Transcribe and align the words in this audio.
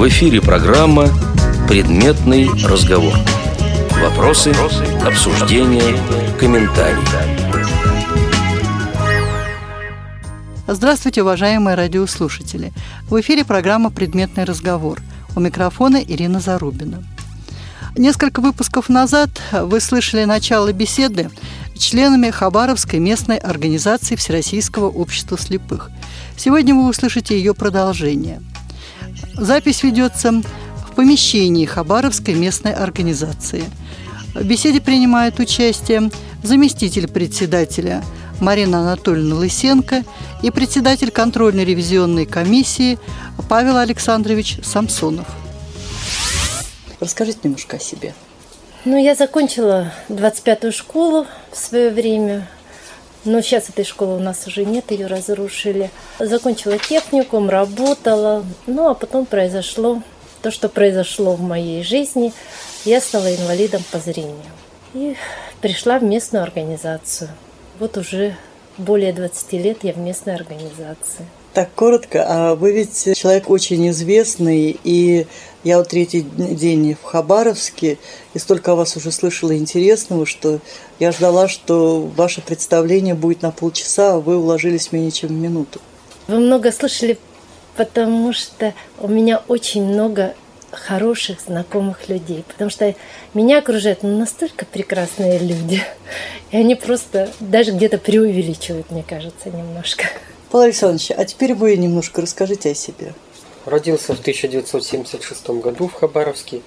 В 0.00 0.08
эфире 0.08 0.40
программа 0.40 1.08
«Предметный 1.68 2.48
разговор». 2.64 3.12
Вопросы, 4.00 4.50
обсуждения, 5.06 5.94
комментарии. 6.38 6.96
Здравствуйте, 10.66 11.20
уважаемые 11.20 11.76
радиослушатели. 11.76 12.72
В 13.10 13.20
эфире 13.20 13.44
программа 13.44 13.90
«Предметный 13.90 14.44
разговор». 14.44 15.02
У 15.36 15.40
микрофона 15.40 15.98
Ирина 15.98 16.40
Зарубина. 16.40 17.04
Несколько 17.94 18.40
выпусков 18.40 18.88
назад 18.88 19.28
вы 19.52 19.80
слышали 19.80 20.24
начало 20.24 20.72
беседы 20.72 21.30
членами 21.76 22.30
Хабаровской 22.30 23.00
местной 23.00 23.36
организации 23.36 24.16
Всероссийского 24.16 24.88
общества 24.88 25.36
слепых. 25.36 25.90
Сегодня 26.38 26.74
вы 26.74 26.88
услышите 26.88 27.36
ее 27.36 27.52
продолжение. 27.52 28.40
Запись 29.40 29.82
ведется 29.82 30.32
в 30.86 30.94
помещении 30.94 31.64
Хабаровской 31.64 32.34
местной 32.34 32.74
организации. 32.74 33.64
В 34.34 34.44
беседе 34.44 34.82
принимает 34.82 35.40
участие 35.40 36.10
заместитель 36.42 37.08
председателя 37.08 38.04
Марина 38.38 38.80
Анатольевна 38.80 39.36
Лысенко 39.36 40.04
и 40.42 40.50
председатель 40.50 41.10
контрольно-ревизионной 41.10 42.26
комиссии 42.26 42.98
Павел 43.48 43.78
Александрович 43.78 44.58
Самсонов. 44.62 45.26
Расскажите 47.00 47.38
немножко 47.44 47.78
о 47.78 47.80
себе. 47.80 48.12
Ну, 48.84 49.02
я 49.02 49.14
закончила 49.14 49.90
25-ю 50.10 50.70
школу 50.70 51.26
в 51.50 51.56
свое 51.56 51.88
время. 51.88 52.46
Но 53.24 53.42
сейчас 53.42 53.68
этой 53.68 53.84
школы 53.84 54.16
у 54.16 54.20
нас 54.20 54.46
уже 54.46 54.64
нет, 54.64 54.90
ее 54.90 55.06
разрушили. 55.06 55.90
Закончила 56.18 56.78
техникум, 56.78 57.50
работала. 57.50 58.44
Ну, 58.66 58.88
а 58.88 58.94
потом 58.94 59.26
произошло 59.26 60.02
то, 60.42 60.50
что 60.50 60.68
произошло 60.68 61.34
в 61.34 61.40
моей 61.40 61.82
жизни. 61.82 62.32
Я 62.84 63.00
стала 63.00 63.34
инвалидом 63.34 63.82
по 63.90 63.98
зрению. 63.98 64.36
И 64.94 65.16
пришла 65.60 65.98
в 65.98 66.04
местную 66.04 66.42
организацию. 66.42 67.30
Вот 67.78 67.96
уже 67.96 68.36
более 68.78 69.12
20 69.12 69.52
лет 69.52 69.78
я 69.82 69.92
в 69.92 69.98
местной 69.98 70.34
организации. 70.34 71.26
Так 71.52 71.70
коротко, 71.74 72.24
а 72.26 72.54
вы 72.54 72.72
ведь 72.72 73.16
человек 73.16 73.50
очень 73.50 73.88
известный, 73.90 74.78
и 74.84 75.26
я 75.64 75.78
вот 75.78 75.88
третий 75.88 76.22
день 76.22 76.94
в 76.94 77.04
Хабаровске, 77.04 77.98
и 78.34 78.38
столько 78.38 78.72
о 78.72 78.74
вас 78.76 78.96
уже 78.96 79.12
слышала 79.12 79.56
интересного, 79.56 80.26
что 80.26 80.60
я 80.98 81.12
ждала, 81.12 81.48
что 81.48 82.00
ваше 82.16 82.40
представление 82.40 83.14
будет 83.14 83.42
на 83.42 83.50
полчаса, 83.50 84.14
а 84.14 84.20
вы 84.20 84.36
уложились 84.36 84.92
менее 84.92 85.10
чем 85.10 85.30
в 85.30 85.32
минуту. 85.32 85.80
Вы 86.28 86.38
много 86.38 86.72
слышали, 86.72 87.18
потому 87.76 88.32
что 88.32 88.72
у 88.98 89.08
меня 89.08 89.42
очень 89.48 89.84
много 89.84 90.34
хороших, 90.70 91.40
знакомых 91.40 92.08
людей, 92.08 92.44
потому 92.46 92.70
что 92.70 92.94
меня 93.34 93.58
окружают 93.58 94.02
настолько 94.02 94.64
прекрасные 94.64 95.38
люди, 95.38 95.82
и 96.50 96.56
они 96.56 96.74
просто 96.74 97.30
даже 97.40 97.72
где-то 97.72 97.98
преувеличивают, 97.98 98.90
мне 98.90 99.02
кажется, 99.06 99.50
немножко. 99.50 100.04
Павел 100.50 100.66
Александрович, 100.66 101.10
а 101.16 101.24
теперь 101.24 101.54
вы 101.54 101.76
немножко 101.76 102.22
расскажите 102.22 102.70
о 102.70 102.74
себе. 102.74 103.14
Родился 103.66 104.14
в 104.14 104.20
1976 104.20 105.50
году 105.50 105.88
в 105.88 105.94
Хабаровске. 105.94 106.62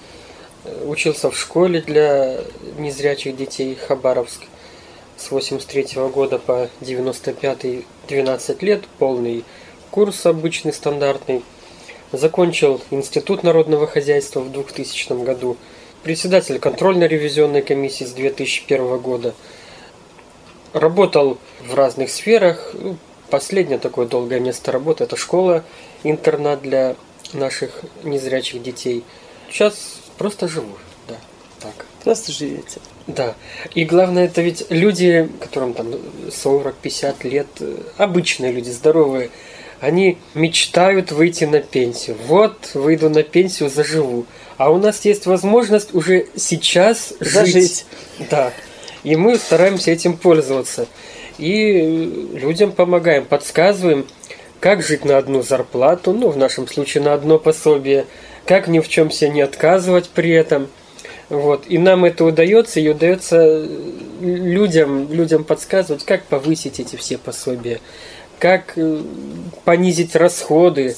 Учился 0.86 1.32
в 1.32 1.38
школе 1.38 1.82
для 1.82 2.40
незрячих 2.78 3.36
детей 3.36 3.76
Хабаровск. 3.76 4.44
С 5.18 5.32
83 5.32 5.88
года 6.14 6.38
по 6.38 6.70
95 6.82 7.86
12 8.08 8.62
лет, 8.64 8.84
полный 9.00 9.44
курс 9.90 10.26
обычный, 10.26 10.74
стандартный. 10.74 11.44
Закончил 12.12 12.80
Институт 12.92 13.44
народного 13.44 13.88
хозяйства 13.88 14.42
в 14.42 14.52
2000 14.52 15.24
году. 15.24 15.58
Председатель 16.04 16.60
контрольно-ревизионной 16.60 17.64
комиссии 17.64 18.04
с 18.04 18.12
2001 18.12 19.00
года. 19.00 19.34
Работал 20.74 21.38
в 21.66 21.74
разных 21.74 22.12
сферах, 22.12 22.72
ну, 22.74 22.98
Последнее 23.34 23.80
такое 23.80 24.06
долгое 24.06 24.40
место 24.40 24.72
работы– 24.72 25.04
это 25.06 25.16
школа-интернат 26.04 26.62
для 26.62 26.96
наших 27.34 27.82
незрячих 28.04 28.62
детей. 28.62 29.04
Сейчас 29.50 30.00
просто 30.18 30.48
живу, 30.48 30.78
да, 31.08 31.16
так. 31.60 31.86
Просто 32.04 32.32
живете? 32.32 32.80
Да. 33.08 33.36
И 33.76 33.86
главное, 33.86 34.26
это 34.26 34.42
ведь 34.42 34.66
люди, 34.70 35.30
которым 35.40 35.74
там 35.74 35.94
40-50 36.28 37.28
лет, 37.28 37.48
обычные 37.98 38.52
люди, 38.52 38.70
здоровые, 38.70 39.30
они 39.80 40.18
мечтают 40.34 41.12
выйти 41.12 41.46
на 41.46 41.60
пенсию. 41.60 42.18
Вот, 42.28 42.72
выйду 42.74 43.10
на 43.10 43.24
пенсию, 43.24 43.70
заживу. 43.70 44.26
А 44.58 44.72
у 44.72 44.78
нас 44.78 45.04
есть 45.06 45.26
возможность 45.26 45.94
уже 45.94 46.28
сейчас 46.36 47.14
Зажить. 47.20 47.54
жить. 47.54 47.86
Да. 48.30 48.54
И 49.04 49.16
мы 49.16 49.36
стараемся 49.38 49.92
этим 49.92 50.18
пользоваться 50.18 50.88
и 51.38 52.30
людям 52.34 52.72
помогаем, 52.72 53.26
подсказываем, 53.26 54.06
как 54.64 54.82
жить 54.82 55.04
на 55.04 55.18
одну 55.18 55.44
зарплату, 55.44 56.14
ну, 56.14 56.30
в 56.30 56.38
нашем 56.38 56.70
случае 56.70 57.04
на 57.04 57.14
одно 57.14 57.38
пособие, 57.38 58.06
как 58.46 58.70
ни 58.70 58.80
в 58.80 58.88
чем 58.88 59.12
себе 59.12 59.30
не 59.30 59.42
отказывать 59.42 60.08
при 60.08 60.32
этом. 60.32 60.70
Вот. 61.28 61.66
И 61.68 61.78
нам 61.78 62.06
это 62.06 62.24
удается, 62.24 62.80
и 62.80 62.88
удается 62.88 63.68
людям, 64.22 65.12
людям 65.12 65.44
подсказывать, 65.44 66.06
как 66.06 66.24
повысить 66.24 66.80
эти 66.80 66.96
все 66.96 67.18
пособия, 67.18 67.82
как 68.40 68.78
э, 68.78 69.02
понизить 69.66 70.16
расходы 70.16 70.96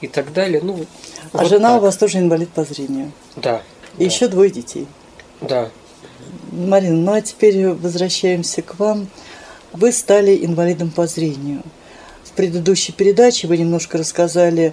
и 0.00 0.06
так 0.06 0.32
далее. 0.32 0.60
Ну, 0.62 0.86
а 1.32 1.38
вот 1.38 1.48
жена 1.48 1.70
так. 1.70 1.82
у 1.82 1.84
вас 1.86 1.96
тоже 1.96 2.18
инвалид 2.18 2.50
по 2.50 2.62
зрению? 2.62 3.10
Да. 3.34 3.62
И 3.96 3.98
да. 3.98 4.04
еще 4.04 4.28
двое 4.28 4.48
детей? 4.48 4.86
Да. 5.40 5.70
Марина, 6.52 6.94
ну 6.94 7.12
а 7.14 7.20
теперь 7.20 7.66
возвращаемся 7.66 8.62
к 8.62 8.78
вам. 8.78 9.08
Вы 9.72 9.90
стали 9.90 10.44
инвалидом 10.44 10.92
по 10.92 11.08
зрению. 11.08 11.64
В 12.32 12.34
предыдущей 12.34 12.92
передаче 12.92 13.46
вы 13.46 13.58
немножко 13.58 13.98
рассказали 13.98 14.72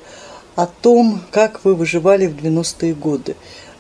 о 0.56 0.66
том, 0.66 1.22
как 1.30 1.66
вы 1.66 1.76
выживали 1.76 2.28
в 2.28 2.38
90-е 2.38 2.94
годы. 2.94 3.36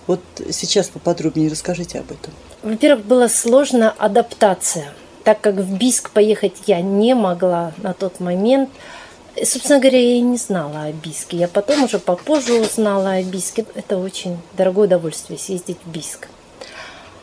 Вот 0.05 0.19
сейчас 0.51 0.89
поподробнее 0.89 1.49
расскажите 1.49 1.99
об 1.99 2.11
этом. 2.11 2.33
Во-первых, 2.61 3.05
была 3.05 3.29
сложная 3.29 3.93
адаптация, 3.97 4.91
так 5.23 5.39
как 5.39 5.55
в 5.55 5.77
Биск 5.77 6.09
поехать 6.09 6.57
я 6.67 6.81
не 6.81 7.13
могла 7.13 7.71
на 7.77 7.93
тот 7.93 8.19
момент. 8.19 8.69
Собственно 9.41 9.79
говоря, 9.79 9.99
я 9.99 10.15
и 10.17 10.21
не 10.21 10.35
знала 10.35 10.83
о 10.83 10.91
Биске. 10.91 11.37
Я 11.37 11.47
потом 11.47 11.83
уже 11.83 11.99
попозже 11.99 12.55
узнала 12.55 13.11
о 13.11 13.23
Биске. 13.23 13.65
Это 13.75 13.97
очень 13.97 14.39
дорогое 14.57 14.87
удовольствие 14.87 15.39
съездить 15.39 15.77
в 15.85 15.89
Биск. 15.89 16.27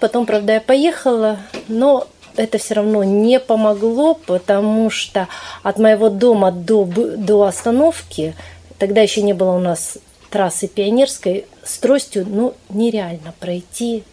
Потом, 0.00 0.24
правда, 0.24 0.54
я 0.54 0.60
поехала, 0.62 1.38
но 1.68 2.06
это 2.36 2.58
все 2.58 2.74
равно 2.74 3.04
не 3.04 3.40
помогло, 3.40 4.14
потому 4.14 4.90
что 4.90 5.28
от 5.62 5.78
моего 5.78 6.08
дома 6.08 6.52
до, 6.52 6.84
до 6.84 7.42
остановки, 7.44 8.34
тогда 8.78 9.00
еще 9.00 9.22
не 9.22 9.32
было 9.32 9.52
у 9.52 9.58
нас 9.58 9.98
трассы 10.30 10.68
Пионерской, 10.68 11.46
с 11.64 11.78
тростью 11.78 12.26
ну, 12.28 12.54
нереально 12.68 13.34
пройти 13.38 14.04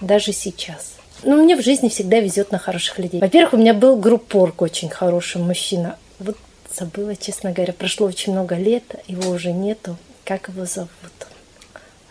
даже 0.00 0.32
сейчас. 0.32 0.94
Но 1.22 1.36
ну, 1.36 1.44
мне 1.44 1.56
в 1.56 1.62
жизни 1.62 1.88
всегда 1.88 2.20
везет 2.20 2.50
на 2.50 2.58
хороших 2.58 2.98
людей. 2.98 3.20
Во-первых, 3.20 3.54
у 3.54 3.56
меня 3.58 3.74
был 3.74 3.96
группорг 3.96 4.62
очень 4.62 4.88
хороший 4.88 5.40
мужчина. 5.40 5.96
Вот 6.18 6.36
забыла, 6.72 7.16
честно 7.16 7.52
говоря, 7.52 7.72
прошло 7.72 8.06
очень 8.06 8.32
много 8.32 8.54
лет, 8.54 8.84
его 9.06 9.30
уже 9.30 9.52
нету. 9.52 9.96
Как 10.24 10.48
его 10.48 10.64
зовут? 10.64 10.90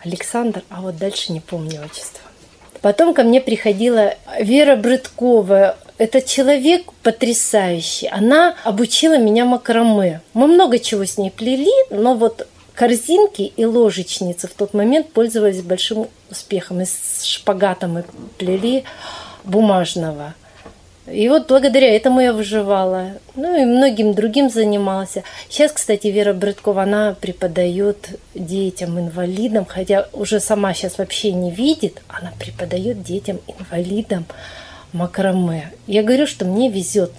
Александр, 0.00 0.62
а 0.70 0.80
вот 0.80 0.96
дальше 0.96 1.32
не 1.32 1.40
помню 1.40 1.82
отчество. 1.84 2.22
Потом 2.82 3.14
ко 3.14 3.22
мне 3.22 3.40
приходила 3.40 4.14
Вера 4.38 4.76
Брыткова. 4.76 5.76
Это 5.98 6.22
человек 6.22 6.84
потрясающий. 7.02 8.08
Она 8.08 8.56
обучила 8.64 9.18
меня 9.18 9.44
макраме. 9.44 10.22
Мы 10.32 10.46
много 10.46 10.78
чего 10.78 11.04
с 11.04 11.18
ней 11.18 11.30
плели, 11.30 11.70
но 11.90 12.14
вот 12.14 12.48
корзинки 12.74 13.42
и 13.42 13.64
ложечницы 13.66 14.48
в 14.48 14.54
тот 14.54 14.72
момент 14.72 15.12
пользовались 15.12 15.60
большим 15.60 16.08
успехом. 16.30 16.80
И 16.80 16.86
с 16.86 17.24
шпагатом 17.24 17.94
мы 17.94 18.04
плели 18.38 18.84
бумажного. 19.44 20.34
И 21.06 21.28
вот 21.28 21.48
благодаря 21.48 21.94
этому 21.94 22.20
я 22.20 22.32
выживала. 22.32 23.12
Ну 23.34 23.60
и 23.60 23.64
многим 23.64 24.14
другим 24.14 24.50
занималась. 24.50 25.14
Сейчас, 25.48 25.72
кстати, 25.72 26.08
Вера 26.08 26.34
Брыткова, 26.34 26.82
она 26.82 27.16
преподает 27.18 28.20
детям-инвалидам, 28.34 29.64
хотя 29.64 30.08
уже 30.12 30.40
сама 30.40 30.74
сейчас 30.74 30.98
вообще 30.98 31.32
не 31.32 31.50
видит, 31.50 32.02
она 32.08 32.32
преподает 32.38 33.02
детям-инвалидам 33.02 34.26
макраме. 34.92 35.72
Я 35.86 36.02
говорю, 36.02 36.26
что 36.26 36.44
мне 36.44 36.70
везет. 36.70 37.12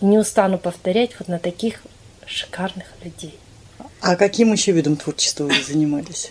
Не 0.00 0.18
устану 0.18 0.56
повторять 0.58 1.10
вот 1.18 1.28
на 1.28 1.38
таких 1.38 1.82
шикарных 2.26 2.86
людей. 3.04 3.34
А 4.00 4.16
каким 4.16 4.52
еще 4.52 4.72
видом 4.72 4.96
творчества 4.96 5.44
вы 5.44 5.62
занимались? 5.62 6.30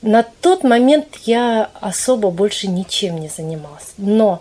На 0.00 0.22
тот 0.22 0.62
момент 0.62 1.16
я 1.24 1.70
особо 1.80 2.30
больше 2.30 2.68
ничем 2.68 3.18
не 3.18 3.28
занималась. 3.28 3.94
Но 3.96 4.40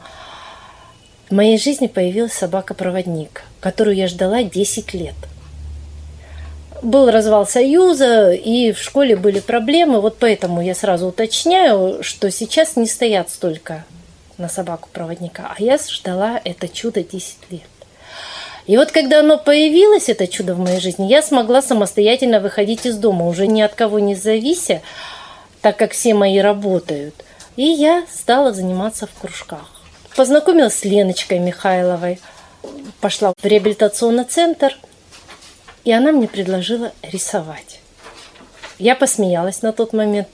в 1.30 1.34
моей 1.34 1.58
жизни 1.58 1.88
появилась 1.88 2.34
собака-проводник, 2.34 3.44
которую 3.60 3.96
я 3.96 4.08
ждала 4.08 4.44
10 4.44 4.94
лет. 4.94 5.16
был 6.82 7.10
развал 7.10 7.48
Союза, 7.48 8.32
и 8.32 8.72
в 8.72 8.80
школе 8.80 9.16
были 9.16 9.40
проблемы. 9.40 10.00
Вот 10.00 10.18
поэтому 10.20 10.62
я 10.62 10.76
сразу 10.76 11.08
уточняю, 11.08 12.04
что 12.04 12.30
сейчас 12.30 12.76
не 12.76 12.86
стоят 12.86 13.30
столько 13.30 13.84
на 14.38 14.48
собаку-проводника. 14.48 15.54
А 15.58 15.62
я 15.62 15.78
ждала 15.78 16.40
это 16.44 16.68
чудо 16.68 17.04
10 17.04 17.38
лет. 17.50 17.62
И 18.68 18.78
вот 18.78 18.92
когда 18.92 19.22
оно 19.22 19.38
появилось, 19.38 20.10
это 20.10 20.28
чудо 20.28 20.54
в 20.54 20.60
моей 20.60 20.80
жизни, 20.80 21.08
я 21.08 21.22
смогла 21.22 21.62
самостоятельно 21.62 22.40
выходить 22.40 22.86
из 22.86 22.98
дома, 22.98 23.26
уже 23.26 23.48
ни 23.48 23.62
от 23.62 23.74
кого 23.74 24.00
не 24.00 24.14
завися, 24.14 24.82
так 25.62 25.78
как 25.78 25.94
все 25.94 26.14
мои 26.14 26.40
работают. 26.40 27.16
И 27.56 27.64
я 27.64 28.06
стала 28.14 28.54
заниматься 28.54 29.08
в 29.08 29.20
кружках. 29.20 29.77
Познакомилась 30.18 30.74
с 30.74 30.84
Леночкой 30.84 31.38
Михайловой, 31.38 32.20
пошла 33.02 33.34
в 33.40 33.46
реабилитационный 33.46 34.24
центр, 34.24 34.76
и 35.84 35.92
она 35.92 36.12
мне 36.12 36.28
предложила 36.28 36.92
рисовать. 37.04 37.82
Я 38.80 38.96
посмеялась 38.96 39.62
на 39.62 39.74
тот 39.74 39.94
момент. 39.94 40.28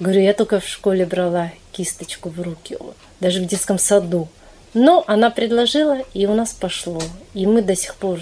Говорю, 0.00 0.22
я 0.22 0.32
только 0.32 0.58
в 0.58 0.66
школе 0.66 1.04
брала 1.04 1.50
кисточку 1.70 2.30
в 2.30 2.40
руки, 2.40 2.78
даже 3.20 3.42
в 3.42 3.46
детском 3.46 3.78
саду. 3.78 4.28
Но 4.72 5.04
она 5.06 5.28
предложила, 5.28 5.98
и 6.14 6.24
у 6.24 6.32
нас 6.32 6.54
пошло. 6.54 7.02
И 7.34 7.46
мы 7.46 7.60
до 7.60 7.76
сих 7.76 7.96
пор 7.96 8.20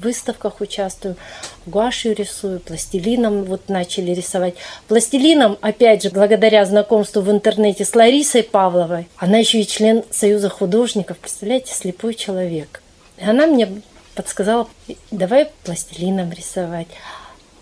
выставках 0.00 0.60
участвуем, 0.60 1.16
гуашью 1.66 2.14
рисую, 2.14 2.60
пластилином 2.60 3.44
вот 3.44 3.68
начали 3.68 4.12
рисовать. 4.12 4.54
Пластилином, 4.88 5.58
опять 5.60 6.02
же, 6.02 6.10
благодаря 6.10 6.64
знакомству 6.64 7.22
в 7.22 7.30
интернете 7.30 7.84
с 7.84 7.94
Ларисой 7.94 8.42
Павловой, 8.42 9.08
она 9.16 9.38
еще 9.38 9.60
и 9.60 9.66
член 9.66 10.04
Союза 10.10 10.48
художников, 10.48 11.18
представляете, 11.18 11.74
слепой 11.74 12.14
человек. 12.14 12.82
И 13.18 13.24
она 13.24 13.46
мне 13.46 13.68
подсказала, 14.14 14.68
давай 15.10 15.50
пластилином 15.64 16.32
рисовать. 16.32 16.88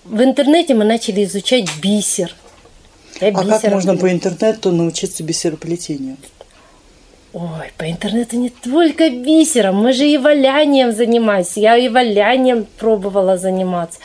В 0.04 0.22
интернете 0.22 0.74
мы 0.74 0.84
начали 0.84 1.24
изучать 1.24 1.68
бисер. 1.82 2.34
Я 3.20 3.28
а 3.28 3.44
как 3.44 3.62
можно 3.64 3.96
по 3.96 4.10
интернету 4.10 4.70
научиться 4.72 5.22
бисероплетению? 5.22 6.16
Ой, 7.34 7.72
по 7.76 7.90
интернету 7.90 8.36
не 8.36 8.48
только 8.48 9.10
бисером, 9.10 9.76
мы 9.76 9.92
же 9.92 10.06
и 10.08 10.16
валянием 10.16 10.92
занимались. 10.92 11.56
Я 11.56 11.76
и 11.76 11.88
валянием 11.88 12.66
пробовала 12.78 13.36
заниматься. 13.36 13.98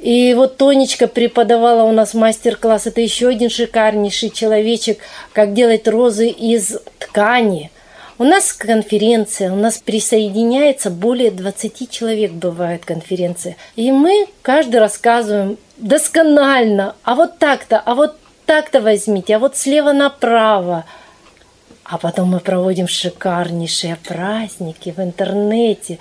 И 0.00 0.34
вот 0.34 0.56
Тонечка 0.58 1.08
преподавала 1.08 1.82
у 1.84 1.92
нас 1.92 2.14
мастер-класс. 2.14 2.86
Это 2.86 3.00
еще 3.00 3.28
один 3.28 3.50
шикарнейший 3.50 4.30
человечек, 4.30 4.98
как 5.32 5.54
делать 5.54 5.88
розы 5.88 6.28
из 6.28 6.78
ткани. 6.98 7.70
У 8.18 8.24
нас 8.24 8.52
конференция, 8.52 9.52
у 9.52 9.56
нас 9.56 9.78
присоединяется 9.78 10.90
более 10.90 11.32
20 11.32 11.90
человек 11.90 12.30
бывает 12.30 12.84
конференция. 12.84 13.56
И 13.74 13.90
мы 13.90 14.26
каждый 14.42 14.76
рассказываем 14.76 15.56
досконально, 15.78 16.94
а 17.02 17.16
вот 17.16 17.38
так-то, 17.38 17.80
а 17.84 17.94
вот 17.96 18.16
так-то 18.46 18.80
возьмите, 18.80 19.34
а 19.34 19.38
вот 19.40 19.56
слева 19.56 19.92
направо– 19.92 20.84
а 21.92 21.98
потом 21.98 22.30
мы 22.30 22.40
проводим 22.40 22.88
шикарнейшие 22.88 23.96
праздники 23.96 24.94
в 24.96 24.98
интернете. 24.98 25.98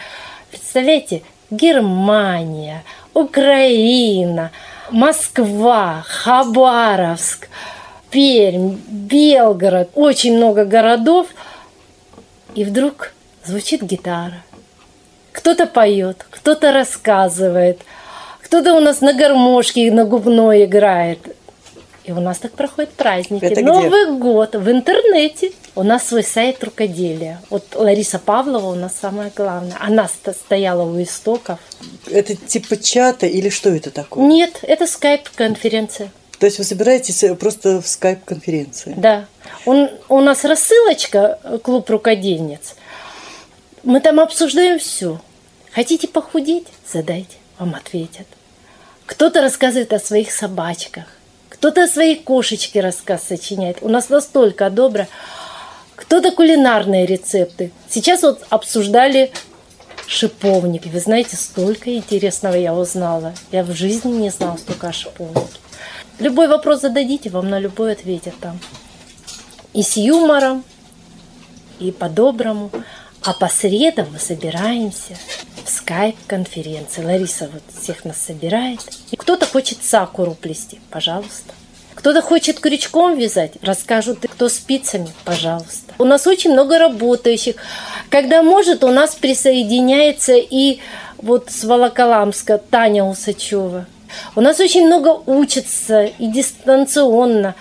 Представляете, 0.50 1.22
Германия, 1.50 2.86
Украина, 3.14 4.52
Москва, 4.90 6.06
Хабаровск, 6.08 7.50
Пермь, 8.10 8.78
Белгород, 8.88 9.90
очень 9.94 10.38
много 10.38 10.64
городов. 10.64 11.28
И 12.56 12.64
вдруг 12.64 13.12
звучит 13.44 13.84
гитара. 13.84 14.44
Кто-то 15.34 15.68
поет, 15.68 16.26
кто-то 16.30 16.72
рассказывает, 16.72 17.82
кто-то 18.42 18.76
у 18.76 18.80
нас 18.80 19.02
на 19.02 19.14
гармошке, 19.14 19.92
на 19.92 20.06
губной 20.06 20.64
играет. 20.64 21.36
И 22.04 22.12
у 22.12 22.20
нас 22.20 22.40
так 22.40 22.54
проходят 22.54 22.92
праздники. 22.92 23.46
Это 23.46 23.62
Новый 23.62 24.06
где? 24.06 24.18
год 24.18 24.56
в 24.56 24.70
интернете. 24.72 25.52
У 25.76 25.84
нас 25.84 26.08
свой 26.08 26.24
сайт 26.24 26.64
рукоделия. 26.64 27.42
Вот 27.50 27.76
Лариса 27.76 28.18
Павлова 28.18 28.68
у 28.72 28.76
нас 28.76 28.96
самая 29.00 29.32
главная. 29.36 29.78
Она 29.80 30.10
стояла 30.10 30.84
у 30.84 31.02
истоков. 31.02 31.60
Это 32.10 32.36
типа 32.36 32.78
чата 32.78 33.28
или 33.28 33.50
что 33.50 33.70
это 33.70 33.92
такое? 33.92 34.26
Нет, 34.26 34.60
это 34.64 34.88
скайп-конференция. 34.88 36.12
То 36.40 36.48
есть 36.48 36.58
вы 36.58 36.64
собираетесь 36.64 37.24
э, 37.24 37.36
просто 37.36 37.82
в 37.82 37.88
скайп-конференции? 37.88 38.96
Да. 38.98 39.28
Он, 39.66 39.92
у 40.10 40.22
нас 40.22 40.44
рассылочка 40.44 41.40
э, 41.44 41.60
«Клуб 41.60 41.88
рукодельниц». 41.88 42.76
Мы 43.84 44.00
там 44.00 44.20
обсуждаем 44.20 44.80
все. 44.80 45.22
Хотите 45.72 46.08
похудеть? 46.08 46.68
Задайте, 46.92 47.38
вам 47.60 47.76
ответят. 47.76 48.26
Кто-то 49.06 49.42
рассказывает 49.42 49.94
о 49.94 50.00
своих 50.00 50.32
собачках 50.32 51.06
кто-то 51.62 51.84
о 51.84 51.88
своей 51.88 52.16
кошечке 52.16 52.82
рассказ 52.82 53.22
сочиняет. 53.28 53.78
У 53.82 53.88
нас 53.88 54.10
настолько 54.10 54.72
добро. 54.72 55.06
Кто-то 55.96 56.32
кулинарные 56.32 57.06
рецепты. 57.06 57.72
Сейчас 57.88 58.24
вот 58.24 58.44
обсуждали 58.50 59.32
шиповник. 60.08 60.88
Вы 60.88 61.00
знаете, 61.00 61.36
столько 61.36 61.96
интересного 61.96 62.56
я 62.56 62.74
узнала. 62.74 63.36
Я 63.52 63.64
в 63.64 63.76
жизни 63.76 64.12
не 64.12 64.32
знала 64.32 64.58
столько 64.58 64.88
о 64.88 64.92
шиповнике. 64.92 65.60
Любой 66.18 66.48
вопрос 66.48 66.82
зададите, 66.82 67.30
вам 67.30 67.52
на 67.52 67.60
любой 67.60 67.92
ответят 67.92 68.34
там. 68.42 68.60
И 69.74 69.84
с 69.84 69.98
юмором, 69.98 70.64
и 71.78 71.92
по-доброму. 71.92 72.72
А 73.22 73.34
по 73.34 73.48
средам 73.50 74.08
мы 74.12 74.18
собираемся 74.18 75.16
скайп-конференции. 75.72 77.04
Лариса 77.04 77.50
вот 77.52 77.64
всех 77.82 78.06
нас 78.06 78.18
собирает. 78.18 78.80
И 79.12 79.16
кто-то 79.16 79.46
хочет 79.46 79.84
сакуру 79.84 80.36
плести, 80.36 80.80
пожалуйста. 80.90 81.54
Кто-то 81.96 82.22
хочет 82.22 82.60
крючком 82.60 83.18
вязать, 83.18 83.54
расскажут, 83.62 84.20
кто 84.22 84.50
спицами, 84.50 85.10
пожалуйста. 85.24 85.94
У 86.00 86.06
нас 86.06 86.26
очень 86.26 86.52
много 86.52 86.80
работающих. 86.80 87.56
Когда 88.10 88.42
может, 88.42 88.84
у 88.84 88.90
нас 88.90 89.14
присоединяется 89.14 90.34
и 90.34 90.80
вот 91.18 91.52
с 91.52 91.64
Волоколамска 91.64 92.58
Таня 92.58 93.04
Усачева. 93.04 93.86
У 94.36 94.42
нас 94.42 94.60
очень 94.60 94.86
много 94.88 95.22
учатся 95.26 96.06
и 96.06 96.28
дистанционно. 96.28 97.56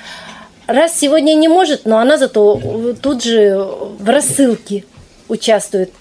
Раз 0.67 0.99
сегодня 0.99 1.35
не 1.35 1.49
может, 1.49 1.85
но 1.85 1.99
она 1.99 2.17
зато 2.17 2.95
тут 3.03 3.23
же 3.25 3.57
в 3.59 4.09
рассылке 4.09 4.85
участвует. 5.29 5.93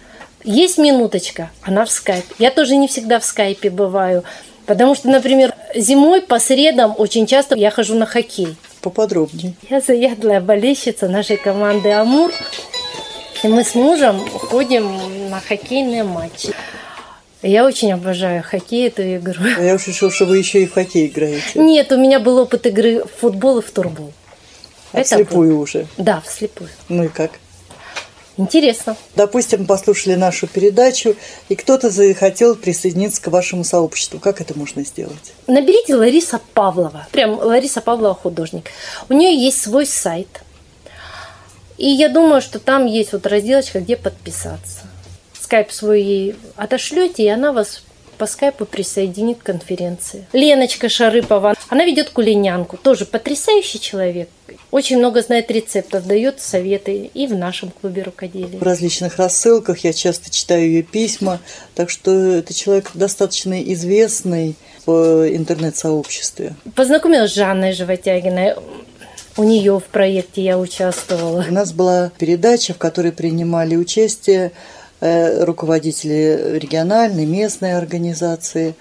Есть 0.43 0.77
минуточка, 0.77 1.51
она 1.61 1.85
в 1.85 1.91
скайпе. 1.91 2.33
Я 2.37 2.51
тоже 2.51 2.75
не 2.75 2.87
всегда 2.87 3.19
в 3.19 3.25
скайпе 3.25 3.69
бываю. 3.69 4.23
Потому 4.65 4.93
что, 4.95 5.09
например, 5.09 5.53
зимой 5.75 6.21
по 6.21 6.39
средам 6.39 6.93
очень 6.97 7.25
часто 7.25 7.55
я 7.55 7.71
хожу 7.71 7.95
на 7.95 8.05
хоккей. 8.05 8.55
Поподробнее. 8.81 9.55
Я 9.69 9.81
заядлая 9.81 10.39
болельщица 10.41 11.07
нашей 11.07 11.37
команды 11.37 11.91
«Амур». 11.91 12.31
И 13.41 13.47
мы 13.47 13.63
с 13.63 13.73
мужем 13.73 14.19
ходим 14.29 15.29
на 15.29 15.39
хоккейные 15.39 16.03
матчи. 16.03 16.53
Я 17.41 17.65
очень 17.65 17.93
обожаю 17.93 18.43
хоккей, 18.43 18.87
эту 18.87 19.01
игру. 19.15 19.41
А 19.57 19.61
я 19.63 19.75
уж 19.75 19.87
решил, 19.87 20.11
что 20.11 20.25
вы 20.25 20.37
еще 20.37 20.63
и 20.63 20.65
в 20.67 20.73
хоккей 20.73 21.07
играете. 21.07 21.43
Нет, 21.55 21.91
у 21.91 21.97
меня 21.97 22.19
был 22.19 22.37
опыт 22.37 22.67
игры 22.67 23.03
в 23.05 23.19
футбол 23.21 23.59
и 23.59 23.61
в 23.61 23.71
турбол. 23.71 24.11
А 24.91 24.99
Это 24.99 25.15
вслепую 25.15 25.53
был... 25.53 25.61
уже? 25.61 25.87
Да, 25.97 26.21
вслепую. 26.25 26.69
Ну 26.89 27.05
и 27.05 27.07
как? 27.07 27.31
Интересно. 28.39 28.95
Допустим, 29.17 29.65
послушали 29.65 30.15
нашу 30.15 30.47
передачу, 30.47 31.17
и 31.49 31.55
кто-то 31.55 31.89
захотел 31.89 32.55
присоединиться 32.55 33.21
к 33.21 33.27
вашему 33.27 33.65
сообществу. 33.65 34.17
Как 34.17 34.39
это 34.39 34.57
можно 34.57 34.85
сделать? 34.85 35.33
Наберите 35.47 35.93
Лариса 35.95 36.39
Павлова. 36.53 37.05
Прям 37.11 37.37
Лариса 37.37 37.81
Павлова 37.81 38.15
художник. 38.15 38.71
У 39.09 39.13
нее 39.13 39.35
есть 39.37 39.61
свой 39.61 39.85
сайт. 39.85 40.41
И 41.77 41.89
я 41.89 42.07
думаю, 42.07 42.41
что 42.41 42.59
там 42.59 42.85
есть 42.85 43.11
вот 43.11 43.27
разделочка, 43.27 43.81
где 43.81 43.97
подписаться. 43.97 44.83
Скайп 45.37 45.73
свой 45.73 46.01
ей 46.01 46.35
отошлете, 46.55 47.23
и 47.23 47.27
она 47.27 47.51
вас 47.51 47.83
по 48.19 48.27
скайпу 48.27 48.65
присоединит 48.65 49.39
к 49.39 49.43
конференции. 49.43 50.27
Леночка 50.33 50.89
Шарыпова, 50.89 51.55
она 51.69 51.85
ведет 51.85 52.09
кулинянку, 52.09 52.75
тоже 52.77 53.05
потрясающий 53.05 53.79
человек. 53.79 54.29
Очень 54.71 54.97
много 54.97 55.21
знает 55.21 55.49
рецептов, 55.49 56.05
дает 56.05 56.41
советы 56.41 57.09
и 57.13 57.27
в 57.27 57.33
нашем 57.33 57.71
клубе 57.71 58.03
рукоделия. 58.03 58.59
В 58.59 58.63
различных 58.63 59.17
рассылках 59.17 59.79
я 59.79 59.93
часто 59.93 60.29
читаю 60.29 60.63
ее 60.63 60.83
письма, 60.83 61.39
так 61.75 61.89
что 61.89 62.11
это 62.11 62.53
человек 62.53 62.91
достаточно 62.93 63.61
известный 63.73 64.55
в 64.85 65.27
интернет-сообществе. 65.33 66.55
Познакомилась 66.75 67.31
с 67.31 67.35
Жанной 67.35 67.71
Животягиной. 67.71 68.55
У 69.37 69.43
нее 69.43 69.79
в 69.79 69.85
проекте 69.85 70.43
я 70.43 70.59
участвовала. 70.59 71.45
У 71.47 71.53
нас 71.53 71.71
была 71.71 72.11
передача, 72.17 72.73
в 72.73 72.77
которой 72.77 73.13
принимали 73.13 73.77
участие 73.77 74.51
руководители 75.01 76.57
региональной, 76.59 77.25
местной 77.25 77.77
организации. 77.77 78.75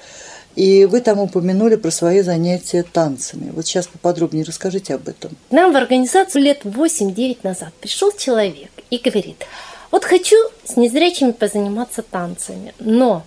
И 0.57 0.87
вы 0.87 1.01
там 1.01 1.21
упомянули 1.21 1.77
про 1.77 1.93
свои 1.93 2.23
занятия 2.23 2.83
танцами. 2.83 3.51
Вот 3.51 3.67
сейчас 3.67 3.87
поподробнее 3.87 4.45
расскажите 4.45 4.95
об 4.95 5.07
этом. 5.09 5.37
Нам 5.51 5.73
в 5.73 5.77
организацию 5.77 6.43
лет 6.43 6.65
8-9 6.65 7.39
назад 7.45 7.73
пришел 7.81 8.11
человек 8.11 8.71
и 8.91 8.99
говорит, 8.99 9.45
вот 9.93 10.05
хочу 10.05 10.37
с 10.65 10.77
незрячими 10.77 11.31
позаниматься 11.31 12.03
танцами, 12.03 12.75
но 12.81 13.25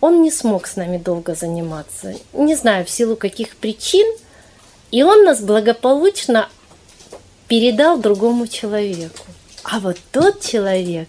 он 0.00 0.22
не 0.22 0.30
смог 0.30 0.66
с 0.66 0.76
нами 0.76 0.96
долго 0.96 1.34
заниматься. 1.34 2.14
Не 2.32 2.54
знаю, 2.54 2.86
в 2.86 2.90
силу 2.90 3.16
каких 3.16 3.56
причин. 3.56 4.06
И 4.90 5.02
он 5.02 5.24
нас 5.24 5.40
благополучно 5.40 6.48
передал 7.48 7.98
другому 7.98 8.46
человеку. 8.46 9.26
А 9.62 9.78
вот 9.78 9.98
тот 10.10 10.40
человек, 10.40 11.08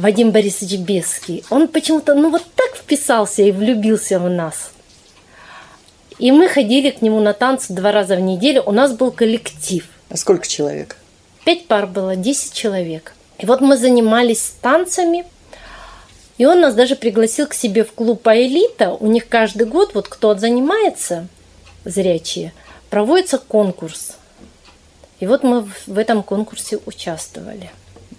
Вадим 0.00 0.30
Борисович 0.30 0.78
Беский, 0.78 1.44
он 1.50 1.68
почему-то 1.68 2.14
ну 2.14 2.30
вот 2.30 2.42
так 2.56 2.76
вписался 2.76 3.42
и 3.42 3.52
влюбился 3.52 4.18
в 4.18 4.28
нас. 4.28 4.72
И 6.18 6.32
мы 6.32 6.48
ходили 6.48 6.90
к 6.90 7.02
нему 7.02 7.20
на 7.20 7.32
танцы 7.32 7.72
два 7.72 7.92
раза 7.92 8.16
в 8.16 8.20
неделю. 8.20 8.62
У 8.66 8.72
нас 8.72 8.92
был 8.92 9.10
коллектив. 9.10 9.86
А 10.08 10.16
сколько 10.16 10.46
человек? 10.46 10.96
Пять 11.44 11.66
пар 11.66 11.86
было, 11.86 12.16
десять 12.16 12.52
человек. 12.52 13.14
И 13.38 13.46
вот 13.46 13.60
мы 13.60 13.76
занимались 13.76 14.52
танцами– 14.60 15.24
и 16.40 16.46
он 16.46 16.62
нас 16.62 16.74
даже 16.74 16.96
пригласил 16.96 17.46
к 17.46 17.52
себе 17.52 17.84
в 17.84 17.92
клуб 17.92 18.26
«Аэлита». 18.26 18.92
У 18.92 19.06
них 19.06 19.28
каждый 19.28 19.66
год, 19.66 19.90
вот 19.92 20.08
кто 20.08 20.34
занимается, 20.34 21.26
зрячие, 21.84 22.54
проводится 22.88 23.36
конкурс. 23.36 24.12
И 25.18 25.26
вот 25.26 25.42
мы 25.42 25.68
в 25.86 25.98
этом 25.98 26.22
конкурсе 26.22 26.78
участвовали. 26.86 27.70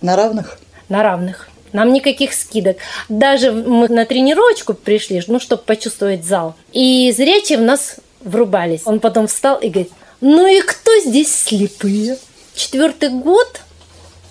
На 0.02 0.16
равных? 0.16 0.60
На 0.88 1.02
равных. 1.02 1.50
Нам 1.74 1.94
никаких 1.94 2.34
скидок. 2.34 2.78
Даже 3.10 3.52
мы 3.52 3.88
на 3.88 4.06
тренировочку 4.06 4.74
пришли, 4.74 5.22
ну, 5.28 5.40
чтобы 5.40 5.64
почувствовать 5.64 6.26
зал. 6.26 6.56
И 6.74 7.12
зрячие 7.16 7.58
в 7.58 7.62
нас 7.62 7.98
врубались. 8.22 8.82
Он 8.86 9.00
потом 9.00 9.28
встал 9.28 9.58
и 9.58 9.70
говорит, 9.70 9.92
ну 10.20 10.46
и 10.46 10.62
кто 10.62 10.92
здесь 11.00 11.34
слепые? 11.34 12.18
Четвертый 12.54 13.10
год 13.10 13.62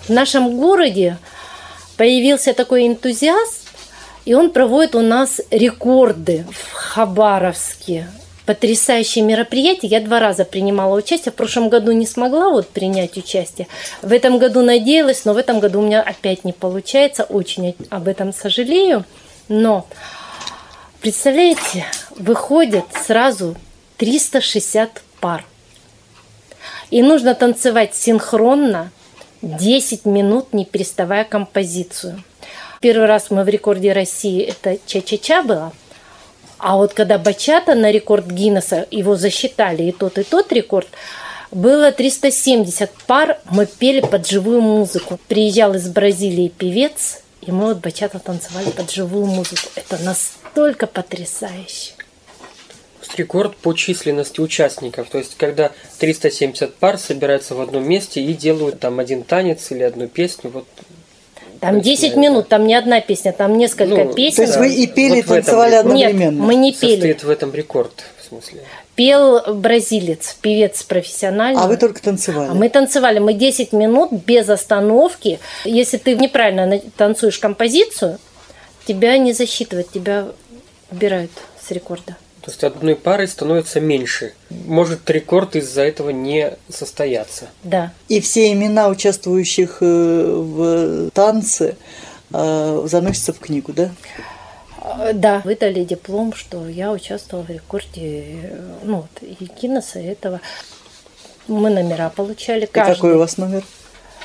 в 0.06 0.10
нашем 0.10 0.56
городе 0.56 1.18
появился 1.96 2.54
такой 2.54 2.86
энтузиаст, 2.86 3.68
и 4.24 4.34
он 4.34 4.50
проводит 4.50 4.94
у 4.94 5.00
нас 5.00 5.40
рекорды 5.50 6.46
в 6.50 6.72
Хабаровске. 6.72 8.08
Потрясающее 8.50 9.22
мероприятие. 9.22 9.92
Я 9.92 10.00
два 10.00 10.18
раза 10.18 10.44
принимала 10.44 10.96
участие. 10.96 11.30
В 11.30 11.36
прошлом 11.36 11.68
году 11.68 11.92
не 11.92 12.04
смогла 12.04 12.50
вот 12.50 12.66
принять 12.68 13.16
участие. 13.16 13.68
В 14.02 14.12
этом 14.12 14.38
году 14.38 14.60
надеялась, 14.60 15.24
но 15.24 15.34
в 15.34 15.36
этом 15.36 15.60
году 15.60 15.78
у 15.78 15.82
меня 15.82 16.02
опять 16.02 16.42
не 16.42 16.52
получается. 16.52 17.22
Очень 17.22 17.76
об 17.90 18.08
этом 18.08 18.32
сожалею. 18.32 19.04
Но, 19.46 19.86
представляете, 21.00 21.84
выходят 22.16 22.86
сразу 23.06 23.54
360 23.98 25.00
пар. 25.20 25.44
И 26.90 27.02
нужно 27.02 27.36
танцевать 27.36 27.94
синхронно 27.94 28.90
10 29.42 30.06
минут, 30.06 30.52
не 30.52 30.64
переставая 30.64 31.22
композицию. 31.22 32.24
Первый 32.80 33.06
раз 33.06 33.30
мы 33.30 33.44
в 33.44 33.48
рекорде 33.48 33.92
России 33.92 34.42
это 34.42 34.76
ча-ча-ча 34.86 35.44
было. 35.44 35.72
А 36.62 36.76
вот 36.76 36.92
когда 36.92 37.18
бачата 37.18 37.74
на 37.74 37.90
рекорд 37.90 38.26
Гиннесса, 38.26 38.86
его 38.90 39.16
засчитали 39.16 39.84
и 39.84 39.92
тот, 39.92 40.18
и 40.18 40.22
тот 40.24 40.52
рекорд, 40.52 40.88
было 41.50 41.90
370 41.90 42.90
пар, 43.06 43.38
мы 43.50 43.66
пели 43.66 44.00
под 44.00 44.28
живую 44.28 44.60
музыку. 44.60 45.18
Приезжал 45.26 45.74
из 45.74 45.88
Бразилии 45.88 46.48
певец, 46.48 47.22
и 47.40 47.50
мы 47.50 47.68
вот 47.68 47.78
бачата 47.78 48.18
танцевали 48.18 48.70
под 48.70 48.90
живую 48.90 49.26
музыку. 49.26 49.68
Это 49.74 49.98
настолько 49.98 50.86
потрясающе. 50.86 51.94
Рекорд 53.16 53.56
по 53.56 53.72
численности 53.72 54.40
участников. 54.40 55.08
То 55.10 55.18
есть, 55.18 55.36
когда 55.36 55.72
370 55.98 56.76
пар 56.76 56.96
собираются 56.96 57.56
в 57.56 57.60
одном 57.60 57.88
месте 57.88 58.22
и 58.22 58.32
делают 58.34 58.78
там 58.78 59.00
один 59.00 59.24
танец 59.24 59.72
или 59.72 59.82
одну 59.82 60.06
песню, 60.06 60.50
вот 60.50 60.66
там 61.60 61.80
10 61.82 62.16
минут, 62.16 62.48
там 62.48 62.66
не 62.66 62.74
одна 62.74 63.00
песня, 63.00 63.32
там 63.32 63.58
несколько 63.58 64.04
ну, 64.04 64.14
песен. 64.14 64.36
То 64.36 64.42
есть 64.42 64.56
вы 64.56 64.74
и 64.74 64.86
пели, 64.86 65.16
вот 65.16 65.36
и 65.36 65.42
танцевали 65.42 65.74
одновременно? 65.74 66.38
Нет, 66.38 66.46
мы 66.46 66.54
не 66.54 66.72
пели. 66.72 66.92
Состоит 66.92 67.22
в 67.22 67.30
этом 67.30 67.54
рекорд, 67.54 68.04
в 68.18 68.28
смысле? 68.28 68.62
Пел 68.94 69.54
бразилец, 69.54 70.36
певец 70.40 70.82
профессиональный. 70.82 71.60
А 71.60 71.66
вы 71.66 71.76
только 71.76 72.02
танцевали? 72.02 72.50
А 72.50 72.54
мы 72.54 72.70
танцевали, 72.70 73.18
мы 73.18 73.34
10 73.34 73.72
минут 73.72 74.10
без 74.10 74.48
остановки. 74.48 75.38
Если 75.64 75.98
ты 75.98 76.16
неправильно 76.16 76.80
танцуешь 76.96 77.38
композицию, 77.38 78.18
тебя 78.86 79.18
не 79.18 79.34
засчитывают, 79.34 79.90
тебя 79.92 80.28
убирают 80.90 81.30
с 81.62 81.70
рекорда. 81.70 82.16
То 82.42 82.50
есть 82.50 82.64
одной 82.64 82.96
парой 82.96 83.28
становится 83.28 83.80
меньше. 83.80 84.32
Может 84.48 85.08
рекорд 85.10 85.56
из-за 85.56 85.82
этого 85.82 86.10
не 86.10 86.54
состояться. 86.70 87.48
Да. 87.64 87.92
И 88.08 88.20
все 88.20 88.50
имена 88.52 88.88
участвующих 88.88 89.78
э, 89.80 89.84
в 89.84 91.10
танце 91.10 91.76
э, 92.32 92.86
заносятся 92.86 93.34
в 93.34 93.40
книгу, 93.40 93.74
да? 93.74 93.90
Э, 94.82 95.12
да, 95.12 95.42
выдали 95.44 95.84
диплом, 95.84 96.32
что 96.32 96.66
я 96.66 96.92
участвовала 96.92 97.44
в 97.44 97.50
рекорде 97.50 98.58
ну, 98.84 98.96
вот, 99.02 99.22
и 99.22 99.36
Гиннесса 99.60 99.98
этого. 99.98 100.40
Мы 101.46 101.68
номера 101.68 102.08
получали. 102.08 102.64
Каждый. 102.64 102.92
И 102.92 102.94
какой 102.94 103.14
у 103.14 103.18
вас 103.18 103.36
номер? 103.36 103.64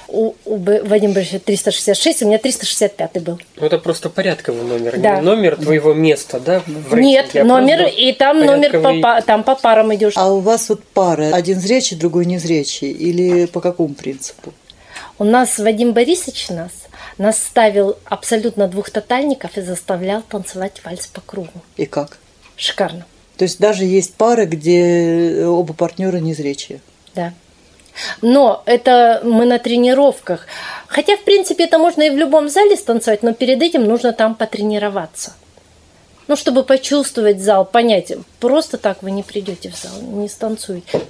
У, 0.08 0.34
у 0.46 0.58
Вадима 0.58 1.14
Борисовича 1.14 1.40
366, 1.40 2.24
у 2.24 2.28
меня 2.28 2.38
365 2.38 3.24
был. 3.24 3.40
Ну, 3.58 3.66
это 3.66 3.78
просто 3.80 4.10
порядковый 4.10 4.64
номер, 4.64 4.98
да. 4.98 5.16
не 5.16 5.22
номер 5.22 5.56
твоего 5.56 5.94
места, 5.94 6.40
да? 6.40 6.62
В 6.66 6.96
Нет, 6.96 7.34
номер, 7.34 7.88
и 7.88 8.14
там 8.14 8.40
порядковый... 8.40 8.82
номер 8.82 9.02
по, 9.02 9.22
там 9.22 9.44
по 9.44 9.56
парам 9.56 9.94
идешь. 9.96 10.14
А 10.16 10.32
у 10.32 10.40
вас 10.40 10.70
вот 10.70 10.84
пара, 10.84 11.34
один 11.34 11.60
зрячий, 11.60 11.98
другой 11.98 12.26
незрячий, 12.26 12.92
или 12.92 13.46
по 13.46 13.62
какому 13.62 13.94
принципу? 13.94 14.54
У 15.18 15.24
нас 15.24 15.58
Вадим 15.60 15.94
Борисович 15.94 16.50
нас, 16.50 16.72
нас 17.18 17.38
ставил 17.38 17.98
абсолютно 18.06 18.68
двух 18.68 18.90
тотальников 18.90 19.58
и 19.58 19.62
заставлял 19.62 20.22
танцевать 20.22 20.82
вальс 20.84 21.08
по 21.08 21.22
кругу. 21.22 21.62
И 21.78 21.86
как? 21.86 22.18
Шикарно. 22.58 23.06
То 23.38 23.44
есть 23.44 23.60
даже 23.60 23.86
есть 23.86 24.14
пары, 24.16 24.46
где 24.46 25.46
оба 25.46 25.74
партнера 25.74 26.18
незрячие? 26.18 26.82
Да. 27.14 27.34
Но 28.22 28.64
это 28.66 29.22
мы 29.24 29.46
на 29.46 29.60
тренировках. 29.60 30.48
Хотя, 30.88 31.18
в 31.18 31.24
принципе, 31.24 31.66
это 31.66 31.78
можно 31.78 32.04
и 32.04 32.10
в 32.10 32.18
любом 32.18 32.50
зале 32.50 32.76
станцевать, 32.76 33.24
но 33.24 33.34
перед 33.34 33.62
этим 33.62 33.86
нужно 33.86 34.14
там 34.14 34.36
потренироваться. 34.36 35.34
Ну, 36.28 36.36
чтобы 36.36 36.64
почувствовать 36.64 37.40
зал, 37.40 37.66
понять, 37.66 38.12
просто 38.40 38.78
так 38.78 39.04
вы 39.04 39.12
не 39.12 39.22
придете 39.22 39.70
в 39.70 39.78
зал, 39.78 40.02
не 40.02 40.28
станцуете. 40.28 41.02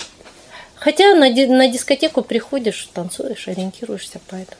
Хотя 0.75 1.15
на, 1.15 1.29
на 1.29 1.67
дискотеку 1.67 2.21
приходишь, 2.21 2.89
танцуешь, 2.93 3.47
ориентируешься, 3.47 4.19
поэтому 4.29 4.57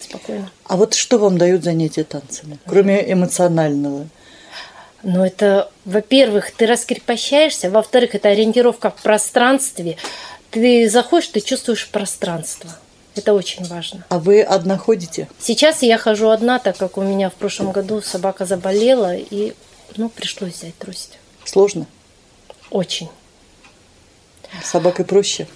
спокойно. 0.00 0.50
А 0.64 0.76
вот 0.76 0.94
что 0.94 1.18
вам 1.18 1.36
дают 1.36 1.62
занятия 1.62 2.04
танцами, 2.04 2.58
кроме 2.66 3.12
эмоционального? 3.12 4.06
Ну, 5.02 5.24
это, 5.24 5.70
во-первых, 5.84 6.50
ты 6.50 6.66
раскрепощаешься, 6.66 7.70
во-вторых, 7.70 8.14
это 8.14 8.28
ориентировка 8.28 8.90
в 8.90 9.02
пространстве, 9.02 9.96
ты 10.50 10.88
заходишь, 10.88 11.28
ты 11.28 11.40
чувствуешь 11.40 11.88
пространство. 11.88 12.70
Это 13.14 13.34
очень 13.34 13.64
важно. 13.64 14.04
А 14.08 14.18
вы 14.18 14.42
одна 14.42 14.78
ходите? 14.78 15.28
Сейчас 15.38 15.82
я 15.82 15.98
хожу 15.98 16.28
одна, 16.28 16.58
так 16.58 16.76
как 16.76 16.96
у 16.96 17.02
меня 17.02 17.28
в 17.28 17.34
прошлом 17.34 17.72
году 17.72 18.00
собака 18.02 18.46
заболела, 18.46 19.16
и 19.16 19.54
ну, 19.96 20.08
пришлось 20.08 20.54
взять 20.54 20.76
трость. 20.78 21.18
Сложно? 21.44 21.86
Очень. 22.70 23.08
С 24.62 24.70
собакой 24.70 25.04
проще? 25.04 25.48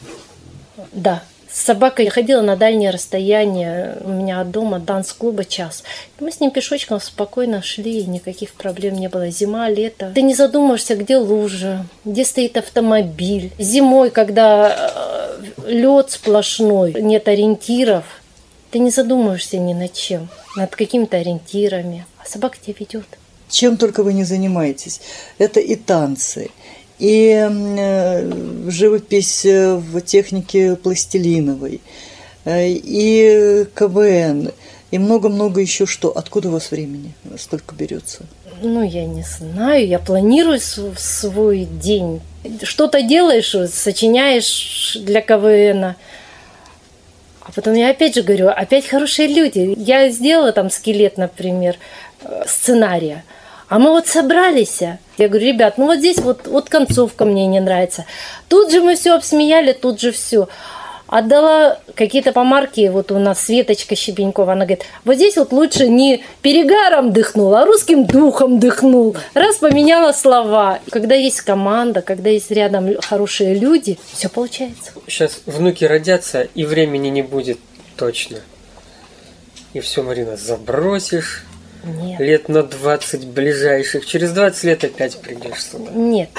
Да. 0.93 1.23
С 1.55 1.67
собакой 1.67 2.09
ходила 2.09 2.41
на 2.41 2.57
дальние 2.57 2.91
расстояния. 2.91 3.99
У 4.01 4.09
меня 4.09 4.41
от 4.41 4.51
дома 4.51 4.81
данс-клуба 4.81 5.45
час. 5.45 5.85
Мы 6.19 6.33
с 6.33 6.41
ним 6.41 6.51
пешочком 6.51 7.01
спокойно 7.01 7.63
шли, 7.63 8.05
никаких 8.07 8.55
проблем 8.55 8.97
не 8.97 9.09
было. 9.09 9.31
Зима, 9.31 9.69
лето. 9.69 10.11
Ты 10.13 10.23
не 10.23 10.35
задумываешься, 10.35 10.97
где 10.97 11.17
лужа, 11.17 11.87
где 12.05 12.25
стоит 12.25 12.57
автомобиль. 12.57 13.53
Зимой, 13.57 14.11
когда 14.11 15.39
э, 15.69 15.71
лед 15.71 16.11
сплошной, 16.11 17.01
нет 17.01 17.29
ориентиров, 17.29 18.05
ты 18.73 18.81
не 18.81 18.91
задумываешься 18.91 19.57
ни 19.57 19.75
над 19.75 19.93
чем, 19.93 20.29
над 20.57 20.75
какими-то 20.75 21.19
ориентирами. 21.19 22.05
А 22.19 22.29
собака 22.29 22.57
тебя 22.61 22.75
ведет. 22.81 23.07
Чем 23.49 23.77
только 23.77 24.03
вы 24.03 24.13
не 24.15 24.25
занимаетесь. 24.25 25.01
Это 25.39 25.61
и 25.61 25.77
танцы, 25.77 26.51
и 27.05 27.35
э, 27.37 28.31
живопись 28.71 29.45
э, 29.45 29.75
в 29.75 30.01
технике 30.01 30.75
пластилиновой, 30.77 31.83
э, 32.47 32.69
и 32.71 33.67
КВН, 33.75 34.53
и 34.91 34.99
много-много 34.99 35.61
еще 35.61 35.85
что. 35.85 36.09
Откуда 36.09 36.49
у 36.49 36.53
вас 36.53 36.71
времени 36.71 37.13
столько 37.37 37.75
берется? 37.75 38.23
Ну, 38.63 38.83
я 38.83 39.05
не 39.05 39.23
знаю, 39.23 39.87
я 39.87 39.99
планирую 39.99 40.59
свой 40.61 41.65
день. 41.65 42.23
Что-то 42.63 43.03
делаешь, 43.03 43.55
сочиняешь 43.71 44.97
для 44.99 45.21
КВН. 45.21 45.97
А 47.41 47.53
потом 47.55 47.75
я 47.75 47.91
опять 47.91 48.15
же 48.15 48.23
говорю, 48.23 48.49
опять 48.49 48.87
хорошие 48.87 49.29
люди. 49.29 49.75
Я 49.77 50.09
сделала 50.09 50.53
там 50.53 50.71
скелет, 50.71 51.19
например, 51.19 51.77
сценария. 52.47 53.25
А 53.69 53.79
мы 53.79 53.91
вот 53.91 54.07
собрались. 54.07 54.81
Я 55.17 55.29
говорю, 55.29 55.47
ребят, 55.47 55.79
ну 55.79 55.87
вот 55.87 55.99
здесь 55.99 56.19
вот, 56.19 56.47
вот 56.47 56.69
концовка 56.69 57.25
мне 57.25 57.47
не 57.47 57.61
нравится. 57.61 58.05
Тут 58.49 58.71
же 58.71 58.81
мы 58.81 58.97
все 58.97 59.15
обсмеяли, 59.15 59.73
тут 59.73 60.01
же 60.01 60.13
все. 60.13 60.49
Отдала 61.07 61.79
какие-то 61.95 62.33
помарки, 62.33 62.89
вот 62.89 63.13
у 63.13 63.19
нас 63.19 63.41
Светочка 63.41 63.95
Щебенькова, 63.95 64.55
она 64.55 64.65
говорит, 64.65 64.85
вот 65.05 65.15
здесь 65.15 65.37
вот 65.37 65.53
лучше 65.53 65.87
не 65.87 66.25
перегаром 66.43 67.13
дыхнул, 67.13 67.55
а 67.55 67.65
русским 67.65 68.07
духом 68.07 68.59
дыхнул. 68.59 69.15
Раз 69.35 69.57
поменяла 69.57 70.13
слова. 70.13 70.81
Когда 70.91 71.15
есть 71.15 71.43
команда, 71.43 72.03
когда 72.03 72.31
есть 72.31 72.51
рядом 72.51 73.01
хорошие 73.01 73.55
люди, 73.55 73.99
все 74.13 74.29
получается. 74.29 74.93
Сейчас 75.07 75.41
внуки 75.47 75.85
родятся, 75.85 76.43
и 76.43 76.65
времени 76.65 77.09
не 77.09 77.23
будет 77.23 77.59
точно. 77.97 78.39
И 79.75 79.81
все, 79.81 80.03
Марина, 80.03 80.37
забросишь, 80.37 81.45
Нет. 81.85 82.21
лет 82.21 82.49
на 82.49 82.63
20 82.63 83.27
ближайших. 83.27 84.07
Через 84.07 84.33
20 84.33 84.65
лет 84.65 84.85
опять 84.85 85.21
придешь 85.21 85.63
сюда. 85.63 85.91
Нет. 85.93 86.31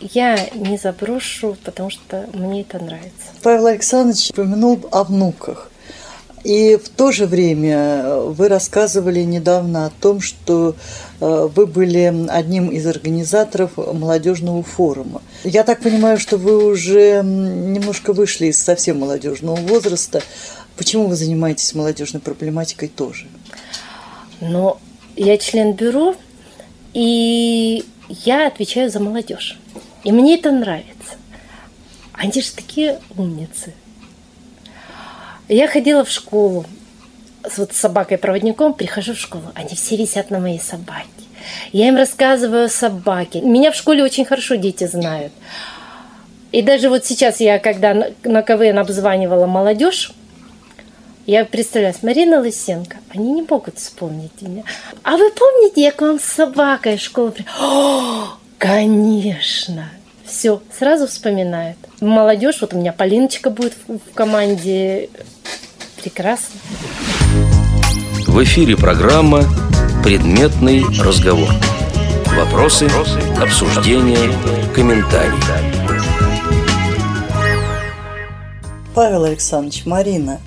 Я 0.00 0.48
не 0.54 0.78
заброшу, 0.78 1.56
потому 1.62 1.90
что 1.90 2.26
мне 2.32 2.62
это 2.62 2.78
нравится. 2.78 3.10
Павел 3.42 3.66
Александрович 3.66 4.30
упомянул 4.30 4.80
о 4.90 5.04
внуках. 5.04 5.70
И 6.42 6.78
в 6.82 6.88
то 6.88 7.12
же 7.12 7.26
время 7.26 8.14
вы 8.14 8.48
рассказывали 8.48 9.20
недавно 9.20 9.86
о 9.86 9.90
том, 9.90 10.22
что 10.22 10.74
э, 11.20 11.48
вы 11.54 11.66
были 11.66 12.26
одним 12.30 12.68
из 12.68 12.86
организаторов 12.86 13.76
молодежного 13.76 14.62
форума. 14.62 15.20
Я 15.44 15.64
так 15.64 15.82
понимаю, 15.82 16.18
что 16.18 16.38
вы 16.38 16.64
уже 16.64 17.22
немножко 17.22 18.14
вышли 18.14 18.46
из 18.46 18.58
совсем 18.58 19.00
молодежного 19.00 19.56
возраста. 19.56 20.22
Почему 20.78 21.08
вы 21.08 21.16
занимаетесь 21.16 21.74
молодежной 21.74 22.22
проблематикой 22.22 22.88
тоже? 22.88 23.26
Но 24.40 24.78
я 25.16 25.38
член 25.38 25.72
бюро, 25.72 26.16
и 26.94 27.84
я 28.08 28.46
отвечаю 28.46 28.90
за 28.90 29.00
молодежь. 29.00 29.58
И 30.04 30.12
мне 30.12 30.36
это 30.36 30.50
нравится. 30.50 31.16
Они 32.12 32.40
же 32.40 32.52
такие 32.52 32.98
умницы. 33.16 33.74
Я 35.48 35.68
ходила 35.68 36.04
в 36.04 36.10
школу 36.10 36.64
с 37.48 37.58
вот 37.58 37.72
собакой-проводником, 37.72 38.74
прихожу 38.74 39.14
в 39.14 39.18
школу, 39.18 39.44
они 39.54 39.74
все 39.74 39.96
висят 39.96 40.30
на 40.30 40.38
моей 40.38 40.60
собаке. 40.60 41.08
Я 41.72 41.88
им 41.88 41.96
рассказываю 41.96 42.66
о 42.66 42.68
собаке. 42.68 43.40
Меня 43.40 43.72
в 43.72 43.74
школе 43.74 44.04
очень 44.04 44.24
хорошо 44.24 44.56
дети 44.56 44.86
знают. 44.86 45.32
И 46.52 46.62
даже 46.62 46.88
вот 46.88 47.04
сейчас 47.04 47.40
я, 47.40 47.58
когда 47.58 47.94
на 48.24 48.42
КВН 48.42 48.78
обзванивала 48.78 49.46
молодежь, 49.46 50.12
я 51.26 51.44
представляю, 51.44 51.94
Марина 52.02 52.40
Лысенко, 52.40 52.96
они 53.10 53.32
не 53.32 53.42
могут 53.42 53.78
вспомнить 53.78 54.40
меня. 54.40 54.64
А 55.02 55.16
вы 55.16 55.30
помните, 55.30 55.82
я 55.82 55.92
к 55.92 56.00
вам 56.00 56.18
с 56.18 56.24
собакой 56.24 56.96
в 56.96 57.00
школу 57.00 57.30
при... 57.32 57.44
О, 57.60 58.36
конечно! 58.58 59.90
Все, 60.24 60.62
сразу 60.76 61.08
вспоминают. 61.08 61.76
Молодежь, 62.00 62.60
вот 62.60 62.72
у 62.72 62.78
меня 62.78 62.92
Полиночка 62.92 63.50
будет 63.50 63.74
в, 63.86 63.98
в 63.98 64.14
команде. 64.14 65.10
Прекрасно. 66.00 66.60
В 68.26 68.42
эфире 68.44 68.76
программа 68.76 69.44
«Предметный 70.04 70.84
разговор». 71.02 71.50
Вопросы, 72.26 72.88
обсуждения, 73.40 74.32
комментарии. 74.72 75.34
Павел 78.94 79.24
Александрович, 79.24 79.84
Марина, 79.84 80.40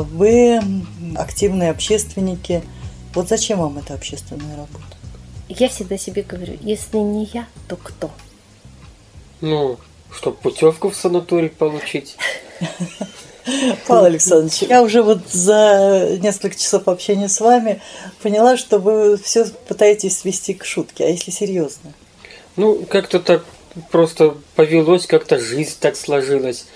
вы 0.00 0.60
активные 1.16 1.70
общественники. 1.70 2.62
Вот 3.14 3.28
зачем 3.28 3.58
вам 3.58 3.78
эта 3.78 3.94
общественная 3.94 4.56
работа? 4.56 4.96
Я 5.48 5.68
всегда 5.68 5.98
себе 5.98 6.22
говорю, 6.22 6.56
если 6.62 6.96
не 6.96 7.28
я, 7.32 7.46
то 7.68 7.76
кто? 7.76 8.10
Ну, 9.40 9.78
чтобы 10.10 10.36
путевку 10.38 10.88
в 10.90 10.96
санаторий 10.96 11.50
получить. 11.50 12.16
Павел 13.86 14.04
Александрович, 14.04 14.62
я 14.62 14.82
уже 14.82 15.02
вот 15.02 15.28
за 15.30 16.18
несколько 16.20 16.56
часов 16.56 16.86
общения 16.86 17.28
с 17.28 17.40
вами 17.40 17.80
поняла, 18.22 18.56
что 18.56 18.78
вы 18.78 19.16
все 19.16 19.46
пытаетесь 19.68 20.18
свести 20.18 20.54
к 20.54 20.64
шутке. 20.64 21.04
А 21.04 21.08
если 21.08 21.30
серьезно? 21.30 21.92
Ну, 22.56 22.84
как-то 22.88 23.18
так 23.18 23.44
просто 23.90 24.36
повелось, 24.54 25.06
как-то 25.06 25.38
жизнь 25.38 25.76
так 25.80 25.96
сложилась. 25.96 26.66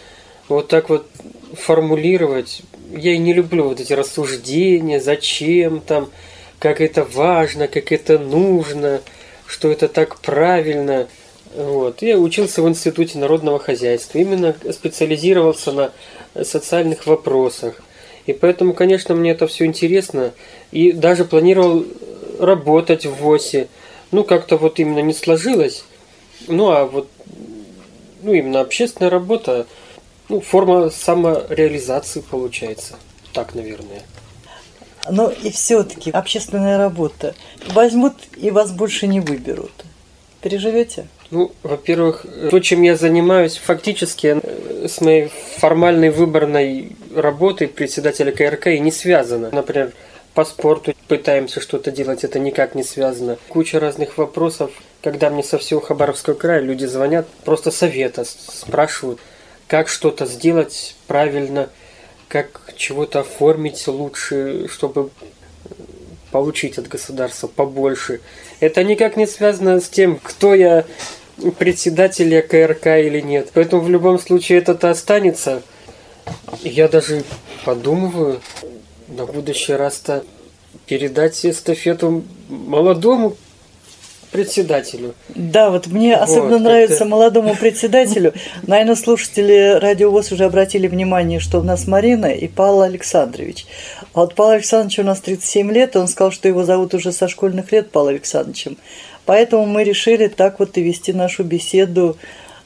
Вот 0.48 0.68
так 0.68 0.88
вот 0.88 1.06
формулировать. 1.54 2.62
Я 2.90 3.18
не 3.18 3.32
люблю 3.32 3.64
вот 3.64 3.80
эти 3.80 3.92
рассуждения, 3.92 5.00
зачем 5.00 5.80
там, 5.80 6.10
как 6.58 6.80
это 6.80 7.04
важно, 7.04 7.68
как 7.68 7.92
это 7.92 8.18
нужно, 8.18 9.00
что 9.46 9.70
это 9.70 9.88
так 9.88 10.20
правильно. 10.20 11.08
Вот. 11.56 12.02
Я 12.02 12.18
учился 12.18 12.62
в 12.62 12.68
Институте 12.68 13.18
народного 13.18 13.58
хозяйства, 13.58 14.18
именно 14.18 14.54
специализировался 14.72 15.72
на 15.72 15.92
социальных 16.44 17.06
вопросах. 17.06 17.80
И 18.26 18.32
поэтому, 18.32 18.74
конечно, 18.74 19.14
мне 19.14 19.30
это 19.30 19.46
все 19.46 19.64
интересно. 19.64 20.32
И 20.72 20.92
даже 20.92 21.24
планировал 21.24 21.84
работать 22.38 23.06
в 23.06 23.14
ВОСе. 23.14 23.68
Ну, 24.10 24.24
как-то 24.24 24.56
вот 24.56 24.78
именно 24.78 25.00
не 25.00 25.14
сложилось. 25.14 25.84
Ну, 26.48 26.70
а 26.70 26.84
вот 26.84 27.08
ну, 28.22 28.32
именно 28.32 28.60
общественная 28.60 29.10
работа, 29.10 29.66
ну, 30.28 30.40
форма 30.40 30.90
самореализации 30.90 32.20
получается. 32.20 32.96
Так, 33.32 33.54
наверное. 33.54 34.02
Но 35.10 35.30
и 35.30 35.50
все-таки 35.50 36.10
общественная 36.10 36.78
работа. 36.78 37.34
Возьмут 37.68 38.14
и 38.36 38.50
вас 38.50 38.72
больше 38.72 39.06
не 39.06 39.20
выберут. 39.20 39.72
Переживете? 40.40 41.06
Ну, 41.30 41.52
во-первых, 41.62 42.24
то, 42.50 42.60
чем 42.60 42.82
я 42.82 42.96
занимаюсь, 42.96 43.56
фактически 43.56 44.38
э, 44.40 44.88
с 44.88 45.00
моей 45.00 45.30
формальной 45.58 46.10
выборной 46.10 46.96
работой 47.14 47.68
председателя 47.68 48.30
КРК 48.30 48.68
и 48.68 48.78
не 48.78 48.92
связано. 48.92 49.50
Например, 49.50 49.92
по 50.34 50.44
спорту 50.44 50.94
пытаемся 51.08 51.60
что-то 51.60 51.90
делать, 51.90 52.22
это 52.22 52.38
никак 52.38 52.74
не 52.74 52.84
связано. 52.84 53.38
Куча 53.48 53.80
разных 53.80 54.18
вопросов. 54.18 54.70
Когда 55.02 55.30
мне 55.30 55.42
со 55.42 55.58
всего 55.58 55.80
Хабаровского 55.80 56.34
края 56.34 56.60
люди 56.60 56.84
звонят, 56.84 57.26
просто 57.44 57.70
совета 57.70 58.24
спрашивают, 58.24 59.18
как 59.68 59.88
что-то 59.88 60.26
сделать 60.26 60.96
правильно, 61.06 61.70
как 62.28 62.72
чего-то 62.76 63.20
оформить 63.20 63.86
лучше, 63.86 64.68
чтобы 64.68 65.10
получить 66.30 66.78
от 66.78 66.88
государства 66.88 67.46
побольше. 67.46 68.20
Это 68.60 68.84
никак 68.84 69.16
не 69.16 69.26
связано 69.26 69.80
с 69.80 69.88
тем, 69.88 70.18
кто 70.22 70.54
я, 70.54 70.84
председатель 71.58 72.40
КРК 72.42 72.86
или 72.98 73.20
нет. 73.20 73.50
Поэтому 73.54 73.82
в 73.82 73.90
любом 73.90 74.18
случае 74.18 74.58
это-то 74.58 74.90
останется. 74.90 75.62
Я 76.62 76.88
даже 76.88 77.22
подумываю 77.64 78.40
на 79.08 79.26
будущий 79.26 79.72
раз-то 79.74 80.24
передать 80.86 81.44
эстафету 81.44 82.24
молодому 82.48 83.36
председателю. 84.36 85.14
Да, 85.28 85.70
вот 85.70 85.86
мне 85.86 86.14
вот, 86.14 86.22
особенно 86.22 86.58
нравится 86.58 87.04
молодому 87.06 87.56
председателю. 87.56 88.34
Наверное, 88.66 88.94
слушатели 88.94 89.78
Радио 89.80 90.10
ВОЗ 90.10 90.32
уже 90.32 90.44
обратили 90.44 90.86
внимание, 90.88 91.40
что 91.40 91.60
у 91.60 91.62
нас 91.62 91.86
Марина 91.86 92.26
и 92.26 92.48
Павел 92.48 92.82
Александрович. 92.82 93.66
А 94.12 94.20
вот 94.20 94.34
Павел 94.34 94.52
Александрович 94.52 94.98
у 94.98 95.04
нас 95.04 95.20
37 95.20 95.72
лет, 95.72 95.94
и 95.94 95.98
он 95.98 96.08
сказал, 96.08 96.32
что 96.32 96.48
его 96.48 96.64
зовут 96.64 96.92
уже 96.94 97.12
со 97.12 97.28
школьных 97.28 97.72
лет 97.72 97.90
Павел 97.90 98.08
Александровичем. 98.08 98.76
Поэтому 99.24 99.64
мы 99.64 99.84
решили 99.84 100.28
так 100.28 100.60
вот 100.60 100.76
и 100.76 100.82
вести 100.82 101.12
нашу 101.12 101.42
беседу 101.42 102.16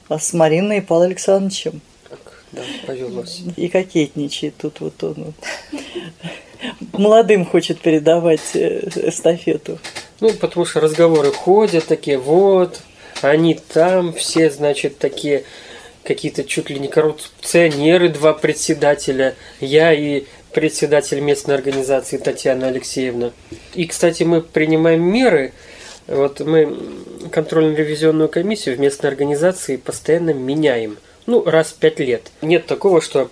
с 0.08 0.32
Мариной 0.32 0.78
и 0.78 0.80
Павлом 0.80 1.06
Александровичем. 1.06 1.80
Так, 2.08 2.18
да, 2.52 2.62
повелось. 2.86 3.42
И 3.56 3.68
кокетничает 3.68 4.56
тут 4.56 4.80
вот 4.80 5.02
он. 5.04 5.34
Молодым 6.92 7.44
хочет 7.44 7.80
передавать 7.80 8.54
э, 8.54 8.88
эстафету. 9.08 9.78
Ну, 10.20 10.32
потому 10.34 10.66
что 10.66 10.80
разговоры 10.80 11.32
ходят 11.32 11.86
такие, 11.86 12.18
вот, 12.18 12.80
они 13.22 13.58
там, 13.72 14.12
все, 14.12 14.50
значит, 14.50 14.98
такие 14.98 15.44
какие-то 16.04 16.44
чуть 16.44 16.70
ли 16.70 16.78
не 16.78 16.88
коррупционеры, 16.88 18.08
два 18.08 18.32
председателя, 18.32 19.34
я 19.60 19.92
и 19.92 20.24
председатель 20.52 21.20
местной 21.20 21.54
организации 21.54 22.16
Татьяна 22.16 22.68
Алексеевна. 22.68 23.32
И, 23.74 23.86
кстати, 23.86 24.22
мы 24.22 24.40
принимаем 24.40 25.02
меры, 25.02 25.52
вот 26.06 26.40
мы 26.40 26.76
контрольно-ревизионную 27.30 28.28
комиссию 28.28 28.76
в 28.76 28.80
местной 28.80 29.10
организации 29.10 29.76
постоянно 29.76 30.32
меняем. 30.32 30.98
Ну, 31.26 31.44
раз 31.44 31.68
в 31.68 31.74
пять 31.74 32.00
лет. 32.00 32.32
Нет 32.42 32.66
такого, 32.66 33.00
что 33.00 33.30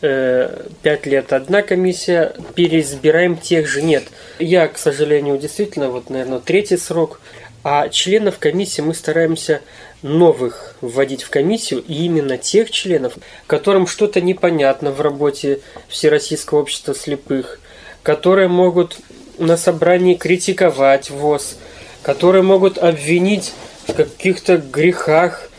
пять 0.00 1.06
лет. 1.06 1.32
Одна 1.32 1.62
комиссия, 1.62 2.34
переизбираем 2.54 3.36
тех 3.36 3.68
же. 3.68 3.82
Нет. 3.82 4.04
Я, 4.38 4.68
к 4.68 4.78
сожалению, 4.78 5.38
действительно, 5.38 5.90
вот, 5.90 6.10
наверное, 6.10 6.40
третий 6.40 6.76
срок, 6.76 7.20
а 7.64 7.88
членов 7.88 8.38
комиссии 8.38 8.80
мы 8.80 8.94
стараемся 8.94 9.60
новых 10.02 10.76
вводить 10.80 11.24
в 11.24 11.30
комиссию, 11.30 11.82
и 11.86 12.04
именно 12.04 12.38
тех 12.38 12.70
членов, 12.70 13.14
которым 13.46 13.86
что-то 13.86 14.20
непонятно 14.20 14.92
в 14.92 15.00
работе 15.00 15.60
Всероссийского 15.88 16.60
общества 16.60 16.94
слепых, 16.94 17.60
которые 18.02 18.48
могут 18.48 18.98
на 19.38 19.56
собрании 19.56 20.14
критиковать 20.14 21.10
ВОЗ, 21.10 21.58
которые 22.02 22.42
могут 22.42 22.78
обвинить 22.78 23.52
в 23.86 23.94
каких-то 23.94 24.58
грехах. 24.58 25.50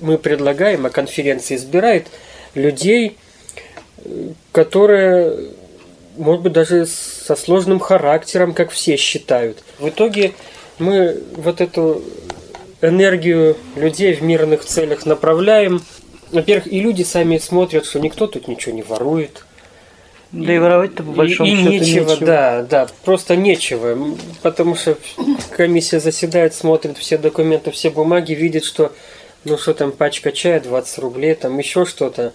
Мы 0.00 0.16
предлагаем, 0.18 0.86
а 0.86 0.90
конференция 0.90 1.56
избирает 1.56 2.06
людей, 2.54 3.18
которые, 4.52 5.50
может 6.16 6.42
быть, 6.42 6.52
даже 6.52 6.86
со 6.86 7.36
сложным 7.36 7.78
характером, 7.80 8.54
как 8.54 8.70
все 8.70 8.96
считают. 8.96 9.62
В 9.78 9.88
итоге 9.88 10.32
мы 10.78 11.18
вот 11.36 11.60
эту 11.60 12.02
энергию 12.82 13.56
людей 13.76 14.14
в 14.14 14.22
мирных 14.22 14.64
целях 14.64 15.06
направляем. 15.06 15.82
Во-первых, 16.32 16.72
и 16.72 16.80
люди 16.80 17.02
сами 17.02 17.38
смотрят, 17.38 17.84
что 17.84 18.00
никто 18.00 18.26
тут 18.26 18.48
ничего 18.48 18.74
не 18.74 18.82
ворует. 18.82 19.44
Да 20.32 20.54
и 20.54 20.58
воровать-то 20.58 21.02
по 21.02 21.10
большому 21.10 21.50
и, 21.50 21.54
и 21.54 21.56
счету 21.56 21.70
нечего, 21.70 22.10
нечего. 22.10 22.26
да, 22.26 22.62
да, 22.62 22.88
просто 23.04 23.34
нечего. 23.34 24.14
Потому 24.42 24.76
что 24.76 24.96
комиссия 25.56 25.98
заседает, 25.98 26.54
смотрит 26.54 26.98
все 26.98 27.18
документы, 27.18 27.72
все 27.72 27.90
бумаги, 27.90 28.32
видит, 28.32 28.64
что 28.64 28.92
ну 29.44 29.58
что 29.58 29.74
там, 29.74 29.90
пачка 29.90 30.32
чая, 30.32 30.60
20 30.60 30.98
рублей, 30.98 31.34
там 31.34 31.58
еще 31.58 31.84
что-то. 31.84 32.32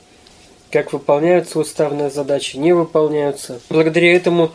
Как 0.75 0.91
выполняются 0.91 1.57
уставные 1.57 2.09
задачи, 2.09 2.57
не 2.57 2.73
выполняются. 2.73 3.61
Благодаря 3.69 4.13
этому 4.13 4.51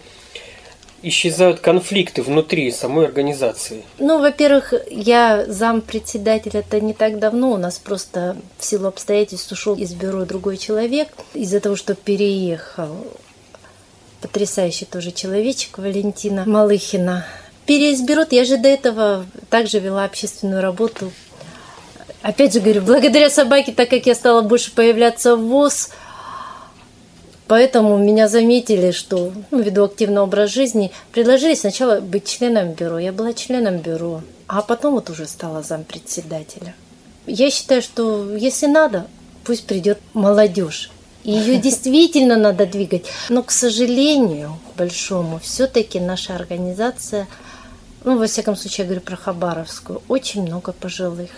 исчезают 1.00 1.60
конфликты 1.60 2.20
внутри 2.20 2.70
самой 2.72 3.06
организации. 3.06 3.84
Ну, 3.98 4.20
во-первых, 4.20 4.74
я 4.90 5.46
зам 5.48 5.80
председателя 5.80 6.60
это 6.60 6.78
не 6.78 6.92
так 6.92 7.18
давно. 7.18 7.52
У 7.52 7.56
нас 7.56 7.78
просто 7.78 8.36
в 8.58 8.64
силу 8.66 8.88
обстоятельств 8.88 9.50
ушел 9.50 9.76
из 9.76 9.94
бюро 9.94 10.26
другой 10.26 10.58
человек 10.58 11.08
из-за 11.32 11.58
того, 11.58 11.74
что 11.74 11.94
переехал. 11.94 12.94
Потрясающий 14.20 14.84
тоже 14.84 15.12
человечек 15.12 15.78
Валентина 15.78 16.44
Малыхина. 16.46 17.24
Переизберут, 17.64 18.32
я 18.32 18.44
же 18.44 18.58
до 18.58 18.68
этого 18.68 19.24
также 19.48 19.78
вела 19.78 20.04
общественную 20.04 20.60
работу. 20.60 21.12
Опять 22.20 22.52
же 22.52 22.60
говорю, 22.60 22.82
благодаря 22.82 23.30
собаке, 23.30 23.72
так 23.72 23.88
как 23.88 24.04
я 24.04 24.14
стала 24.14 24.42
больше 24.42 24.70
появляться 24.74 25.36
в 25.36 25.46
ВОЗ, 25.46 25.88
Поэтому 27.50 27.98
меня 27.98 28.28
заметили, 28.28 28.92
что 28.92 29.32
ну, 29.50 29.60
веду 29.60 29.82
активный 29.82 30.20
образ 30.20 30.52
жизни. 30.52 30.92
Предложили 31.10 31.54
сначала 31.54 31.98
быть 31.98 32.24
членом 32.28 32.74
бюро. 32.74 33.00
Я 33.00 33.10
была 33.10 33.32
членом 33.32 33.78
бюро, 33.78 34.22
а 34.46 34.62
потом 34.62 34.94
вот 34.94 35.10
уже 35.10 35.26
стала 35.26 35.60
зампредседателя. 35.60 36.76
Я 37.26 37.50
считаю, 37.50 37.82
что 37.82 38.36
если 38.36 38.68
надо, 38.68 39.08
пусть 39.42 39.66
придет 39.66 39.98
молодежь. 40.14 40.92
И 41.24 41.32
ее 41.32 41.56
действительно 41.60 42.36
надо 42.36 42.66
двигать. 42.66 43.06
Но, 43.28 43.42
к 43.42 43.50
сожалению, 43.50 44.56
к 44.72 44.78
большому, 44.78 45.40
все-таки 45.40 45.98
наша 45.98 46.36
организация, 46.36 47.26
ну, 48.04 48.16
во 48.16 48.28
всяком 48.28 48.54
случае, 48.54 48.84
я 48.84 48.90
говорю 48.90 49.00
про 49.00 49.16
Хабаровскую, 49.16 50.02
очень 50.06 50.42
много 50.42 50.70
пожилых. 50.70 51.30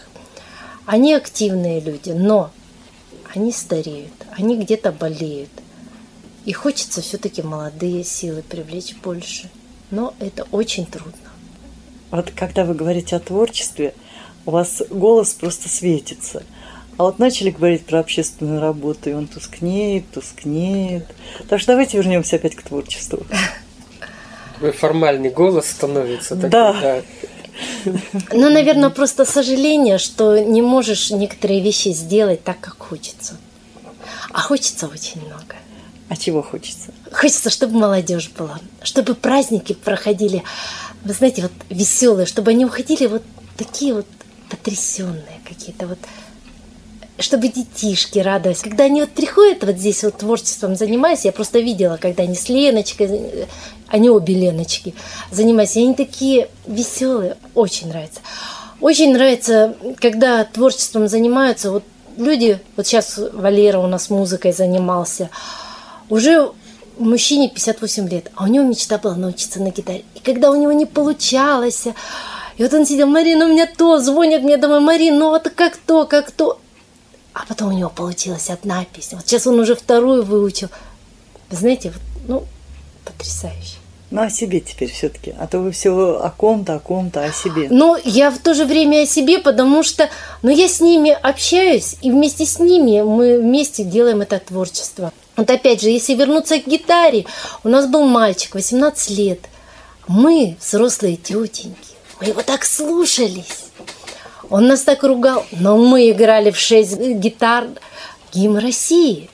Они 0.85 1.15
активные 1.15 1.81
люди, 1.81 2.11
но 2.11 2.51
они 3.35 3.51
стареют, 3.51 4.13
они 4.37 4.59
где-то 4.59 4.93
болеют. 4.93 5.49
И 6.45 6.53
хочется 6.53 7.01
все-таки 7.03 7.43
молодые 7.43 8.05
силы 8.05 8.43
привлечь 8.43 8.95
больше. 8.97 9.49
Но 9.91 10.15
это 10.19 10.47
очень 10.51 10.87
трудно. 10.87 11.13
Вот 12.11 12.31
когда 12.31 12.65
вы 12.65 12.75
говорите 12.75 13.17
о 13.17 13.21
творчестве, 13.21 13.95
у 14.45 14.51
вас 14.51 14.83
голос 14.91 15.35
просто 15.35 15.69
светится. 15.69 16.43
А 16.99 17.05
вот 17.05 17.19
начали 17.19 17.51
говорить 17.51 17.87
про 17.87 18.01
общественную 18.01 18.61
работу, 18.61 19.09
и 19.11 19.13
он 19.15 19.27
тускнеет, 19.27 20.11
тускнеет. 20.11 21.07
Так 21.49 21.61
что 21.61 21.73
давайте 21.73 21.97
вернемся 21.97 22.37
опять 22.37 22.55
к 22.55 22.63
творчеству. 22.63 23.25
Формальный 24.79 25.31
голос 25.31 25.67
становится. 25.71 26.37
Такой, 26.37 26.51
Да. 26.51 26.73
да. 26.81 27.03
Ну, 28.33 28.51
наверное, 28.51 28.91
просто 28.91 29.25
сожаление, 29.25 29.99
что 29.99 30.39
не 30.39 30.63
можешь 30.63 31.11
некоторые 31.11 31.61
вещи 31.61 31.89
сделать 31.89 32.43
так, 32.43 32.61
как 32.61 32.79
хочется. 32.79 33.37
А 34.33 34.41
хочется 34.41 34.87
очень 34.87 35.21
много. 35.21 35.57
А 36.13 36.17
чего 36.17 36.43
хочется? 36.43 36.93
Хочется, 37.11 37.49
чтобы 37.49 37.79
молодежь 37.79 38.31
была, 38.37 38.61
чтобы 38.83 39.15
праздники 39.15 39.73
проходили, 39.73 40.43
вы 41.05 41.15
знаете, 41.15 41.41
вот 41.41 41.53
веселые, 41.71 42.27
чтобы 42.27 42.51
они 42.51 42.67
уходили 42.67 43.07
вот 43.07 43.23
такие 43.57 43.95
вот 43.95 44.05
потрясенные 44.51 45.41
какие-то 45.49 45.87
вот 45.87 45.99
чтобы 47.19 47.49
детишки 47.49 48.19
радовались. 48.19 48.61
Когда 48.61 48.85
они 48.85 49.01
вот 49.01 49.13
приходят 49.13 49.65
вот 49.65 49.77
здесь 49.77 50.05
вот 50.05 50.19
творчеством 50.19 50.77
занимаясь, 50.77 51.25
я 51.25 51.33
просто 51.33 51.61
видела, 51.61 51.97
когда 51.97 52.25
они 52.25 52.35
с 52.35 52.51
Леночкой, 52.51 53.47
они 53.89 54.11
обе 54.11 54.35
Леночки 54.35 54.95
занимаются, 55.31 55.79
они 55.79 55.95
такие 55.95 56.51
веселые, 56.67 57.39
очень 57.55 57.89
нравится. 57.89 58.21
Очень 58.83 59.15
нравится, 59.15 59.77
когда 59.99 60.45
творчеством 60.45 61.09
занимаются 61.09 61.71
вот 61.71 61.85
люди, 62.19 62.61
вот 62.77 62.87
сейчас 62.87 63.19
Валера 63.33 63.79
у 63.79 63.87
нас 63.87 64.11
музыкой 64.11 64.53
занимался, 64.53 65.31
уже 66.09 66.53
мужчине 66.99 67.49
58 67.49 68.09
лет, 68.09 68.31
а 68.35 68.45
у 68.45 68.47
него 68.47 68.65
мечта 68.65 68.99
была 68.99 69.15
научиться 69.15 69.61
на 69.61 69.71
гитаре. 69.71 70.05
И 70.15 70.21
когда 70.21 70.51
у 70.51 70.55
него 70.55 70.73
не 70.73 70.87
получалось, 70.87 71.87
и 72.57 72.63
вот 72.63 72.73
он 72.75 72.87
сидел, 72.87 73.07
Марина, 73.07 73.47
у 73.47 73.49
меня 73.49 73.67
то, 73.67 73.99
звонят 73.99 74.43
мне 74.43 74.57
домой, 74.57 74.81
Марина, 74.81 75.19
ну 75.19 75.29
вот 75.31 75.51
как 75.55 75.77
то, 75.77 76.07
как 76.07 76.31
то. 76.31 76.59
А 77.33 77.45
потом 77.49 77.69
у 77.69 77.77
него 77.77 77.89
получилась 77.89 78.51
одна 78.51 78.85
песня. 78.85 79.17
Вот 79.17 79.27
сейчас 79.27 79.47
он 79.47 79.59
уже 79.59 79.75
вторую 79.75 80.23
выучил. 80.23 80.69
Вы 81.51 81.57
знаете, 81.57 81.91
вот, 81.91 82.03
ну, 82.29 82.45
потрясающе. 83.05 83.77
Ну, 84.11 84.21
о 84.21 84.29
себе 84.29 84.61
теперь 84.61 84.91
все-таки. 84.91 85.35
А 85.39 85.47
то 85.47 85.59
вы 85.59 85.71
все 85.71 85.91
о 86.23 86.29
ком-то, 86.29 86.75
о 86.75 86.79
ком-то, 86.79 87.25
о 87.25 87.33
себе. 87.33 87.69
Но 87.71 87.97
я 88.05 88.31
в 88.31 88.39
то 88.39 88.53
же 88.53 88.67
время 88.67 89.05
о 89.05 89.07
себе, 89.07 89.39
потому 89.39 89.83
что 89.83 90.11
ну, 90.43 90.51
я 90.51 90.69
с 90.69 90.83
ними 90.83 91.11
общаюсь, 91.11 91.97
и 92.03 92.11
вместе 92.11 92.45
с 92.45 92.59
ними 92.59 93.01
мы 93.01 93.39
вместе 93.41 93.85
делаем 93.85 94.21
это 94.21 94.39
творчество. 94.39 95.15
Вот 95.37 95.51
опять 95.51 95.81
же, 95.81 95.89
если 95.89 96.15
вернуться 96.15 96.59
к 96.59 96.67
гитаре, 96.67 97.25
у 97.65 97.69
нас 97.69 97.87
был 97.87 98.05
мальчик, 98.05 98.55
18 98.55 99.11
лет. 99.11 99.41
Мы, 100.07 100.57
взрослые 100.61 101.17
тетеньки, 101.17 101.95
мы 102.21 102.29
его 102.29 102.43
так 102.43 102.65
слушались. 102.65 103.67
Он 104.51 104.67
нас 104.67 104.83
так 104.83 105.03
ругал, 105.03 105.47
но 105.53 105.79
мы 105.79 106.11
играли 106.11 106.51
в 106.51 106.59
шесть 106.59 106.99
гитар 106.99 107.69
гимн 108.33 108.59
России. 108.59 109.31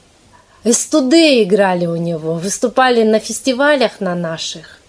СТУД 0.65 1.15
играли 1.15 1.87
у 1.87 1.97
него, 1.97 2.35
выступали 2.35 3.03
на 3.03 3.19
фестивалях 3.19 4.01
на 4.01 4.15
наших. 4.15 4.81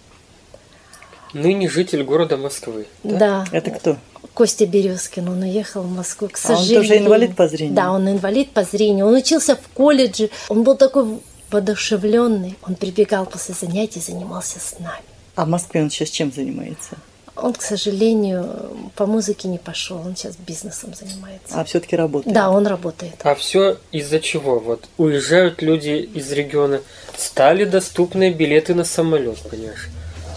Ныне 1.32 1.68
житель 1.68 2.02
города 2.02 2.36
Москвы. 2.36 2.86
Да. 3.02 3.44
Это 3.52 3.70
кто? 3.70 3.96
Костя 4.34 4.66
Березкин, 4.66 5.28
он 5.28 5.42
уехал 5.42 5.82
в 5.82 5.90
Москву, 5.90 6.28
к 6.28 6.38
А 6.44 6.52
он 6.52 6.56
сожалению. 6.58 6.82
тоже 6.82 6.98
инвалид 6.98 7.36
по 7.36 7.48
зрению? 7.48 7.74
Да, 7.74 7.92
он 7.92 8.08
инвалид 8.08 8.52
по 8.52 8.62
зрению. 8.64 9.06
Он 9.06 9.14
учился 9.14 9.56
в 9.56 9.68
колледже, 9.74 10.30
он 10.48 10.62
был 10.62 10.76
такой 10.76 11.20
воодушевленный. 11.50 12.56
Он 12.66 12.74
прибегал 12.74 13.26
после 13.26 13.54
занятий, 13.54 14.00
занимался 14.00 14.58
с 14.60 14.78
нами. 14.78 15.02
А 15.34 15.44
в 15.44 15.48
Москве 15.48 15.82
он 15.82 15.90
сейчас 15.90 16.10
чем 16.10 16.32
занимается? 16.32 16.96
Он, 17.36 17.54
к 17.54 17.62
сожалению, 17.62 18.90
по 18.96 19.06
музыке 19.06 19.48
не 19.48 19.56
пошел, 19.58 19.96
он 19.98 20.14
сейчас 20.14 20.36
бизнесом 20.36 20.92
занимается. 20.94 21.58
А 21.58 21.64
все-таки 21.64 21.96
работает? 21.96 22.34
Да, 22.34 22.50
он 22.50 22.66
работает. 22.66 23.14
А 23.22 23.34
все 23.34 23.78
из-за 23.92 24.20
чего? 24.20 24.58
Вот 24.58 24.88
уезжают 24.98 25.62
люди 25.62 26.08
из 26.14 26.30
региона, 26.32 26.80
стали 27.16 27.64
доступны 27.64 28.30
билеты 28.30 28.74
на 28.74 28.84
самолет, 28.84 29.38
понимаешь? 29.50 29.88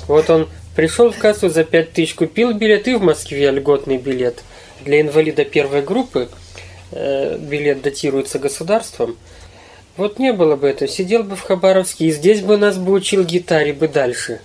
Вот 0.07 0.29
он 0.29 0.47
пришел 0.75 1.11
в 1.11 1.17
кассу 1.17 1.49
за 1.49 1.63
5 1.63 1.93
тысяч, 1.93 2.15
купил 2.15 2.53
билет, 2.53 2.87
и 2.87 2.95
в 2.95 3.01
Москве 3.01 3.51
льготный 3.51 3.97
билет. 3.97 4.43
Для 4.83 5.01
инвалида 5.01 5.45
первой 5.45 5.81
группы 5.81 6.29
э, 6.91 7.37
билет 7.37 7.81
датируется 7.81 8.39
государством. 8.39 9.17
Вот 9.95 10.19
не 10.19 10.33
было 10.33 10.55
бы 10.55 10.67
этого, 10.67 10.89
сидел 10.89 11.23
бы 11.23 11.35
в 11.35 11.41
Хабаровске, 11.41 12.05
и 12.05 12.11
здесь 12.11 12.41
бы 12.41 12.57
нас 12.57 12.77
бы 12.77 12.91
учил 12.91 13.23
гитаре 13.23 13.73
бы 13.73 13.87
дальше. 13.87 14.41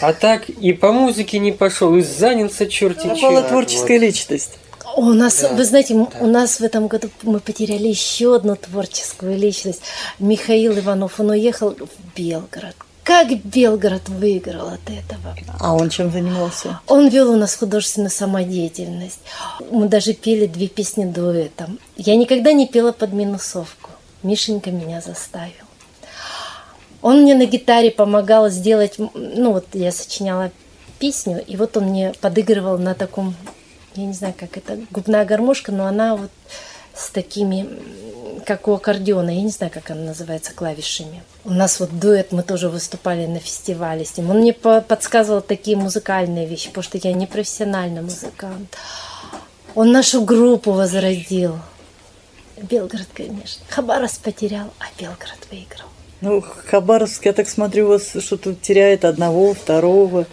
А 0.00 0.12
так 0.12 0.48
и 0.48 0.72
по 0.72 0.92
музыке 0.92 1.38
не 1.38 1.52
пошел, 1.52 1.94
и 1.96 2.02
занялся 2.02 2.66
черти 2.66 3.02
чем. 3.02 3.10
Пропала 3.10 3.42
творческая 3.42 3.98
личность. 3.98 4.58
У 4.96 5.12
нас, 5.12 5.40
Да, 5.40 5.48
вы 5.48 5.64
знаете, 5.64 5.94
да. 5.94 6.08
у 6.20 6.26
нас 6.26 6.60
в 6.60 6.62
этом 6.62 6.86
году 6.86 7.10
мы 7.22 7.40
потеряли 7.40 7.88
еще 7.88 8.36
одну 8.36 8.54
творческую 8.56 9.36
личность. 9.36 9.82
Михаил 10.18 10.78
Иванов, 10.78 11.18
он 11.18 11.30
уехал 11.30 11.70
в 11.74 12.16
Белгород. 12.16 12.76
Как 13.04 13.28
Белгород 13.44 14.08
выиграл 14.08 14.68
от 14.68 14.88
этого? 14.88 15.36
А 15.60 15.74
он 15.74 15.90
чем 15.90 16.10
занимался? 16.10 16.80
Он 16.86 17.08
вел 17.08 17.30
у 17.30 17.36
нас 17.36 17.54
художественную 17.54 18.10
самодеятельность. 18.10 19.20
Мы 19.70 19.88
даже 19.88 20.14
пели 20.14 20.46
две 20.46 20.68
песни 20.68 21.04
дуэтом. 21.04 21.78
Я 21.96 22.16
никогда 22.16 22.52
не 22.52 22.66
пела 22.66 22.92
под 22.92 23.12
минусовку. 23.12 23.90
Мишенька 24.22 24.70
меня 24.70 25.02
заставил. 25.02 25.52
Он 27.02 27.20
мне 27.20 27.34
на 27.34 27.44
гитаре 27.44 27.90
помогал 27.90 28.48
сделать, 28.48 28.94
ну 28.96 29.52
вот 29.52 29.66
я 29.74 29.92
сочиняла 29.92 30.50
песню, 30.98 31.44
и 31.46 31.56
вот 31.58 31.76
он 31.76 31.84
мне 31.84 32.14
подыгрывал 32.22 32.78
на 32.78 32.94
таком, 32.94 33.34
я 33.94 34.06
не 34.06 34.14
знаю, 34.14 34.32
как 34.38 34.56
это, 34.56 34.78
губная 34.90 35.26
гармошка, 35.26 35.70
но 35.70 35.84
она 35.84 36.16
вот 36.16 36.30
с 36.96 37.10
такими, 37.10 37.68
как 38.46 38.68
у 38.68 38.74
аккордеона, 38.74 39.30
я 39.30 39.42
не 39.42 39.50
знаю, 39.50 39.72
как 39.72 39.90
она 39.90 40.02
называется, 40.02 40.52
клавишами. 40.54 41.22
У 41.44 41.50
нас 41.50 41.80
вот 41.80 41.98
дуэт, 41.98 42.32
мы 42.32 42.42
тоже 42.42 42.68
выступали 42.68 43.26
на 43.26 43.38
фестивале 43.40 44.04
с 44.04 44.16
ним. 44.16 44.30
Он 44.30 44.38
мне 44.38 44.52
по- 44.52 44.80
подсказывал 44.80 45.40
такие 45.40 45.76
музыкальные 45.76 46.46
вещи, 46.46 46.68
потому 46.68 46.84
что 46.84 46.98
я 47.02 47.12
не 47.12 47.26
профессиональный 47.26 48.02
музыкант. 48.02 48.76
Он 49.74 49.90
нашу 49.92 50.24
группу 50.24 50.72
возродил. 50.72 51.58
Белгород, 52.56 53.08
конечно. 53.12 53.64
Хабаровск 53.68 54.20
потерял, 54.20 54.68
а 54.78 54.84
Белгород 55.00 55.48
выиграл. 55.50 55.88
Ну, 56.20 56.40
Хабаровск, 56.40 57.26
я 57.26 57.32
так 57.32 57.48
смотрю, 57.48 57.86
у 57.86 57.88
вас 57.88 58.12
что-то 58.20 58.54
теряет 58.54 59.04
одного, 59.04 59.52
второго, 59.52 60.26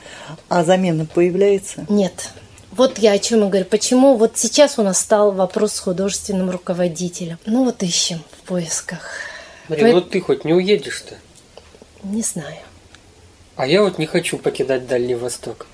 а 0.48 0.64
замена 0.64 1.06
появляется? 1.06 1.86
Нет. 1.90 2.30
Вот 2.72 3.00
я 3.00 3.12
о 3.12 3.20
чем 3.20 3.44
и 3.46 3.48
говорю. 3.50 3.66
Почему 3.66 4.16
вот 4.16 4.38
сейчас 4.38 4.80
у 4.80 4.84
нас 4.84 5.00
стал 5.00 5.34
вопрос 5.34 5.74
с 5.74 5.80
художественным 5.80 6.50
руководителем. 6.50 7.38
Ну 7.46 7.66
вот 7.66 7.84
ищем 7.84 8.24
в 8.32 8.48
поисках. 8.48 9.10
Марина, 9.68 9.90
По... 9.90 9.96
ну 9.96 10.02
ты 10.02 10.22
хоть 10.22 10.46
не 10.46 10.54
уедешь-то? 10.54 11.16
Не 12.04 12.22
знаю. 12.22 12.58
А 13.58 13.68
я 13.68 13.84
вот 13.84 13.98
не 13.98 14.06
хочу 14.06 14.38
покидать 14.38 14.88
Дальний 14.88 15.16
Восток. 15.16 15.68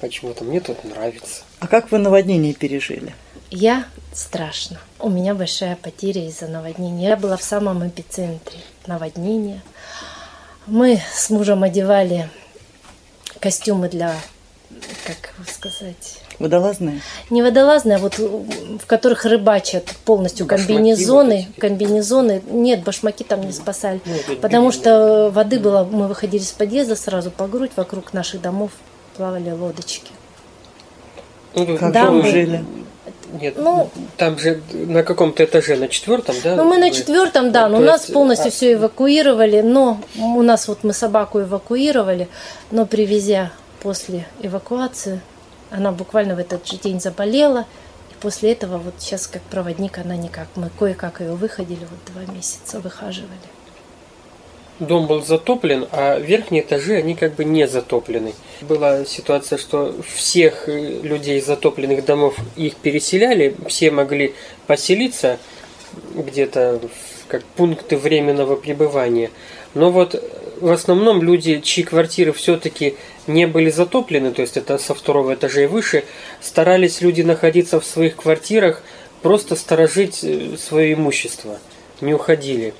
Почему-то 0.00 0.44
мне 0.44 0.60
тут 0.60 0.84
нравится. 0.84 1.42
А 1.60 1.66
как 1.66 1.90
вы 1.90 1.98
наводнение 1.98 2.52
пережили? 2.52 3.14
Я 3.50 3.86
страшно. 4.12 4.78
У 4.98 5.08
меня 5.08 5.34
большая 5.34 5.76
потеря 5.76 6.28
из-за 6.28 6.48
наводнения. 6.48 7.08
Я 7.08 7.16
была 7.16 7.38
в 7.38 7.42
самом 7.42 7.86
эпицентре 7.88 8.58
наводнения. 8.86 9.62
Мы 10.66 11.00
с 11.14 11.30
мужем 11.30 11.62
одевали 11.62 12.28
костюмы 13.40 13.88
для, 13.88 14.14
как 15.06 15.32
сказать... 15.48 16.25
Водолазные? 16.38 17.00
Не 17.30 17.42
водолазные, 17.42 17.96
а 17.96 17.98
вот 17.98 18.18
в 18.18 18.86
которых 18.86 19.24
рыбачат 19.24 19.94
полностью 20.04 20.46
башмаки 20.46 20.74
комбинезоны. 20.74 21.46
Вот 21.48 21.60
комбинезоны. 21.60 22.42
Нет, 22.50 22.84
башмаки 22.84 23.24
там 23.24 23.40
не 23.40 23.52
спасали. 23.52 24.00
Ну, 24.04 24.36
потому 24.36 24.70
что 24.70 25.30
воды 25.32 25.58
было, 25.58 25.84
мы 25.84 26.08
выходили 26.08 26.42
с 26.42 26.52
подъезда 26.52 26.96
сразу 26.96 27.30
по 27.30 27.46
грудь, 27.46 27.70
вокруг 27.76 28.12
наших 28.12 28.42
домов 28.42 28.70
плавали 29.16 29.50
лодочки. 29.50 30.12
Ну, 31.54 31.78
как 31.78 31.92
да, 31.92 32.10
вы 32.10 32.22
жили? 32.22 32.64
Нет, 33.40 33.54
ну, 33.56 33.90
там 34.16 34.38
же 34.38 34.62
на 34.72 35.02
каком-то 35.02 35.44
этаже, 35.44 35.76
на 35.76 35.88
четвертом, 35.88 36.36
да? 36.44 36.54
Ну, 36.54 36.64
мы 36.64 36.78
на 36.78 36.90
четвертом, 36.90 37.50
да, 37.50 37.68
но 37.68 37.78
у 37.78 37.80
нас 37.80 38.06
полностью 38.06 38.48
а... 38.48 38.50
все 38.50 38.74
эвакуировали, 38.74 39.62
но 39.62 40.00
у 40.16 40.42
нас 40.42 40.68
вот 40.68 40.84
мы 40.84 40.92
собаку 40.92 41.40
эвакуировали, 41.40 42.28
но 42.70 42.86
привезя 42.86 43.52
после 43.82 44.26
эвакуации, 44.42 45.20
она 45.70 45.92
буквально 45.92 46.34
в 46.34 46.38
этот 46.38 46.66
же 46.66 46.76
день 46.76 47.00
заболела, 47.00 47.66
и 48.10 48.14
после 48.20 48.52
этого 48.52 48.78
вот 48.78 48.94
сейчас 48.98 49.26
как 49.26 49.42
проводник 49.42 49.98
она 49.98 50.16
никак, 50.16 50.48
мы 50.56 50.70
кое-как 50.78 51.20
ее 51.20 51.34
выходили, 51.34 51.86
вот 51.90 52.14
два 52.14 52.32
месяца 52.32 52.80
выхаживали 52.80 53.38
дом 54.78 55.06
был 55.06 55.22
затоплен, 55.22 55.86
а 55.92 56.18
верхние 56.18 56.62
этажи, 56.62 56.94
они 56.94 57.14
как 57.14 57.34
бы 57.34 57.44
не 57.44 57.66
затоплены. 57.66 58.34
Была 58.60 59.04
ситуация, 59.04 59.58
что 59.58 59.94
всех 60.14 60.68
э, 60.68 61.00
людей 61.02 61.38
из 61.38 61.46
затопленных 61.46 62.04
домов 62.04 62.36
их 62.56 62.76
переселяли, 62.76 63.56
все 63.68 63.90
могли 63.90 64.34
поселиться 64.66 65.38
где-то 66.14 66.80
как 67.28 67.42
пункты 67.44 67.96
временного 67.96 68.56
пребывания. 68.56 69.30
Но 69.74 69.90
вот 69.90 70.22
в 70.60 70.70
основном 70.70 71.22
люди, 71.22 71.60
чьи 71.60 71.84
квартиры 71.84 72.32
все-таки 72.32 72.96
не 73.26 73.46
были 73.46 73.70
затоплены, 73.70 74.32
то 74.32 74.42
есть 74.42 74.56
это 74.56 74.78
со 74.78 74.94
второго 74.94 75.34
этажа 75.34 75.62
и 75.62 75.66
выше, 75.66 76.04
старались 76.40 77.00
люди 77.00 77.22
находиться 77.22 77.80
в 77.80 77.84
своих 77.86 78.16
квартирах, 78.16 78.82
просто 79.22 79.56
сторожить 79.56 80.20
э, 80.22 80.56
свое 80.56 80.94
имущество, 80.94 81.58
не 82.00 82.14
уходили 82.14 82.74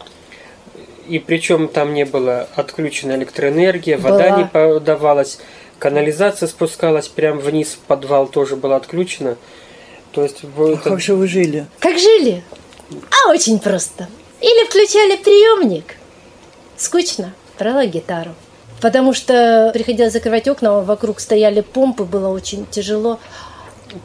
и 1.09 1.19
причем 1.19 1.69
там 1.69 1.95
не 1.95 2.05
было 2.05 2.49
отключена 2.55 3.12
электроэнергия, 3.12 3.99
была. 3.99 4.12
вода 4.12 4.31
не 4.39 4.45
подавалась, 4.45 5.39
канализация 5.79 6.49
спускалась 6.49 7.09
прямо 7.09 7.41
вниз, 7.41 7.75
в 7.75 7.79
подвал 7.79 8.27
тоже 8.27 8.57
была 8.57 8.77
отключена. 8.77 9.37
То 10.12 10.23
есть, 10.23 10.39
а 10.43 10.77
как 10.77 11.01
же 11.01 11.15
вы 11.15 11.29
жили? 11.29 11.67
Как 11.79 11.99
жили? 11.99 12.43
А 12.91 13.31
очень 13.31 13.59
просто. 13.59 14.09
Или 14.41 14.67
включали 14.67 15.17
приемник. 15.17 15.97
Скучно. 16.77 17.35
Брала 17.59 17.87
гитару. 17.87 18.35
Потому 18.81 19.14
что 19.14 19.71
приходилось 19.73 20.12
закрывать 20.12 20.47
окна, 20.49 20.81
вокруг 20.81 21.21
стояли 21.21 21.62
помпы, 21.62 22.05
было 22.05 22.29
очень 22.29 22.66
тяжело. 22.66 23.19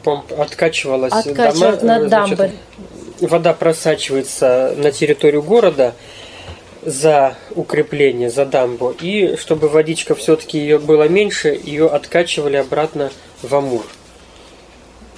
Помп 0.02 0.32
откачивалась, 0.38 1.12
Откачивалась 1.12 1.80
дома, 1.80 1.98
на 1.98 2.08
дамбы. 2.08 2.52
вода 3.20 3.52
просачивается 3.52 4.74
на 4.76 4.90
территорию 4.90 5.42
города, 5.42 5.94
за 6.82 7.36
укрепление, 7.54 8.30
за 8.30 8.44
дамбу. 8.46 8.94
И 9.00 9.36
чтобы 9.36 9.68
водичка 9.68 10.14
все-таки 10.14 10.58
ее 10.58 10.78
было 10.78 11.08
меньше, 11.08 11.48
ее 11.48 11.88
откачивали 11.88 12.56
обратно 12.56 13.10
в 13.42 13.54
Амур. 13.54 13.84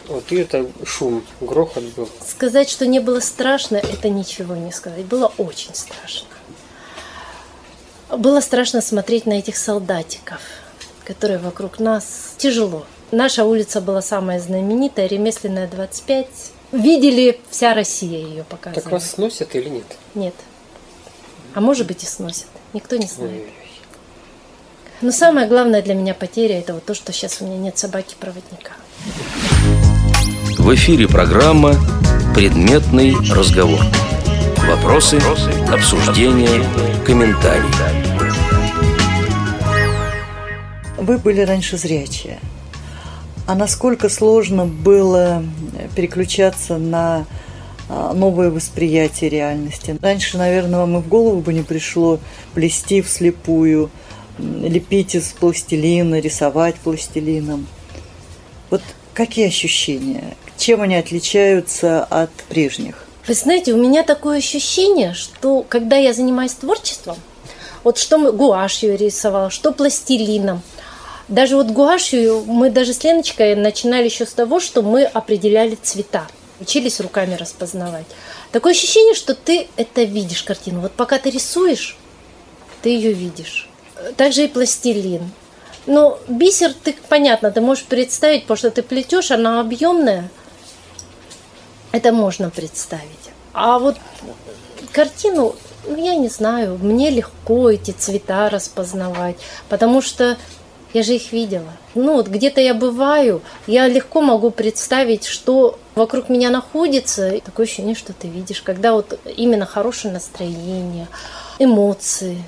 Вот 0.08 0.30
и 0.32 0.36
это 0.36 0.66
шум, 0.84 1.24
грохот 1.40 1.84
был. 1.96 2.08
Сказать, 2.26 2.68
что 2.68 2.86
не 2.86 3.00
было 3.00 3.20
страшно, 3.20 3.76
это 3.76 4.10
ничего 4.10 4.54
не 4.54 4.70
сказать. 4.72 5.04
Было 5.06 5.32
очень 5.38 5.74
страшно. 5.74 6.28
Было 8.16 8.40
страшно 8.40 8.80
смотреть 8.80 9.26
на 9.26 9.34
этих 9.34 9.56
солдатиков, 9.56 10.40
которые 11.04 11.38
вокруг 11.38 11.78
нас. 11.78 12.34
Тяжело. 12.38 12.86
Наша 13.10 13.44
улица 13.44 13.80
была 13.80 14.02
самая 14.02 14.40
знаменитая, 14.40 15.06
ремесленная 15.06 15.68
25. 15.68 16.26
Видели, 16.72 17.40
вся 17.50 17.74
Россия 17.74 18.18
ее 18.18 18.44
показывала. 18.44 18.82
Так 18.82 18.92
вас 18.92 19.10
сносят 19.10 19.54
или 19.54 19.68
нет? 19.68 19.84
Нет. 20.14 20.34
А 21.54 21.60
может 21.60 21.86
быть 21.86 22.02
и 22.02 22.06
сносят. 22.06 22.46
Никто 22.72 22.96
не 22.96 23.06
знает. 23.06 23.44
Но 25.00 25.12
самое 25.12 25.46
главное 25.46 25.82
для 25.82 25.94
меня 25.94 26.14
потеря 26.14 26.58
это 26.58 26.74
вот 26.74 26.84
то, 26.84 26.94
что 26.94 27.12
сейчас 27.12 27.40
у 27.40 27.46
меня 27.46 27.58
нет 27.58 27.78
собаки-проводника. 27.78 28.72
В 30.58 30.74
эфире 30.74 31.06
программа 31.06 31.74
«Предметный 32.34 33.14
разговор». 33.32 33.80
Вопросы, 34.66 35.20
обсуждения, 35.70 36.64
комментарии. 37.04 37.93
Вы 41.04 41.18
были 41.18 41.42
раньше 41.42 41.76
зрячие. 41.76 42.40
А 43.46 43.54
насколько 43.54 44.08
сложно 44.08 44.64
было 44.64 45.44
переключаться 45.94 46.78
на 46.78 47.26
а, 47.90 48.14
новое 48.14 48.50
восприятие 48.50 49.28
реальности. 49.28 49.98
Раньше, 50.00 50.38
наверное, 50.38 50.78
вам 50.78 50.96
и 50.96 51.02
в 51.02 51.08
голову 51.08 51.42
бы 51.42 51.52
не 51.52 51.60
пришло 51.60 52.20
плести 52.54 53.02
вслепую, 53.02 53.90
лепить 54.38 55.14
из 55.14 55.34
пластилина, 55.38 56.20
рисовать 56.20 56.76
пластилином. 56.76 57.66
Вот 58.70 58.80
какие 59.12 59.48
ощущения? 59.48 60.34
Чем 60.56 60.80
они 60.80 60.96
отличаются 60.96 62.02
от 62.02 62.30
прежних? 62.48 63.04
Вы 63.28 63.34
знаете, 63.34 63.74
у 63.74 63.76
меня 63.76 64.04
такое 64.04 64.38
ощущение, 64.38 65.12
что 65.12 65.66
когда 65.68 65.96
я 65.96 66.14
занимаюсь 66.14 66.54
творчеством, 66.54 67.18
вот 67.82 67.98
что 67.98 68.16
мы 68.16 68.32
гуашью 68.32 68.96
рисовала, 68.96 69.50
что 69.50 69.70
пластилином, 69.70 70.62
даже 71.28 71.56
вот 71.56 71.68
гуашью 71.68 72.44
мы 72.46 72.70
даже 72.70 72.92
с 72.92 73.02
Леночкой 73.02 73.54
начинали 73.54 74.04
еще 74.04 74.26
с 74.26 74.32
того, 74.32 74.60
что 74.60 74.82
мы 74.82 75.04
определяли 75.04 75.76
цвета 75.80 76.26
учились 76.60 77.00
руками 77.00 77.34
распознавать. 77.34 78.06
Такое 78.52 78.72
ощущение, 78.72 79.14
что 79.14 79.34
ты 79.34 79.68
это 79.76 80.02
видишь 80.02 80.42
картину. 80.42 80.80
Вот 80.80 80.92
пока 80.92 81.18
ты 81.18 81.30
рисуешь, 81.30 81.96
ты 82.82 82.90
ее 82.90 83.12
видишь. 83.12 83.68
Также 84.16 84.44
и 84.44 84.48
пластилин. 84.48 85.30
Но 85.86 86.18
бисер, 86.28 86.72
ты, 86.72 86.94
понятно, 87.08 87.50
ты 87.50 87.60
можешь 87.60 87.84
представить, 87.84 88.42
потому 88.42 88.56
что 88.56 88.70
ты 88.70 88.82
плетешь, 88.82 89.30
она 89.30 89.60
объемная. 89.60 90.30
Это 91.92 92.12
можно 92.12 92.50
представить. 92.50 93.04
А 93.52 93.78
вот 93.78 93.96
картину, 94.92 95.54
ну, 95.86 95.96
я 96.02 96.16
не 96.16 96.28
знаю, 96.28 96.78
мне 96.80 97.10
легко 97.10 97.70
эти 97.70 97.90
цвета 97.90 98.48
распознавать, 98.48 99.36
потому 99.68 100.00
что 100.00 100.38
я 100.94 101.02
же 101.02 101.16
их 101.16 101.32
видела. 101.32 101.72
Ну 101.94 102.14
вот 102.14 102.28
где-то 102.28 102.60
я 102.60 102.72
бываю, 102.72 103.42
я 103.66 103.88
легко 103.88 104.22
могу 104.22 104.50
представить, 104.50 105.26
что 105.26 105.78
вокруг 105.94 106.28
меня 106.28 106.50
находится. 106.50 107.38
Такое 107.44 107.66
ощущение, 107.66 107.96
что 107.96 108.12
ты 108.12 108.28
видишь, 108.28 108.62
когда 108.62 108.92
вот 108.92 109.18
именно 109.36 109.66
хорошее 109.66 110.14
настроение, 110.14 111.08
эмоции 111.58 112.42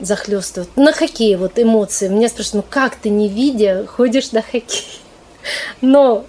захлестывают. 0.00 0.76
На 0.76 0.92
хоккее 0.92 1.38
вот 1.38 1.58
эмоции. 1.58 2.08
Меня 2.08 2.28
спрашивают, 2.28 2.66
ну 2.66 2.70
как 2.70 2.96
ты 2.96 3.08
не 3.08 3.28
видя 3.28 3.86
ходишь 3.86 4.32
на 4.32 4.42
хоккей? 4.42 4.86
Но 5.80 6.24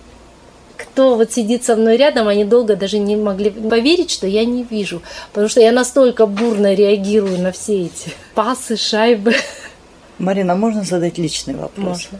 кто 0.77 1.15
вот 1.15 1.33
сидит 1.33 1.65
со 1.65 1.75
мной 1.75 1.97
рядом, 1.97 2.29
они 2.29 2.45
долго 2.45 2.77
даже 2.77 2.99
не 2.99 3.17
могли 3.17 3.49
поверить, 3.49 4.11
что 4.11 4.27
я 4.27 4.45
не 4.45 4.63
вижу. 4.63 5.01
Потому 5.33 5.49
что 5.49 5.59
я 5.59 5.73
настолько 5.73 6.25
бурно 6.25 6.73
реагирую 6.73 7.37
на 7.37 7.51
все 7.51 7.83
эти 7.83 8.13
пасы, 8.33 8.77
шайбы. 8.77 9.35
Марина, 10.19 10.53
а 10.53 10.55
можно 10.55 10.83
задать 10.83 11.17
личный 11.17 11.55
вопрос? 11.55 11.87
Можно. 11.87 12.19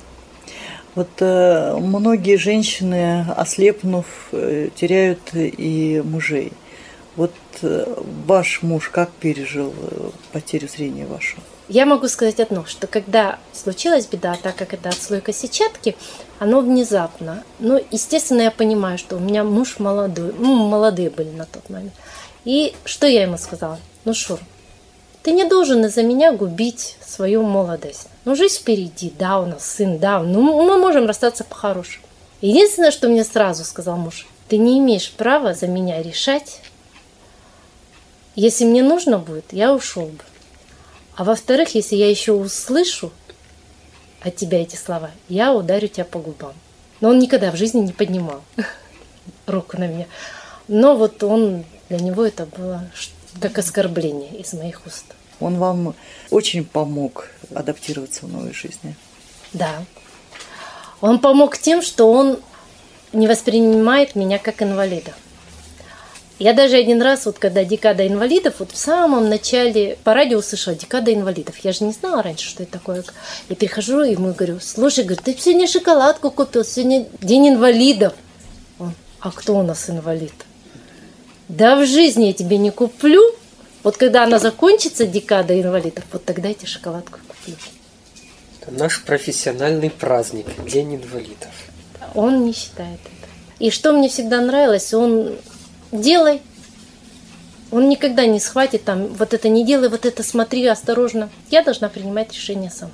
Вот 0.95 1.09
э, 1.19 1.75
многие 1.79 2.38
женщины, 2.38 3.25
ослепнув, 3.38 4.05
э, 4.31 4.69
теряют 4.75 5.19
и 5.33 6.01
мужей. 6.03 6.51
Вот 7.15 7.33
э, 7.62 7.85
ваш 8.25 8.62
муж 8.63 8.89
как 8.89 9.12
пережил 9.12 9.73
э, 9.77 10.09
потерю 10.31 10.67
зрения 10.67 11.05
вашу? 11.05 11.38
Я 11.67 11.85
могу 11.85 12.07
сказать 12.07 12.39
одно, 12.39 12.65
что 12.65 12.88
когда 12.88 13.38
случилась 13.53 14.07
беда, 14.07 14.35
так 14.41 14.55
как 14.55 14.73
это 14.73 14.89
отслойка 14.89 15.31
сетчатки, 15.31 15.95
оно 16.39 16.62
внезапно. 16.62 17.43
Ну, 17.59 17.79
естественно, 17.91 18.41
я 18.41 18.51
понимаю, 18.51 18.97
что 18.97 19.17
у 19.17 19.19
меня 19.19 19.43
муж 19.43 19.77
молодой, 19.77 20.33
ну, 20.39 20.67
молодые 20.67 21.12
были 21.12 21.29
на 21.29 21.45
тот 21.45 21.69
момент. 21.69 21.93
И 22.43 22.73
что 22.85 23.05
я 23.05 23.21
ему 23.21 23.38
сказала? 23.38 23.77
Ну, 24.05 24.15
Шур, 24.15 24.39
ты 25.23 25.32
не 25.32 25.43
должен 25.43 25.86
из-за 25.86 26.03
меня 26.03 26.32
губить 26.32 26.97
свою 27.05 27.43
молодость. 27.43 28.08
Ну, 28.25 28.36
жизнь 28.36 28.60
впереди, 28.60 29.13
да, 29.17 29.39
у 29.39 29.45
нас 29.45 29.65
сын, 29.65 29.99
да, 29.99 30.19
ну, 30.21 30.41
мы 30.41 30.77
можем 30.77 31.05
расстаться 31.08 31.43
по-хорошему. 31.43 32.05
Единственное, 32.41 32.91
что 32.91 33.10
мне 33.10 33.23
сразу 33.23 33.65
сказал 33.65 33.97
муж, 33.97 34.25
ты 34.47 34.58
не 34.58 34.79
имеешь 34.79 35.12
права 35.12 35.53
за 35.53 35.67
меня 35.67 36.01
решать. 36.01 36.62
Если 38.36 38.63
мне 38.63 38.82
нужно 38.82 39.19
будет, 39.19 39.51
я 39.51 39.73
ушел 39.73 40.05
бы. 40.05 40.23
А 41.15 41.25
во-вторых, 41.25 41.75
если 41.75 41.97
я 41.97 42.10
еще 42.10 42.32
услышу 42.32 43.12
от 44.21 44.38
тебя 44.38 44.62
эти 44.62 44.77
слова, 44.77 45.12
я 45.27 45.53
ударю 45.53 45.89
тебя 45.89 46.05
по 46.05 46.19
губам. 46.19 46.53
Но 47.01 47.10
он 47.10 47.19
никогда 47.19 47.51
в 47.51 47.58
жизни 47.58 47.82
не 47.82 47.91
поднимал 47.91 48.41
руку 49.45 49.77
на 49.77 49.88
меня. 49.88 50.08
Но 50.69 50.95
вот 50.95 51.21
он, 51.23 51.65
для 51.89 51.99
него 51.99 52.23
это 52.23 52.45
было 52.45 52.89
как 53.39 53.57
оскорбление 53.57 54.35
из 54.37 54.53
моих 54.53 54.85
уст. 54.85 55.05
Он 55.39 55.57
вам 55.57 55.95
очень 56.31 56.65
помог 56.65 57.29
адаптироваться 57.53 58.25
в 58.25 58.31
новой 58.31 58.53
жизни. 58.53 58.95
Да. 59.53 59.83
Он 61.01 61.19
помог 61.19 61.57
тем, 61.57 61.81
что 61.81 62.11
он 62.11 62.39
не 63.13 63.27
воспринимает 63.27 64.15
меня 64.15 64.37
как 64.37 64.61
инвалида. 64.61 65.13
Я 66.39 66.53
даже 66.53 66.77
один 66.77 67.01
раз, 67.01 67.25
вот 67.25 67.37
когда 67.37 67.65
декада 67.65 68.07
инвалидов, 68.07 68.55
вот 68.59 68.71
в 68.71 68.77
самом 68.77 69.27
начале 69.27 69.97
по 70.05 70.13
радио 70.13 70.37
услышала 70.37 70.73
декада 70.73 71.13
инвалидов. 71.13 71.57
Я 71.63 71.73
же 71.73 71.83
не 71.83 71.91
знала 71.91 72.23
раньше, 72.23 72.47
что 72.47 72.63
это 72.63 72.73
такое. 72.73 73.03
Я 73.49 73.55
перехожу 73.57 74.03
и 74.03 74.11
ему 74.11 74.33
говорю, 74.33 74.59
слушай, 74.61 75.03
говорю, 75.03 75.21
ты 75.21 75.35
сегодня 75.37 75.67
шоколадку 75.67 76.31
купил, 76.31 76.63
сегодня 76.63 77.07
день 77.21 77.49
инвалидов. 77.49 78.13
Он, 78.79 78.93
а 79.19 79.31
кто 79.31 79.57
у 79.57 79.63
нас 79.63 79.89
инвалид? 79.89 80.33
Да 81.49 81.75
в 81.75 81.85
жизни 81.88 82.25
я 82.25 82.33
тебе 82.33 82.57
не 82.57 82.69
куплю. 82.69 83.21
Вот 83.83 83.97
когда 83.97 84.23
она 84.23 84.38
закончится, 84.38 85.07
декада 85.07 85.59
инвалидов, 85.59 86.03
вот 86.12 86.23
тогда 86.23 86.49
я 86.49 86.53
тебе 86.53 86.67
шоколадку 86.67 87.19
куплю. 87.27 87.55
Это 88.62 88.71
наш 88.71 89.03
профессиональный 89.03 89.89
праздник, 89.89 90.45
День 90.65 90.97
инвалидов. 90.97 91.49
Он 92.13 92.45
не 92.45 92.53
считает 92.53 92.99
это. 92.99 93.27
И 93.57 93.71
что 93.71 93.93
мне 93.93 94.09
всегда 94.09 94.41
нравилось, 94.41 94.93
он 94.93 95.38
делай. 95.91 96.41
Он 97.71 97.89
никогда 97.89 98.25
не 98.25 98.39
схватит 98.39 98.83
там, 98.83 99.07
вот 99.07 99.33
это 99.33 99.49
не 99.49 99.65
делай, 99.65 99.89
вот 99.89 100.05
это 100.05 100.23
смотри 100.23 100.65
осторожно. 100.67 101.29
Я 101.49 101.63
должна 101.63 101.89
принимать 101.89 102.31
решение 102.33 102.69
сама. 102.69 102.91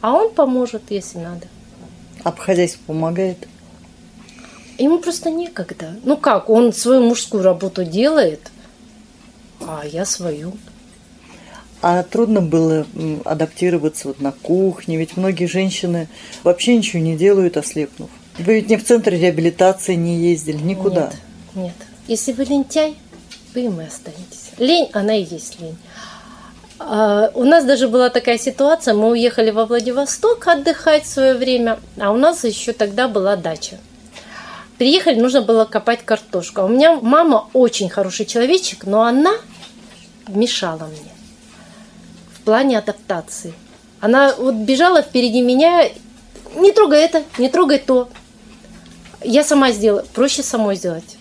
А 0.00 0.12
он 0.12 0.32
поможет, 0.32 0.82
если 0.90 1.18
надо. 1.18 1.46
Хозяйству 2.38 2.82
помогает? 2.86 3.46
Ему 4.78 4.98
просто 4.98 5.30
некогда. 5.30 5.96
Ну 6.04 6.16
как, 6.16 6.48
он 6.48 6.72
свою 6.72 7.02
мужскую 7.02 7.42
работу 7.42 7.84
делает, 7.84 8.40
а 9.60 9.82
я 9.84 10.04
свою. 10.04 10.52
А 11.82 12.02
трудно 12.04 12.40
было 12.40 12.86
адаптироваться 13.24 14.08
вот 14.08 14.20
на 14.20 14.32
кухне, 14.32 14.96
ведь 14.96 15.16
многие 15.16 15.46
женщины 15.46 16.08
вообще 16.44 16.76
ничего 16.76 17.02
не 17.02 17.16
делают, 17.16 17.56
ослепнув. 17.56 18.10
Вы 18.38 18.54
ведь 18.54 18.68
не 18.68 18.76
в 18.76 18.84
центр 18.84 19.12
реабилитации 19.12 19.94
не 19.94 20.16
ездили, 20.16 20.58
никуда. 20.58 21.12
Нет, 21.54 21.64
нет. 21.66 21.74
Если 22.06 22.32
вы 22.32 22.44
лентяй, 22.44 22.96
вы 23.54 23.62
им 23.62 23.80
и 23.80 23.84
останетесь. 23.84 24.50
Лень, 24.58 24.88
она 24.92 25.16
и 25.16 25.24
есть 25.24 25.60
лень. 25.60 25.76
А, 26.78 27.30
у 27.34 27.44
нас 27.44 27.64
даже 27.64 27.88
была 27.88 28.10
такая 28.10 28.38
ситуация, 28.38 28.94
мы 28.94 29.10
уехали 29.10 29.50
во 29.50 29.66
Владивосток 29.66 30.46
отдыхать 30.46 31.04
в 31.04 31.08
свое 31.08 31.34
время, 31.34 31.80
а 31.98 32.12
у 32.12 32.16
нас 32.16 32.44
еще 32.44 32.72
тогда 32.72 33.08
была 33.08 33.34
дача. 33.36 33.78
Приехали, 34.78 35.18
нужно 35.18 35.42
было 35.42 35.64
копать 35.64 36.04
картошку. 36.04 36.60
А 36.60 36.64
у 36.64 36.68
меня 36.68 36.98
мама 37.02 37.48
очень 37.52 37.90
хороший 37.90 38.26
человечек, 38.26 38.86
но 38.86 39.02
она 39.02 39.34
мешала 40.28 40.84
мне 40.86 41.12
в 42.32 42.42
плане 42.42 42.78
адаптации. 42.78 43.54
Она 44.00 44.34
вот 44.38 44.54
бежала 44.54 45.02
впереди 45.02 45.40
меня, 45.40 45.88
не 46.54 46.72
трогай 46.72 47.00
это, 47.00 47.24
не 47.38 47.48
трогай 47.48 47.78
то. 47.78 48.08
Я 49.22 49.42
сама 49.42 49.72
сделала, 49.72 50.04
проще 50.14 50.44
самой 50.44 50.76
сделать. 50.76 51.16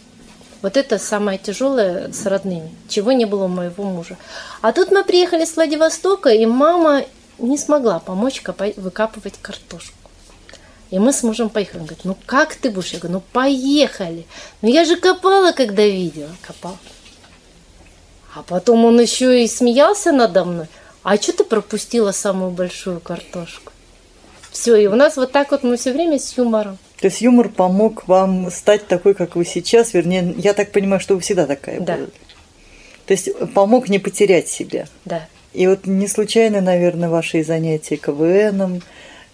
Вот 0.62 0.78
это 0.78 1.00
самое 1.00 1.40
тяжелое 1.40 2.12
с 2.12 2.26
родными, 2.26 2.74
чего 2.88 3.12
не 3.12 3.26
было 3.26 3.46
у 3.46 3.48
моего 3.48 3.84
мужа. 3.84 4.18
А 4.62 4.72
тут 4.72 4.92
мы 4.92 5.04
приехали 5.04 5.46
с 5.46 5.56
Владивостока, 5.56 6.30
и 6.30 6.46
мама 6.46 7.04
не 7.40 7.58
смогла 7.58 8.00
помочь 8.00 8.42
копать, 8.42 8.78
выкапывать 8.78 9.36
картошку. 9.42 9.97
И 10.90 11.00
мы 11.00 11.12
с 11.12 11.24
мужем 11.24 11.50
поехали. 11.50 11.80
Он 11.80 11.86
говорит, 11.86 12.06
ну 12.06 12.18
как 12.26 12.56
ты 12.56 12.70
будешь? 12.70 12.92
Я 12.92 13.00
говорю, 13.00 13.16
ну 13.16 13.24
поехали. 13.34 14.26
Ну 14.62 14.70
я 14.70 14.86
же 14.86 14.96
копала, 14.96 15.52
когда 15.52 15.86
видела. 15.86 16.30
Копал. 16.42 16.78
А 18.36 18.44
потом 18.44 18.86
он 18.86 19.00
еще 19.00 19.44
и 19.44 19.48
смеялся 19.48 20.12
надо 20.12 20.46
мной. 20.46 20.68
А 21.04 21.18
что 21.18 21.34
ты 21.34 21.44
пропустила 21.44 22.12
самую 22.12 22.52
большую 22.52 23.00
картошку? 23.00 23.72
Все, 24.52 24.76
и 24.76 24.88
у 24.88 24.96
нас 24.96 25.18
вот 25.18 25.32
так 25.32 25.52
вот 25.52 25.64
мы 25.64 25.78
все 25.78 25.92
время 25.92 26.20
с 26.20 26.38
юмором. 26.38 26.78
То 27.00 27.08
есть 27.08 27.22
юмор 27.22 27.50
помог 27.50 28.08
вам 28.08 28.50
стать 28.50 28.88
такой, 28.88 29.14
как 29.14 29.36
вы 29.36 29.46
сейчас, 29.46 29.94
вернее, 29.94 30.34
я 30.38 30.54
так 30.54 30.72
понимаю, 30.72 31.00
что 31.00 31.16
вы 31.16 31.22
всегда 31.22 31.46
такая 31.46 31.80
да. 31.80 31.96
была. 31.96 32.08
То 33.06 33.14
есть 33.14 33.30
помог 33.54 33.88
не 33.88 34.00
потерять 34.00 34.50
себя. 34.50 34.88
Да. 35.06 35.28
И 35.54 35.68
вот 35.68 35.86
не 35.86 36.08
случайно, 36.08 36.60
наверное, 36.60 37.10
ваши 37.10 37.44
занятия 37.44 37.98
КВНом 37.98 38.82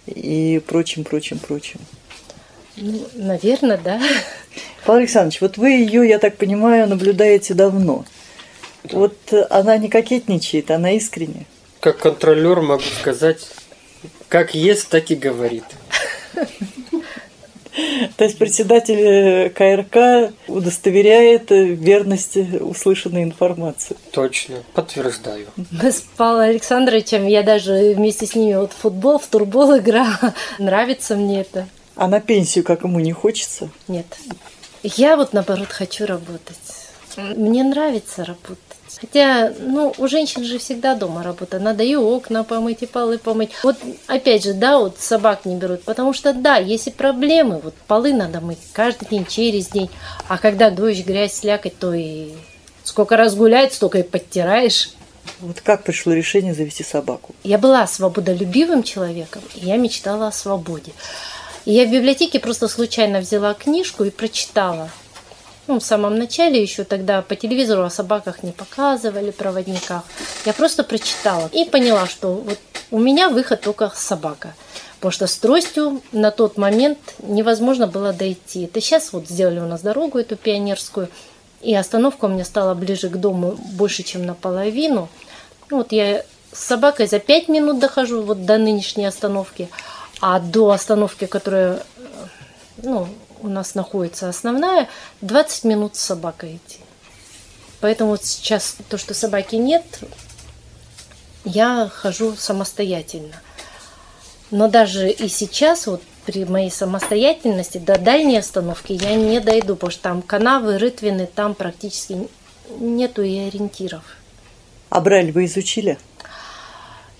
и 0.06 0.60
прочим, 0.66 1.04
прочим, 1.04 1.38
прочим. 1.38 1.80
Ну, 2.76 3.06
наверное, 3.14 3.78
да. 3.78 4.00
Павел 4.84 5.00
Александрович, 5.00 5.40
вот 5.40 5.56
вы 5.56 5.70
ее, 5.70 6.08
я 6.08 6.18
так 6.18 6.36
понимаю, 6.36 6.88
наблюдаете 6.88 7.54
давно. 7.54 8.04
Да. 8.84 8.98
Вот 8.98 9.16
она 9.50 9.76
не 9.78 9.88
кокетничает, 9.88 10.70
она 10.70 10.92
искренне. 10.92 11.46
Как 11.80 11.98
контролер 11.98 12.60
могу 12.60 12.82
сказать, 13.00 13.48
как 14.28 14.54
ест, 14.54 14.88
так 14.88 15.10
и 15.10 15.14
говорит. 15.14 15.64
То 18.16 18.24
есть 18.24 18.38
председатель 18.38 19.00
э, 19.00 19.50
КРК 19.50 20.32
удостоверяет 20.48 21.50
верность 21.50 22.36
услышанной 22.36 23.24
информации. 23.24 23.96
Точно, 24.12 24.56
подтверждаю. 24.72 25.46
Мы 25.70 25.90
с 25.90 26.00
Павлом 26.16 26.50
Александровичем, 26.50 27.26
я 27.26 27.42
даже 27.42 27.94
вместе 27.94 28.26
с 28.26 28.34
ними 28.34 28.54
вот 28.54 28.72
в 28.72 28.76
футбол, 28.76 29.18
в 29.18 29.26
турбол 29.26 29.78
играла. 29.78 30.34
Нравится 30.58 31.16
мне 31.16 31.40
это. 31.40 31.66
А 31.96 32.08
на 32.08 32.20
пенсию 32.20 32.64
как 32.64 32.84
ему 32.84 33.00
не 33.00 33.12
хочется? 33.12 33.70
Нет. 33.88 34.06
Я 34.82 35.16
вот 35.16 35.32
наоборот 35.32 35.68
хочу 35.68 36.06
работать. 36.06 36.56
Мне 37.16 37.62
нравится 37.64 38.24
работать. 38.24 38.58
Хотя, 39.00 39.52
ну, 39.58 39.94
у 39.98 40.08
женщин 40.08 40.44
же 40.44 40.58
всегда 40.58 40.94
дома 40.94 41.22
работа. 41.22 41.58
Надо 41.58 41.82
и 41.82 41.94
окна 41.94 42.44
помыть, 42.44 42.82
и 42.82 42.86
полы 42.86 43.18
помыть. 43.18 43.50
Вот, 43.62 43.76
опять 44.06 44.44
же, 44.44 44.54
да, 44.54 44.78
вот 44.78 44.98
собак 44.98 45.44
не 45.44 45.56
берут. 45.56 45.82
Потому 45.82 46.12
что, 46.12 46.32
да, 46.32 46.56
есть 46.56 46.86
и 46.86 46.90
проблемы. 46.90 47.60
Вот 47.62 47.74
полы 47.86 48.12
надо 48.12 48.40
мыть 48.40 48.58
каждый 48.72 49.08
день, 49.08 49.26
через 49.26 49.68
день. 49.68 49.90
А 50.28 50.38
когда 50.38 50.70
дождь, 50.70 51.04
грязь, 51.04 51.34
слякоть, 51.34 51.78
то 51.78 51.92
и 51.92 52.32
сколько 52.82 53.16
раз 53.16 53.34
гуляет, 53.34 53.72
столько 53.72 53.98
и 53.98 54.02
подтираешь. 54.02 54.90
Вот 55.40 55.60
как 55.60 55.84
пришло 55.84 56.12
решение 56.12 56.54
завести 56.54 56.84
собаку? 56.84 57.34
Я 57.42 57.58
была 57.58 57.86
свободолюбивым 57.86 58.82
человеком, 58.82 59.42
и 59.54 59.66
я 59.66 59.76
мечтала 59.76 60.28
о 60.28 60.32
свободе. 60.32 60.92
И 61.64 61.72
я 61.72 61.86
в 61.86 61.90
библиотеке 61.90 62.40
просто 62.40 62.68
случайно 62.68 63.20
взяла 63.20 63.54
книжку 63.54 64.04
и 64.04 64.10
прочитала 64.10 64.90
ну, 65.66 65.80
в 65.80 65.84
самом 65.84 66.16
начале 66.18 66.60
еще 66.60 66.84
тогда 66.84 67.22
по 67.22 67.36
телевизору 67.36 67.82
о 67.82 67.90
собаках 67.90 68.42
не 68.42 68.52
показывали, 68.52 69.30
проводниках. 69.30 70.02
Я 70.44 70.52
просто 70.52 70.84
прочитала 70.84 71.48
и 71.52 71.64
поняла, 71.64 72.06
что 72.06 72.34
вот 72.34 72.58
у 72.90 72.98
меня 72.98 73.28
выход 73.28 73.62
только 73.62 73.90
собака. 73.94 74.54
Потому 74.96 75.12
что 75.12 75.26
с 75.26 75.36
тростью 75.36 76.02
на 76.12 76.30
тот 76.30 76.56
момент 76.56 76.98
невозможно 77.18 77.86
было 77.86 78.12
дойти. 78.12 78.64
Это 78.64 78.80
сейчас 78.80 79.12
вот 79.12 79.28
сделали 79.28 79.60
у 79.60 79.66
нас 79.66 79.82
дорогу 79.82 80.18
эту 80.18 80.36
пионерскую, 80.36 81.08
и 81.60 81.74
остановка 81.74 82.26
у 82.26 82.28
меня 82.28 82.44
стала 82.44 82.74
ближе 82.74 83.08
к 83.08 83.16
дому 83.16 83.58
больше, 83.72 84.02
чем 84.02 84.24
наполовину. 84.24 85.08
Ну, 85.70 85.78
вот 85.78 85.92
я 85.92 86.24
с 86.52 86.58
собакой 86.58 87.06
за 87.06 87.18
пять 87.18 87.48
минут 87.48 87.80
дохожу 87.80 88.22
вот 88.22 88.44
до 88.44 88.58
нынешней 88.58 89.06
остановки, 89.06 89.68
а 90.20 90.40
до 90.40 90.70
остановки, 90.70 91.26
которая 91.26 91.82
ну, 92.82 93.08
у 93.44 93.48
нас 93.48 93.74
находится 93.74 94.28
основная, 94.28 94.88
20 95.20 95.64
минут 95.64 95.96
с 95.96 96.00
собакой 96.00 96.56
идти. 96.56 96.80
Поэтому 97.80 98.10
вот 98.10 98.24
сейчас 98.24 98.76
то, 98.88 98.96
что 98.96 99.12
собаки 99.12 99.56
нет, 99.56 99.84
я 101.44 101.90
хожу 101.92 102.34
самостоятельно. 102.36 103.34
Но 104.50 104.68
даже 104.68 105.10
и 105.10 105.28
сейчас, 105.28 105.86
вот 105.86 106.02
при 106.24 106.46
моей 106.46 106.70
самостоятельности, 106.70 107.78
до 107.78 107.98
дальней 107.98 108.38
остановки 108.38 108.92
я 108.92 109.14
не 109.14 109.40
дойду, 109.40 109.74
потому 109.74 109.90
что 109.90 110.02
там 110.02 110.22
канавы, 110.22 110.78
рытвины, 110.78 111.26
там 111.26 111.54
практически 111.54 112.28
нету 112.78 113.22
и 113.22 113.38
ориентиров. 113.38 114.02
А 114.88 115.00
Брайль 115.00 115.32
вы 115.32 115.44
изучили? 115.44 115.98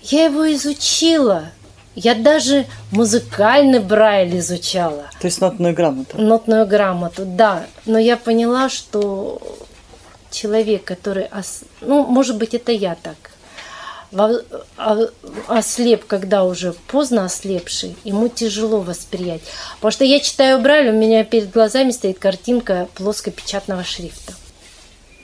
Я 0.01 0.25
его 0.25 0.51
изучила. 0.53 1.51
Я 1.95 2.13
даже 2.13 2.65
музыкальный 2.91 3.79
Брайль 3.79 4.37
изучала. 4.39 5.05
То 5.19 5.27
есть 5.27 5.39
нотную 5.39 5.73
грамоту? 5.73 6.17
Нотную 6.21 6.67
грамоту, 6.67 7.23
да. 7.25 7.65
Но 7.85 7.97
я 7.97 8.17
поняла, 8.17 8.69
что 8.69 9.41
человек, 10.29 10.83
который... 10.83 11.25
Ос... 11.25 11.61
Ну, 11.81 12.05
может 12.05 12.37
быть, 12.37 12.53
это 12.53 12.71
я 12.73 12.95
так. 13.01 13.31
Ослеп, 15.47 16.05
когда 16.05 16.43
уже 16.43 16.73
поздно 16.87 17.25
ослепший, 17.25 17.95
ему 18.03 18.27
тяжело 18.27 18.81
восприять. 18.81 19.41
Потому 19.75 19.91
что 19.91 20.05
я 20.05 20.19
читаю 20.19 20.59
Брайль, 20.59 20.89
у 20.89 20.93
меня 20.93 21.23
перед 21.23 21.51
глазами 21.51 21.91
стоит 21.91 22.19
картинка 22.19 22.87
плоскопечатного 22.95 23.83
шрифта. 23.83 24.33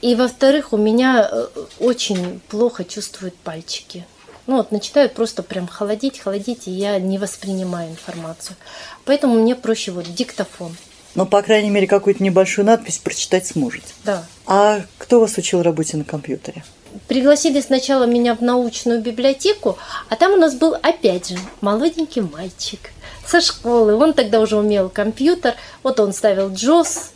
И 0.01 0.15
во-вторых, 0.15 0.73
у 0.73 0.77
меня 0.77 1.29
э, 1.31 1.47
очень 1.79 2.41
плохо 2.49 2.83
чувствуют 2.83 3.35
пальчики. 3.35 4.05
Ну 4.51 4.57
вот 4.57 4.73
начинают 4.73 5.13
просто 5.13 5.43
прям 5.43 5.65
холодить, 5.65 6.19
холодить, 6.19 6.67
и 6.67 6.71
я 6.71 6.99
не 6.99 7.17
воспринимаю 7.17 7.89
информацию. 7.89 8.57
Поэтому 9.05 9.35
мне 9.35 9.55
проще 9.55 9.91
вот 9.91 10.13
диктофон. 10.13 10.75
Ну, 11.15 11.25
по 11.25 11.41
крайней 11.41 11.69
мере, 11.69 11.87
какую-то 11.87 12.21
небольшую 12.21 12.65
надпись 12.65 12.97
прочитать 12.97 13.47
сможете. 13.47 13.87
Да. 14.03 14.25
А 14.45 14.81
кто 14.97 15.21
вас 15.21 15.37
учил 15.37 15.61
работе 15.61 15.95
на 15.95 16.03
компьютере? 16.03 16.65
Пригласили 17.07 17.61
сначала 17.61 18.03
меня 18.03 18.35
в 18.35 18.41
научную 18.41 19.01
библиотеку, 19.01 19.77
а 20.09 20.17
там 20.17 20.33
у 20.33 20.35
нас 20.35 20.53
был 20.53 20.75
опять 20.83 21.29
же 21.29 21.37
молоденький 21.61 22.21
мальчик 22.21 22.91
со 23.25 23.39
школы. 23.39 23.95
Он 23.95 24.11
тогда 24.11 24.41
уже 24.41 24.57
умел 24.57 24.89
компьютер, 24.89 25.55
вот 25.81 26.01
он 26.01 26.11
ставил 26.11 26.51
джос. 26.53 27.11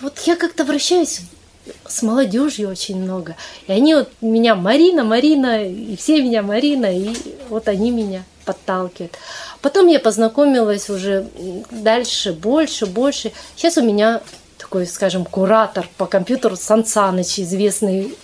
Вот 0.00 0.18
я 0.20 0.34
как-то 0.34 0.64
вращаюсь 0.64 1.20
с 1.86 2.02
молодежью 2.02 2.68
очень 2.68 3.02
много. 3.02 3.36
И 3.66 3.72
они 3.72 3.94
вот 3.94 4.10
меня 4.20 4.54
Марина, 4.54 5.04
Марина, 5.04 5.64
и 5.64 5.96
все 5.96 6.22
меня 6.22 6.42
Марина, 6.42 6.86
и 6.86 7.14
вот 7.48 7.68
они 7.68 7.90
меня 7.90 8.24
подталкивают. 8.44 9.12
Потом 9.62 9.86
я 9.88 10.00
познакомилась 10.00 10.88
уже 10.90 11.26
дальше, 11.70 12.32
больше, 12.32 12.86
больше. 12.86 13.32
Сейчас 13.56 13.76
у 13.76 13.82
меня 13.82 14.20
такой, 14.58 14.86
скажем, 14.86 15.24
куратор 15.24 15.88
по 15.96 16.06
компьютеру 16.06 16.56
Сан 16.56 16.84
Саныч, 16.84 17.40
известный 17.40 18.14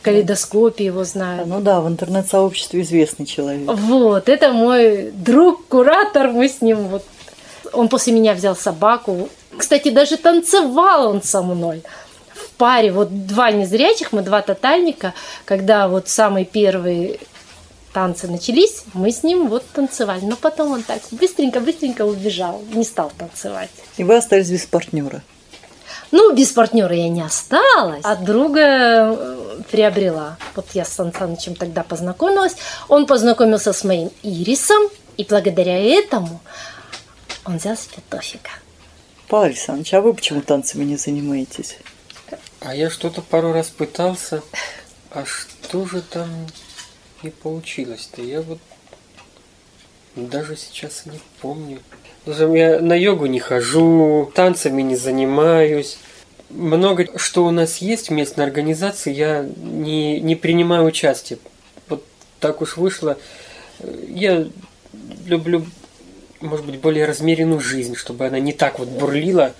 в 0.00 0.02
калейдоскопе 0.02 0.84
его 0.84 1.04
знают. 1.04 1.46
Ну 1.46 1.60
да, 1.60 1.80
в 1.80 1.88
интернет-сообществе 1.88 2.80
известный 2.82 3.26
человек. 3.26 3.68
Вот, 3.68 4.28
это 4.28 4.52
мой 4.52 5.10
друг, 5.12 5.66
куратор, 5.68 6.28
мы 6.28 6.48
с 6.48 6.60
ним 6.60 6.88
вот... 6.88 7.04
Он 7.72 7.88
после 7.88 8.12
меня 8.12 8.34
взял 8.34 8.56
собаку. 8.56 9.28
Кстати, 9.56 9.90
даже 9.90 10.16
танцевал 10.16 11.08
он 11.08 11.22
со 11.22 11.42
мной 11.42 11.82
паре. 12.60 12.92
Вот 12.92 13.26
два 13.26 13.50
незрячих, 13.50 14.12
мы 14.12 14.20
два 14.20 14.42
тотальника. 14.42 15.14
Когда 15.46 15.88
вот 15.88 16.08
самый 16.08 16.44
первый 16.44 17.18
танцы 17.94 18.28
начались, 18.28 18.84
мы 18.92 19.10
с 19.10 19.22
ним 19.22 19.48
вот 19.48 19.64
танцевали. 19.72 20.26
Но 20.26 20.36
потом 20.36 20.72
он 20.72 20.82
так 20.82 21.00
быстренько-быстренько 21.10 22.02
убежал, 22.04 22.62
не 22.74 22.84
стал 22.84 23.10
танцевать. 23.16 23.70
И 23.96 24.04
вы 24.04 24.16
остались 24.16 24.50
без 24.50 24.66
партнера? 24.66 25.22
Ну, 26.12 26.34
без 26.34 26.50
партнера 26.50 26.94
я 26.94 27.08
не 27.08 27.22
осталась, 27.22 28.02
а 28.04 28.16
друга 28.16 28.60
э, 28.60 29.60
приобрела. 29.70 30.36
Вот 30.54 30.66
я 30.74 30.84
с 30.84 30.88
Сан 30.88 31.12
Санычем 31.16 31.54
тогда 31.54 31.82
познакомилась. 31.82 32.56
Он 32.88 33.06
познакомился 33.06 33.72
с 33.72 33.84
моим 33.84 34.10
Ирисом, 34.22 34.82
и 35.16 35.24
благодаря 35.24 35.78
этому 35.78 36.40
он 37.46 37.56
взял 37.56 37.76
себе 37.76 38.02
Тофика. 38.10 38.50
Павел 39.28 39.46
Александрович, 39.46 39.94
а 39.94 40.00
вы 40.00 40.12
почему 40.12 40.42
танцами 40.42 40.84
не 40.84 40.96
занимаетесь? 40.96 41.76
А 42.60 42.74
я 42.74 42.90
что-то 42.90 43.22
пару 43.22 43.52
раз 43.52 43.68
пытался, 43.68 44.42
а 45.10 45.24
что 45.24 45.86
же 45.86 46.02
там 46.02 46.28
не 47.22 47.30
получилось-то? 47.30 48.20
Я 48.20 48.42
вот 48.42 48.58
даже 50.14 50.56
сейчас 50.56 51.06
не 51.06 51.18
помню. 51.40 51.80
Я 52.26 52.80
на 52.80 52.94
йогу 52.94 53.26
не 53.26 53.40
хожу, 53.40 54.30
танцами 54.34 54.82
не 54.82 54.94
занимаюсь. 54.94 55.98
Много 56.50 57.08
что 57.16 57.46
у 57.46 57.50
нас 57.50 57.78
есть 57.78 58.08
в 58.08 58.12
местной 58.12 58.44
организации, 58.44 59.12
я 59.12 59.48
не, 59.56 60.20
не 60.20 60.36
принимаю 60.36 60.84
участие. 60.84 61.38
Вот 61.88 62.04
так 62.40 62.60
уж 62.60 62.76
вышло. 62.76 63.16
Я 64.06 64.46
люблю, 65.24 65.64
может 66.40 66.66
быть, 66.66 66.80
более 66.80 67.04
размеренную 67.04 67.60
жизнь, 67.60 67.94
чтобы 67.96 68.26
она 68.26 68.38
не 68.38 68.52
так 68.52 68.78
вот 68.78 68.88
бурлила 68.88 69.54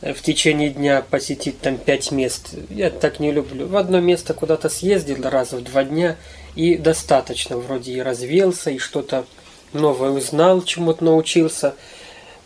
в 0.00 0.20
течение 0.22 0.70
дня 0.70 1.04
посетить 1.08 1.60
там 1.60 1.78
пять 1.78 2.12
мест. 2.12 2.54
Я 2.70 2.90
так 2.90 3.20
не 3.20 3.32
люблю. 3.32 3.66
В 3.66 3.76
одно 3.76 4.00
место 4.00 4.34
куда-то 4.34 4.68
съездил 4.68 5.28
раз 5.28 5.52
в 5.52 5.62
два 5.62 5.84
дня 5.84 6.16
и 6.54 6.76
достаточно. 6.76 7.56
Вроде 7.56 7.92
и 7.92 8.00
развелся, 8.00 8.70
и 8.70 8.78
что-то 8.78 9.26
новое 9.72 10.10
узнал, 10.10 10.62
чему-то 10.62 11.04
научился. 11.04 11.74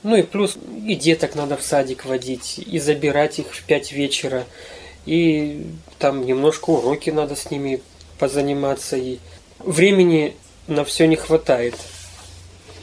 Ну 0.03 0.17
и 0.17 0.23
плюс 0.23 0.57
и 0.87 0.95
деток 0.95 1.35
надо 1.35 1.57
в 1.57 1.63
садик 1.63 2.05
водить, 2.05 2.61
и 2.65 2.79
забирать 2.79 3.39
их 3.41 3.53
в 3.53 3.63
пять 3.65 3.93
вечера, 3.93 4.45
и 5.05 5.67
там 5.99 6.25
немножко 6.25 6.71
уроки 6.71 7.11
надо 7.11 7.35
с 7.35 7.51
ними 7.51 7.83
позаниматься, 8.19 8.97
и 8.97 9.19
времени 9.59 10.37
на 10.69 10.85
все 10.85 11.07
не 11.09 11.17
хватает. 11.17 11.75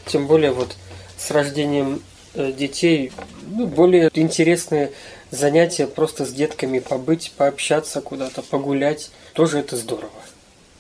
Тем 0.06 0.28
более 0.28 0.52
вот 0.52 0.76
с 1.24 1.32
рождением 1.32 2.02
э, 2.34 2.52
детей 2.52 3.12
ну, 3.48 3.68
более 3.68 4.10
интересные 4.14 4.92
занятия 5.32 5.88
просто 5.88 6.26
с 6.26 6.34
детками 6.34 6.80
побыть, 6.80 7.32
пообщаться 7.38 8.02
куда-то, 8.02 8.42
погулять. 8.42 9.12
Тоже 9.34 9.60
это 9.60 9.78
здорово. 9.78 10.12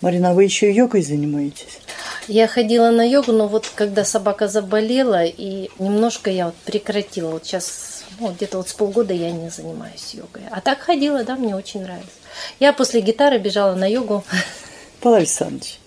Марина, 0.02 0.32
а 0.32 0.34
вы 0.34 0.44
еще 0.44 0.70
йогой 0.72 1.02
занимаетесь? 1.02 1.80
Я 2.28 2.48
ходила 2.48 2.90
на 2.92 3.08
йогу, 3.08 3.32
но 3.32 3.48
вот 3.48 3.72
когда 3.74 4.04
собака 4.04 4.48
заболела, 4.48 5.24
и 5.24 5.70
немножко 5.80 6.30
я 6.30 6.48
вот 6.48 6.56
прекратила. 6.56 7.32
Вот 7.32 7.46
сейчас, 7.46 8.04
ну, 8.20 8.32
где-то 8.32 8.58
вот 8.58 8.70
с 8.70 8.74
полгода 8.74 9.14
я 9.14 9.32
не 9.32 9.50
занимаюсь 9.50 10.14
йогой. 10.14 10.44
А 10.52 10.60
так 10.60 10.80
ходила, 10.80 11.24
да, 11.24 11.36
мне 11.36 11.56
очень 11.56 11.84
нравится. 11.84 12.12
Я 12.60 12.74
после 12.74 13.02
гитары 13.02 13.38
бежала 13.38 13.76
на 13.76 13.90
йогу. 13.90 14.24
Павел 15.00 15.18
Александрович, 15.18 15.80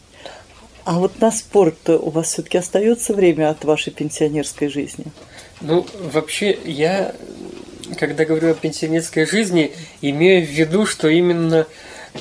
а 0.86 1.00
вот 1.00 1.20
на 1.20 1.32
спорт 1.32 1.88
у 1.88 2.10
вас 2.10 2.28
все-таки 2.28 2.58
остается 2.58 3.12
время 3.12 3.50
от 3.50 3.64
вашей 3.64 3.92
пенсионерской 3.92 4.68
жизни? 4.68 5.06
Ну, 5.60 5.84
вообще, 6.12 6.56
я, 6.64 7.12
когда 7.98 8.24
говорю 8.24 8.52
о 8.52 8.54
пенсионерской 8.54 9.26
жизни, 9.26 9.72
имею 10.00 10.46
в 10.46 10.48
виду, 10.48 10.86
что 10.86 11.08
именно 11.08 11.66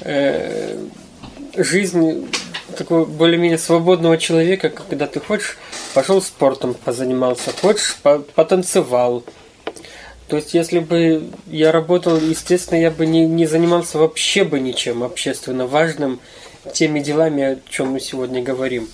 э, 0.02 0.84
жизнь 1.56 2.28
такого 2.76 3.06
более-менее 3.06 3.60
свободного 3.60 4.18
человека, 4.18 4.70
когда 4.70 5.06
ты 5.06 5.20
хочешь, 5.20 5.60
пошел 5.94 6.20
спортом 6.20 6.74
позанимался, 6.74 7.52
хочешь, 7.62 7.98
потанцевал. 8.02 9.24
То 10.28 10.38
есть, 10.38 10.56
если 10.56 10.80
бы 10.80 11.30
я 11.46 11.72
работал, 11.72 12.18
естественно, 12.18 12.80
я 12.80 12.90
бы 12.90 13.06
не, 13.06 13.28
не 13.28 13.46
занимался 13.46 14.00
вообще 14.00 14.44
бы 14.44 14.60
ничем 14.60 15.04
общественно 15.04 15.68
важным, 15.68 16.20
теми 16.74 17.00
делами, 17.00 17.44
о 17.44 17.60
чем 17.70 17.90
мы 17.90 18.00
сегодня 18.00 18.42
говорим. 18.42 18.88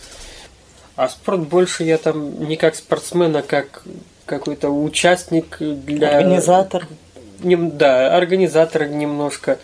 А 0.95 1.09
спорт 1.09 1.47
больше 1.47 1.83
я 1.83 1.97
там 1.97 2.47
не 2.47 2.57
как 2.57 2.75
спортсмен, 2.75 3.35
а 3.35 3.41
как 3.41 3.83
какой-то 4.25 4.69
участник 4.69 5.57
для... 5.59 6.17
Организатор. 6.17 6.87
Не, 7.39 7.55
да, 7.55 8.15
организатор 8.15 8.87
немножко 8.87 9.57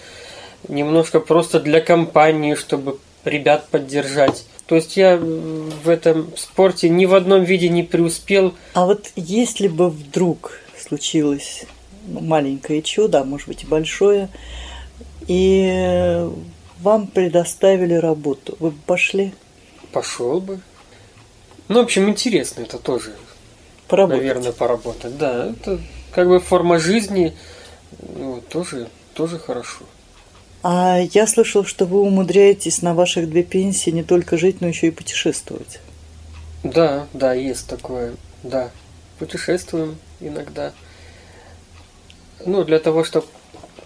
немножко 0.68 1.20
просто 1.20 1.60
для 1.60 1.82
компании, 1.82 2.55
чтобы 2.55 2.97
ребят 3.24 3.68
поддержать. 3.70 4.45
То 4.66 4.76
есть 4.76 4.97
я 4.97 5.18
в 5.18 5.88
этом 5.88 6.36
спорте 6.36 6.89
ни 6.89 7.05
в 7.05 7.16
одном 7.16 7.43
виде 7.43 7.70
не 7.70 7.84
преуспел. 7.84 8.53
А 8.74 8.86
вот 8.86 9.12
если 9.16 9.68
бы 9.68 9.89
вдруг 9.89 10.60
случилось 10.78 11.66
маленькое 12.08 12.82
чудо, 12.82 13.22
а 13.22 13.24
может 13.24 13.47
быть 13.47 13.64
и 13.64 13.68
большое, 13.68 14.30
и 15.28 16.28
вам 16.80 17.07
предоставили 17.07 17.93
работу, 17.93 18.55
вы 18.59 18.71
бы 18.71 18.78
пошли? 18.86 19.34
Пошел 19.91 20.41
бы. 20.41 20.59
Ну, 21.67 21.82
в 21.82 21.84
общем, 21.84 22.09
интересно 22.09 22.61
это 22.61 22.78
тоже. 22.78 23.13
Поработать. 23.88 24.21
Наверное, 24.21 24.51
поработать. 24.51 25.17
Да, 25.17 25.51
это 25.51 25.80
как 26.11 26.28
бы 26.28 26.39
форма 26.39 26.80
жизни, 26.80 27.36
ну, 28.15 28.41
тоже, 28.49 28.89
тоже 29.13 29.39
хорошо. 29.39 29.86
А 30.63 30.99
я 30.99 31.28
слышал, 31.28 31.63
что 31.63 31.86
вы 31.86 32.01
умудряетесь 32.01 32.82
на 32.82 32.93
ваших 32.93 33.30
две 33.30 33.43
пенсии 33.43 33.89
не 33.89 34.03
только 34.03 34.38
жить, 34.38 34.61
но 34.61 34.67
еще 34.67 34.88
и 34.88 34.91
путешествовать. 34.91 35.80
Да, 36.63 37.07
да, 37.13 37.34
есть 37.34 37.67
такое. 37.67 38.15
Да, 38.43 38.71
путешествуем 39.19 39.97
иногда. 40.19 40.73
Ну, 42.45 42.63
для 42.63 42.80
того, 42.80 43.03
чтобы 43.03 43.28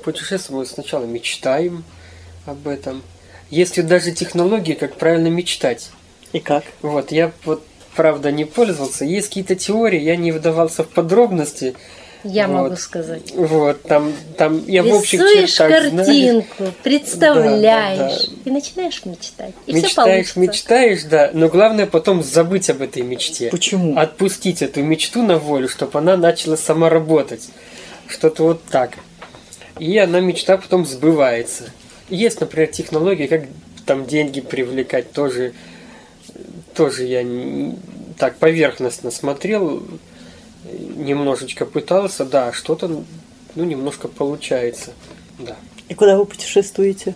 путешествовать, 0.04 0.70
сначала 0.70 1.06
мечтаем 1.06 1.84
об 2.46 2.68
этом. 2.68 3.02
Есть 3.50 3.78
ведь 3.78 3.88
даже 3.88 4.12
технологии, 4.12 4.74
как 4.74 4.96
правильно 4.96 5.28
мечтать. 5.28 5.90
И 6.34 6.40
как? 6.40 6.64
Вот, 6.82 7.12
я 7.12 7.32
вот, 7.44 7.64
правда, 7.96 8.32
не 8.32 8.46
пользовался. 8.46 9.04
Есть 9.06 9.28
какие-то 9.28 9.56
теории, 9.56 10.00
я 10.00 10.16
не 10.16 10.32
вдавался 10.32 10.84
в 10.84 10.90
подробности. 10.90 11.76
Я 12.24 12.48
Вот. 12.48 12.54
могу 12.54 12.76
сказать. 12.76 13.32
Вот, 13.34 13.82
там, 13.82 14.14
там 14.38 14.64
я 14.68 14.84
в 14.84 14.94
общих 14.94 15.20
Рисуешь 15.20 15.54
чертах 15.54 15.90
знаю. 15.90 16.06
картинку, 16.06 16.64
представляешь 16.84 17.98
Да, 17.98 18.10
да, 18.10 18.40
и 18.46 18.52
начинаешь 18.52 19.04
мечтать. 19.06 19.54
И 19.66 19.74
все 19.74 19.82
Мечтаешь, 19.82 19.96
получится. 20.34 20.40
мечтаешь, 20.40 21.04
да, 21.04 21.32
но 21.34 21.50
главное 21.50 21.88
потом 21.88 22.22
забыть 22.22 22.70
об 22.70 22.84
этой 22.84 23.02
мечте. 23.02 23.50
Почему? 23.50 23.98
Отпустить 23.98 24.62
эту 24.62 24.84
мечту 24.84 25.24
на 25.24 25.40
волю, 25.40 25.68
чтобы 25.68 25.98
она 25.98 26.16
начала 26.16 26.56
сама 26.58 26.90
работать. 26.90 27.50
Что-то 28.08 28.44
вот 28.44 28.64
так. 28.66 28.92
И 29.80 29.98
она, 29.98 30.20
мечта 30.20 30.58
потом 30.58 30.86
сбывается. 30.86 31.72
Есть, 32.12 32.40
например, 32.42 32.68
технологии, 32.68 33.26
как 33.26 33.46
там 33.86 34.06
деньги 34.06 34.42
привлекать, 34.42 35.12
тоже, 35.12 35.54
тоже 36.76 37.06
я 37.06 37.26
так 38.18 38.38
поверхностно 38.38 39.10
смотрел, 39.12 39.82
немножечко 40.96 41.66
пытался, 41.66 42.26
да, 42.26 42.54
что-то, 42.54 43.04
ну, 43.56 43.64
немножко 43.64 44.08
получается, 44.08 44.92
да. 45.40 45.58
И 45.90 45.94
куда 45.94 46.18
вы 46.18 46.26
путешествуете? 46.26 47.16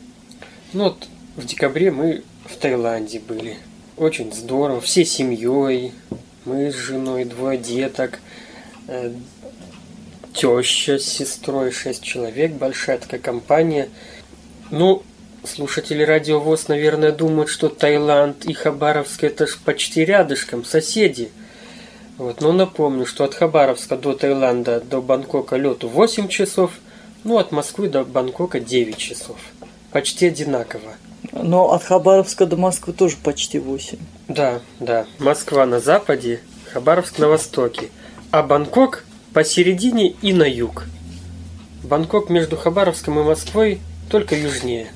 Ну 0.74 0.86
вот 0.86 1.08
в 1.36 1.46
декабре 1.46 1.92
мы 1.92 2.24
в 2.46 2.56
Таиланде 2.58 3.20
были. 3.20 3.58
Очень 3.98 4.34
здорово. 4.34 4.82
Все 4.82 5.06
семьей. 5.06 5.94
Мы 6.44 6.72
с 6.72 6.76
женой, 6.76 7.24
двое 7.24 7.58
деток. 7.58 8.20
э, 8.88 9.14
Теща 10.34 11.00
с 11.00 11.04
сестрой, 11.06 11.72
шесть 11.72 12.04
человек. 12.04 12.52
Большая 12.52 12.98
такая 12.98 13.22
компания. 13.22 13.88
Ну, 14.72 15.04
слушатели 15.44 16.02
Радио 16.02 16.40
ВОЗ, 16.40 16.70
наверное, 16.70 17.12
думают, 17.12 17.50
что 17.50 17.70
Таиланд 17.70 18.46
и 18.46 18.54
Хабаровск 18.54 19.24
это 19.24 19.46
ж 19.46 19.60
почти 19.64 20.04
рядышком, 20.04 20.66
соседи. 20.66 21.30
Вот, 22.18 22.42
но 22.42 22.52
напомню, 22.52 23.06
что 23.06 23.26
от 23.26 23.36
Хабаровска 23.36 23.96
до 23.96 24.14
Таиланда, 24.14 24.82
до 24.82 25.02
Бангкока 25.02 25.58
лету 25.58 25.88
8 25.88 26.30
часов, 26.30 26.72
ну, 27.24 27.38
от 27.38 27.52
Москвы 27.52 27.90
до 27.90 28.04
Бангкока 28.04 28.60
9 28.60 28.98
часов. 28.98 29.38
Почти 29.92 30.28
одинаково. 30.28 30.96
Но 31.32 31.72
от 31.72 31.84
Хабаровска 31.84 32.46
до 32.46 32.58
Москвы 32.58 32.94
тоже 32.94 33.18
почти 33.22 33.60
8. 33.60 33.98
Да, 34.28 34.62
да. 34.80 35.06
Москва 35.20 35.66
на 35.66 35.80
западе, 35.80 36.40
Хабаровск 36.74 37.20
на 37.20 37.28
востоке, 37.28 37.90
а 38.32 38.42
Бангкок 38.42 39.04
посередине 39.34 40.16
и 40.22 40.34
на 40.34 40.44
юг. 40.44 40.86
Бангкок 41.84 42.30
между 42.30 42.58
Хабаровском 42.58 43.20
и 43.20 43.24
Москвой 43.24 43.82
только 44.10 44.36
южнее. 44.36 44.92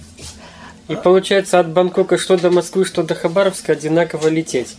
И 0.88 0.96
получается 0.96 1.60
от 1.60 1.70
Бангкока 1.70 2.18
что 2.18 2.38
до 2.38 2.50
Москвы, 2.50 2.86
что 2.86 3.04
до 3.04 3.16
Хабаровска 3.16 3.74
одинаково 3.74 4.28
лететь. 4.28 4.76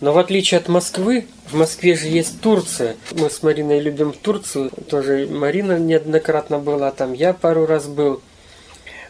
Но 0.00 0.12
в 0.12 0.18
отличие 0.18 0.58
от 0.58 0.68
Москвы, 0.68 1.26
в 1.46 1.54
Москве 1.54 1.96
же 1.96 2.06
есть 2.06 2.40
Турция. 2.40 2.96
Мы 3.12 3.30
с 3.30 3.42
Мариной 3.42 3.80
любим 3.80 4.12
Турцию. 4.12 4.70
Тоже 4.90 5.26
Марина 5.26 5.78
неоднократно 5.78 6.58
была 6.58 6.90
там, 6.90 7.14
я 7.14 7.32
пару 7.32 7.64
раз 7.64 7.86
был. 7.86 8.20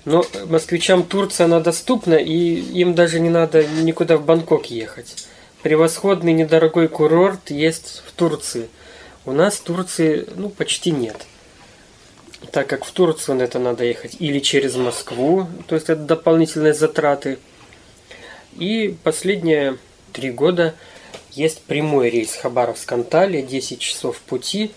Но 0.05 0.25
москвичам 0.49 1.03
Турция, 1.03 1.47
она 1.47 1.59
доступна, 1.59 2.15
и 2.15 2.31
им 2.33 2.95
даже 2.95 3.19
не 3.19 3.29
надо 3.29 3.67
никуда 3.67 4.17
в 4.17 4.25
Бангкок 4.25 4.67
ехать. 4.67 5.27
Превосходный 5.63 6.33
недорогой 6.33 6.87
курорт 6.87 7.51
есть 7.51 8.05
в 8.07 8.13
Турции. 8.13 8.69
У 9.25 9.33
нас 9.33 9.59
Турции, 9.59 10.29
ну, 10.37 10.49
почти 10.49 10.93
нет. 10.93 11.27
Так 12.53 12.67
как 12.67 12.85
в 12.85 12.91
Турцию 12.93 13.37
на 13.37 13.43
это 13.43 13.59
надо 13.59 13.85
ехать 13.85 14.17
или 14.19 14.39
через 14.41 14.77
Москву, 14.77 15.47
то 15.67 15.75
есть 15.75 15.89
это 15.89 16.03
дополнительные 16.03 16.75
затраты. 16.75 17.39
И 18.59 18.97
последние 19.03 19.79
три 20.13 20.31
года 20.31 20.75
есть 21.33 21.63
прямой 21.63 22.11
рейс 22.11 22.35
Хабаровск-Анталия, 22.43 23.43
10 23.43 23.79
часов 23.79 24.19
пути. 24.21 24.71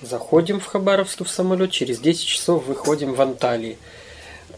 Заходим 0.00 0.58
в 0.60 0.66
Хабаровск 0.66 1.24
в 1.24 1.28
самолет, 1.28 1.70
через 1.70 1.98
10 1.98 2.26
часов 2.26 2.66
выходим 2.66 3.14
в 3.14 3.20
Анталии. 3.20 3.78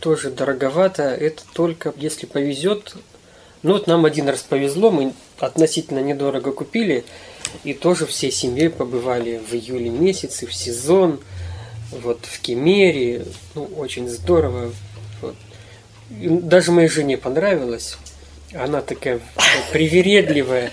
Тоже 0.01 0.31
дороговато, 0.31 1.03
это 1.03 1.43
только 1.53 1.93
если 1.97 2.27
повезет. 2.27 2.95
Ну 3.63 3.73
вот 3.73 3.87
нам 3.87 4.05
один 4.05 4.29
раз 4.29 4.43
повезло, 4.43 4.91
мы 4.91 5.13
относительно 5.39 6.01
недорого 6.01 6.53
купили, 6.53 7.05
и 7.65 7.75
тоже 7.75 8.07
всей 8.07 8.31
семьей 8.31 8.71
побывали 8.71 9.39
в 9.39 9.55
июле 9.55 9.91
месяце, 9.91 10.47
в 10.47 10.55
сезон, 10.55 11.19
вот 11.91 12.21
в 12.25 12.41
Кемере, 12.41 13.25
ну 13.55 13.65
очень 13.77 14.09
здорово. 14.09 14.73
Вот. 15.21 15.35
Даже 16.11 16.73
моей 16.73 16.89
жене 16.89 17.17
понравилось. 17.17 17.97
Она 18.55 18.83
такая 18.83 19.21
привередливая. 19.73 20.71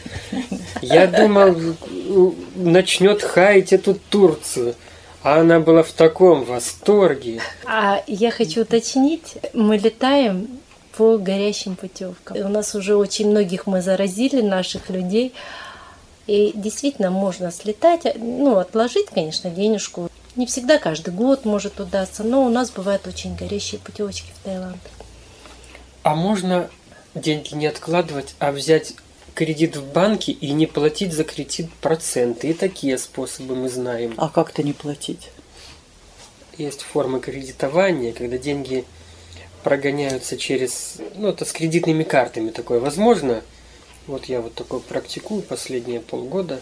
Я 0.82 1.08
думал, 1.08 1.56
начнет 2.56 3.24
хаять 3.24 3.74
эту 3.74 3.96
Турцию. 3.96 4.76
А 5.24 5.42
она 5.42 5.60
была 5.60 5.84
в 5.84 5.92
таком 5.92 6.44
восторге. 6.44 7.42
А 7.66 8.04
я 8.08 8.32
хочу 8.32 8.62
уточнить, 8.62 9.36
мы 9.54 9.78
летаем 9.78 10.48
по 10.98 11.18
горящим 11.18 11.76
путевкам. 11.76 12.38
У 12.38 12.50
нас 12.50 12.74
уже 12.74 12.96
очень 12.96 13.30
многих 13.30 13.68
мы 13.68 13.82
заразили, 13.82 14.42
наших 14.42 14.90
людей. 14.90 15.34
И 16.26 16.52
действительно 16.56 17.12
можно 17.12 17.52
слетать, 17.52 18.02
ну, 18.16 18.58
отложить, 18.58 19.08
конечно, 19.14 19.50
денежку. 19.50 20.10
Не 20.36 20.46
всегда 20.46 20.78
каждый 20.78 21.14
год 21.14 21.44
может 21.44 21.80
удастся, 21.80 22.24
но 22.24 22.46
у 22.46 22.50
нас 22.50 22.72
бывают 22.72 23.06
очень 23.06 23.36
горящие 23.36 23.82
путевочки 23.82 24.32
в 24.34 24.46
Таиланд. 24.46 24.78
А 26.04 26.16
можно 26.16 26.70
деньги 27.16 27.54
не 27.54 27.68
откладывать, 27.68 28.36
а 28.40 28.52
взять 28.52 28.94
кредит 29.34 29.76
в 29.76 29.92
банке 29.92 30.32
и 30.32 30.52
не 30.52 30.68
платить 30.68 31.14
за 31.14 31.26
кредит 31.26 31.70
проценты. 31.82 32.50
И 32.50 32.54
такие 32.54 32.98
способы 32.98 33.56
мы 33.56 33.70
знаем. 33.70 34.14
А 34.18 34.30
как-то 34.30 34.64
не 34.64 34.74
платить? 34.74 35.30
Есть 36.58 36.82
формы 36.82 37.20
кредитования, 37.20 38.14
когда 38.14 38.38
деньги 38.38 38.86
прогоняются 39.64 40.38
через... 40.38 40.98
Ну, 41.16 41.28
это 41.28 41.44
с 41.46 41.52
кредитными 41.52 42.04
картами 42.04 42.52
такое 42.52 42.80
возможно. 42.80 43.42
Вот 44.08 44.26
я 44.26 44.42
вот 44.42 44.56
такое 44.56 44.80
практикую 44.80 45.42
последние 45.42 46.00
полгода. 46.00 46.60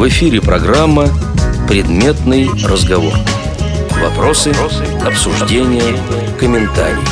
В 0.00 0.08
эфире 0.08 0.40
программа 0.40 1.10
«Предметный 1.68 2.48
разговор». 2.64 3.12
Вопросы, 4.00 4.50
обсуждения, 5.06 5.94
комментарии. 6.38 7.04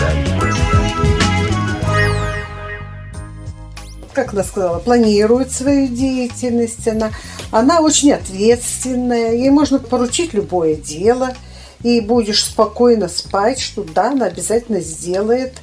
как 4.15 4.33
она 4.33 4.43
сказала, 4.43 4.79
планирует 4.79 5.53
свою 5.53 5.89
деятельность, 5.89 6.89
она, 6.89 7.11
она 7.51 7.83
очень 7.83 8.13
ответственная, 8.13 9.35
ей 9.35 9.51
можно 9.51 9.79
поручить 9.79 10.33
любое 10.33 10.75
дело, 10.75 11.35
и 11.83 12.01
будешь 12.01 12.43
спокойно 12.43 13.09
спать, 13.09 13.61
что 13.61 13.85
да, 13.85 14.13
она 14.13 14.25
обязательно 14.25 14.81
сделает, 14.81 15.57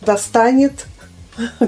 достанет, 0.00 0.86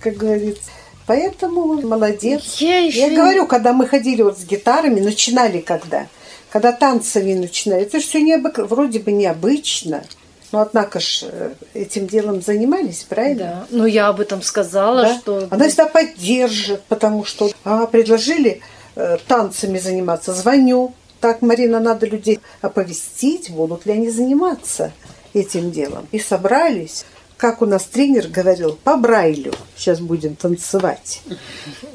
как 0.00 0.16
говорится. 0.16 0.68
Поэтому 1.12 1.74
молодец. 1.82 2.56
Я 2.56 2.78
еще 2.78 3.00
Я 3.00 3.10
говорю, 3.10 3.46
когда 3.46 3.74
мы 3.74 3.86
ходили 3.86 4.22
вот 4.22 4.38
с 4.38 4.44
гитарами, 4.44 4.98
начинали 4.98 5.60
когда, 5.60 6.06
когда 6.48 6.72
танцами 6.72 7.34
начинали, 7.34 7.82
это 7.82 8.00
все 8.00 8.22
необык... 8.22 8.56
вроде 8.56 8.98
бы 8.98 9.12
необычно, 9.12 10.04
но 10.52 10.62
однако 10.62 11.00
ж 11.00 11.24
э, 11.24 11.52
этим 11.74 12.06
делом 12.06 12.40
занимались, 12.40 13.04
правильно? 13.06 13.44
Да. 13.44 13.66
Ну, 13.68 13.84
я 13.84 14.08
об 14.08 14.20
этом 14.20 14.40
сказала, 14.40 15.02
Да? 15.02 15.18
что... 15.18 15.48
Она 15.50 15.68
всегда 15.68 15.84
поддержит, 15.84 16.82
потому 16.84 17.26
что 17.26 17.50
а, 17.64 17.84
предложили 17.86 18.62
э, 18.96 19.18
танцами 19.28 19.78
заниматься. 19.78 20.32
Звоню. 20.32 20.94
Так, 21.20 21.42
Марина, 21.42 21.78
надо 21.78 22.06
людей 22.06 22.38
оповестить, 22.62 23.50
будут 23.50 23.84
ли 23.84 23.92
они 23.92 24.08
заниматься 24.08 24.92
этим 25.34 25.72
делом. 25.72 26.08
И 26.10 26.18
собрались. 26.18 27.04
Как 27.42 27.60
у 27.60 27.66
нас 27.66 27.82
тренер 27.86 28.28
говорил, 28.28 28.78
по 28.84 28.96
Брайлю 28.96 29.52
сейчас 29.76 29.98
будем 29.98 30.36
танцевать. 30.36 31.22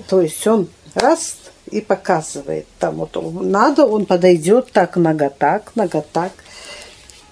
То 0.10 0.20
есть 0.20 0.46
он 0.46 0.68
раз 0.94 1.38
и 1.72 1.80
показывает. 1.80 2.68
Там 2.80 2.96
вот 2.96 3.16
надо, 3.16 3.86
он 3.86 4.06
подойдет 4.06 4.74
так, 4.74 4.98
нога 4.98 5.30
так, 5.30 5.72
нога 5.76 6.02
так. 6.02 6.34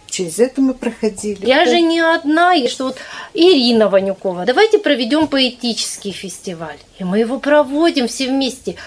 Через 0.09 0.39
это 0.39 0.61
мы 0.61 0.73
проходили. 0.75 1.45
Я 1.45 1.65
же 1.65 1.81
не 1.81 1.99
одна, 1.99 2.55
и 2.55 2.69
что 2.69 2.85
вот 2.85 2.95
Ирина 3.33 3.89
Ванюкова, 3.89 4.45
давайте 4.45 4.79
проведем 4.79 5.27
поэтический 5.27 6.13
фестиваль. 6.13 6.77
И 6.97 7.03
мы 7.03 7.19
его 7.19 7.37
проводим 7.37 8.07
все 8.07 8.29
вместе. 8.29 8.77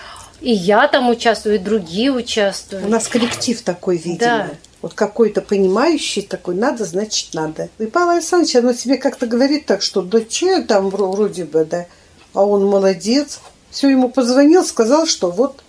И 0.41 0.53
я 0.53 0.89
там 0.89 1.11
участвую, 1.11 1.57
и 1.57 1.59
другие 1.59 2.11
участвуют. 2.13 2.87
У 2.87 2.89
нас 2.89 3.09
коллектив 3.09 3.61
такой, 3.61 3.99
видимо. 3.99 4.19
Да. 4.21 4.51
Вот 4.81 4.95
какой-то 4.95 5.41
понимающий 5.41 6.23
такой, 6.23 6.55
надо, 6.55 6.85
значит, 6.85 7.35
надо. 7.35 7.69
И 7.79 7.87
Павел 7.87 8.11
Александрович, 8.11 8.55
оно 8.57 8.73
себе 8.73 8.97
как-то 8.97 9.27
говорит 9.27 9.67
так, 9.67 9.83
что 9.83 10.03
да 10.03 10.21
че 10.21 10.63
там 10.63 10.89
вро- 10.89 11.11
вроде 11.11 11.45
бы, 11.45 11.65
да. 11.65 11.87
А 12.33 12.45
он 12.45 12.65
молодец. 12.65 13.41
Все, 13.71 13.89
ему 13.89 14.09
позвонил, 14.09 14.65
сказал, 14.65 15.07
что 15.07 15.31
вот 15.33 15.63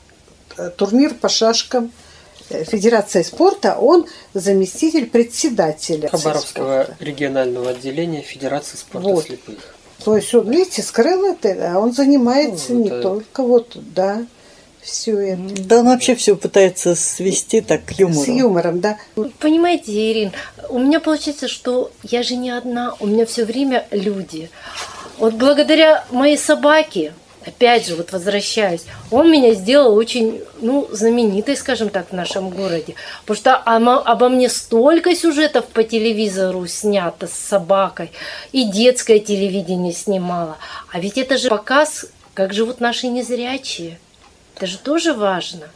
э, 0.57 0.69
турнир 0.69 1.15
по 1.15 1.27
шашкам 1.27 1.91
э, 2.49 2.63
Федерация 2.65 3.23
спорта, 3.23 3.75
он 3.79 4.05
заместитель 4.35 5.07
председателя 5.07 6.09
Хабаровского 6.09 6.83
спорта. 6.83 7.03
регионального 7.03 7.71
отделения 7.71 8.21
Федерации 8.21 8.77
спорта 8.77 9.07
Вот. 9.09 9.25
слепых. 9.25 9.75
То 10.05 10.15
есть 10.15 10.33
он, 10.35 10.49
видите, 10.49 10.81
скрыл 10.83 11.25
это, 11.25 11.73
а 11.73 11.79
он 11.79 11.93
занимается 11.93 12.73
Ну, 12.73 12.83
не 12.83 12.89
это- 12.89 13.01
только 13.01 13.43
вот, 13.43 13.75
да. 13.75 14.25
Все 14.89 15.17
это. 15.17 15.41
Да, 15.63 15.79
он 15.79 15.85
вообще 15.87 16.15
все 16.15 16.35
пытается 16.35 16.95
свести 16.95 17.61
так 17.61 17.85
к 17.85 17.91
юмору. 17.91 18.25
С 18.25 18.27
юмором, 18.27 18.79
да. 18.79 18.97
Понимаете, 19.39 19.91
Ирин, 20.11 20.31
у 20.69 20.79
меня 20.79 20.99
получается, 20.99 21.47
что 21.47 21.91
я 22.03 22.23
же 22.23 22.35
не 22.35 22.51
одна, 22.51 22.95
у 22.99 23.07
меня 23.07 23.25
все 23.25 23.45
время 23.45 23.87
люди. 23.91 24.49
Вот 25.17 25.33
благодаря 25.33 26.05
моей 26.11 26.37
собаке, 26.37 27.13
опять 27.45 27.87
же, 27.87 27.95
вот 27.95 28.11
возвращаюсь, 28.11 28.85
он 29.11 29.31
меня 29.31 29.53
сделал 29.53 29.95
очень, 29.95 30.41
ну, 30.61 30.87
знаменитой, 30.91 31.57
скажем 31.57 31.89
так, 31.89 32.09
в 32.09 32.13
нашем 32.13 32.49
городе. 32.49 32.95
Потому 33.25 33.37
что 33.37 33.55
обо 33.55 34.29
мне 34.29 34.49
столько 34.49 35.15
сюжетов 35.15 35.65
по 35.65 35.83
телевизору 35.83 36.67
снято 36.67 37.27
с 37.27 37.33
собакой, 37.33 38.11
и 38.51 38.65
детское 38.65 39.19
телевидение 39.19 39.93
снимало. 39.93 40.57
А 40.91 40.99
ведь 40.99 41.17
это 41.17 41.37
же 41.37 41.49
показ, 41.49 42.05
как 42.33 42.53
живут 42.53 42.79
наши 42.79 43.07
незрячие. 43.07 43.99
Это 44.59 44.67
же 44.67 44.77
тоже 44.77 45.13
важно. 45.13 45.69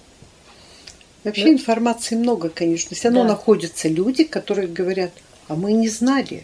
Вообще 1.23 1.45
да? 1.45 1.51
информации 1.51 2.15
много, 2.15 2.49
конечно. 2.49 2.97
Все 2.97 3.07
равно 3.07 3.21
да. 3.21 3.29
находятся 3.29 3.87
люди, 3.87 4.25
которые 4.25 4.67
говорят, 4.67 5.11
а 5.47 5.55
мы 5.55 5.71
не 5.71 5.87
знали, 5.87 6.43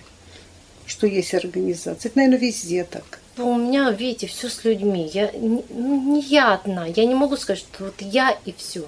что 0.86 1.06
есть 1.06 1.34
организация. 1.34 2.10
Это, 2.10 2.18
наверное, 2.18 2.40
везде 2.40 2.86
так. 2.86 3.20
Ну, 3.36 3.52
у 3.52 3.58
меня, 3.58 3.92
видите, 3.92 4.28
все 4.28 4.48
с 4.48 4.64
людьми. 4.64 5.12
Я 5.14 5.32
не, 5.32 5.66
ну, 5.68 6.14
не 6.14 6.22
я 6.22 6.54
одна. 6.54 6.86
Я 6.86 7.04
не 7.04 7.14
могу 7.14 7.36
сказать, 7.36 7.60
что 7.60 7.84
вот 7.84 7.96
я 8.00 8.38
и 8.46 8.54
все. 8.58 8.88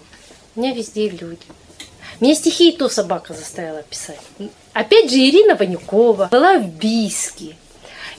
У 0.56 0.62
меня 0.62 0.74
везде 0.74 1.10
люди. 1.10 1.42
Меня 2.22 2.36
стихи 2.36 2.70
и 2.70 2.78
то 2.78 2.88
собака 2.88 3.34
заставила 3.34 3.84
писать. 3.84 4.22
Опять 4.72 5.12
же, 5.12 5.18
Ирина 5.18 5.56
Ванюкова 5.56 6.30
была 6.32 6.58
в 6.58 6.70
Бийске. 6.70 7.58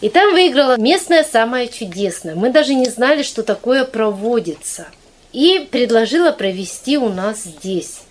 И 0.02 0.10
там 0.10 0.34
выиграла 0.34 0.78
местная 0.78 1.24
самая 1.24 1.68
чудесная. 1.68 2.34
Мы 2.34 2.50
даже 2.50 2.74
не 2.74 2.90
знали, 2.90 3.22
что 3.22 3.42
такое 3.42 3.86
проводится– 3.86 4.88
и 5.32 5.68
предложила 5.70 6.32
провести 6.32 6.98
у 6.98 7.08
нас 7.08 7.44
здесь. 7.44 8.02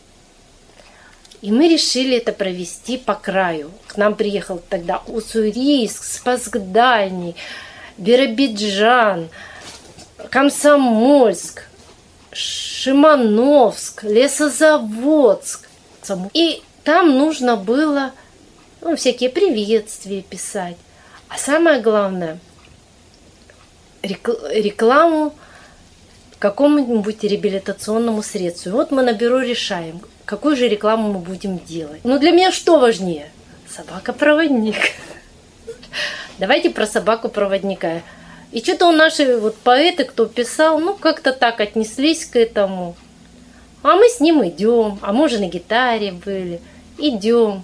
И 1.41 1.51
мы 1.51 1.67
решили 1.67 2.17
это 2.17 2.33
провести 2.33 2.97
по 2.97 3.15
краю. 3.15 3.71
К 3.87 3.97
нам 3.97 4.15
приехал 4.15 4.61
тогда 4.69 5.01
Уссурийск, 5.07 6.03
Спасгдальний, 6.03 7.35
Биробиджан, 7.97 9.29
Комсомольск, 10.29 11.63
Шимановск, 12.31 14.03
Лесозаводск. 14.03 15.67
И 16.33 16.61
там 16.83 17.17
нужно 17.17 17.55
было 17.55 18.11
ну, 18.81 18.95
всякие 18.95 19.29
приветствия 19.29 20.21
писать. 20.21 20.77
А 21.27 21.37
самое 21.37 21.81
главное, 21.81 22.39
рекламу 24.03 25.33
какому-нибудь 26.41 27.23
реабилитационному 27.23 28.23
средству. 28.23 28.69
И 28.69 28.73
вот 28.73 28.89
мы 28.89 29.03
на 29.03 29.13
бюро 29.13 29.41
решаем, 29.41 30.01
какую 30.25 30.55
же 30.55 30.67
рекламу 30.67 31.13
мы 31.13 31.19
будем 31.19 31.59
делать. 31.59 32.01
Ну, 32.03 32.17
для 32.17 32.31
меня 32.31 32.51
что 32.51 32.79
важнее? 32.79 33.29
Собака-проводник. 33.69 34.75
Давайте 36.39 36.71
про 36.71 36.87
собаку-проводника. 36.87 38.01
И 38.51 38.59
что-то 38.59 38.87
у 38.87 38.91
наши 38.91 39.37
вот 39.37 39.55
поэты, 39.57 40.03
кто 40.03 40.25
писал, 40.25 40.79
ну, 40.79 40.95
как-то 40.95 41.31
так 41.31 41.61
отнеслись 41.61 42.25
к 42.25 42.35
этому. 42.35 42.95
А 43.83 43.95
мы 43.95 44.09
с 44.09 44.19
ним 44.19 44.43
идем, 44.47 44.97
а 45.03 45.13
мы 45.13 45.25
уже 45.25 45.37
на 45.37 45.47
гитаре 45.47 46.11
были, 46.11 46.59
идем. 46.97 47.63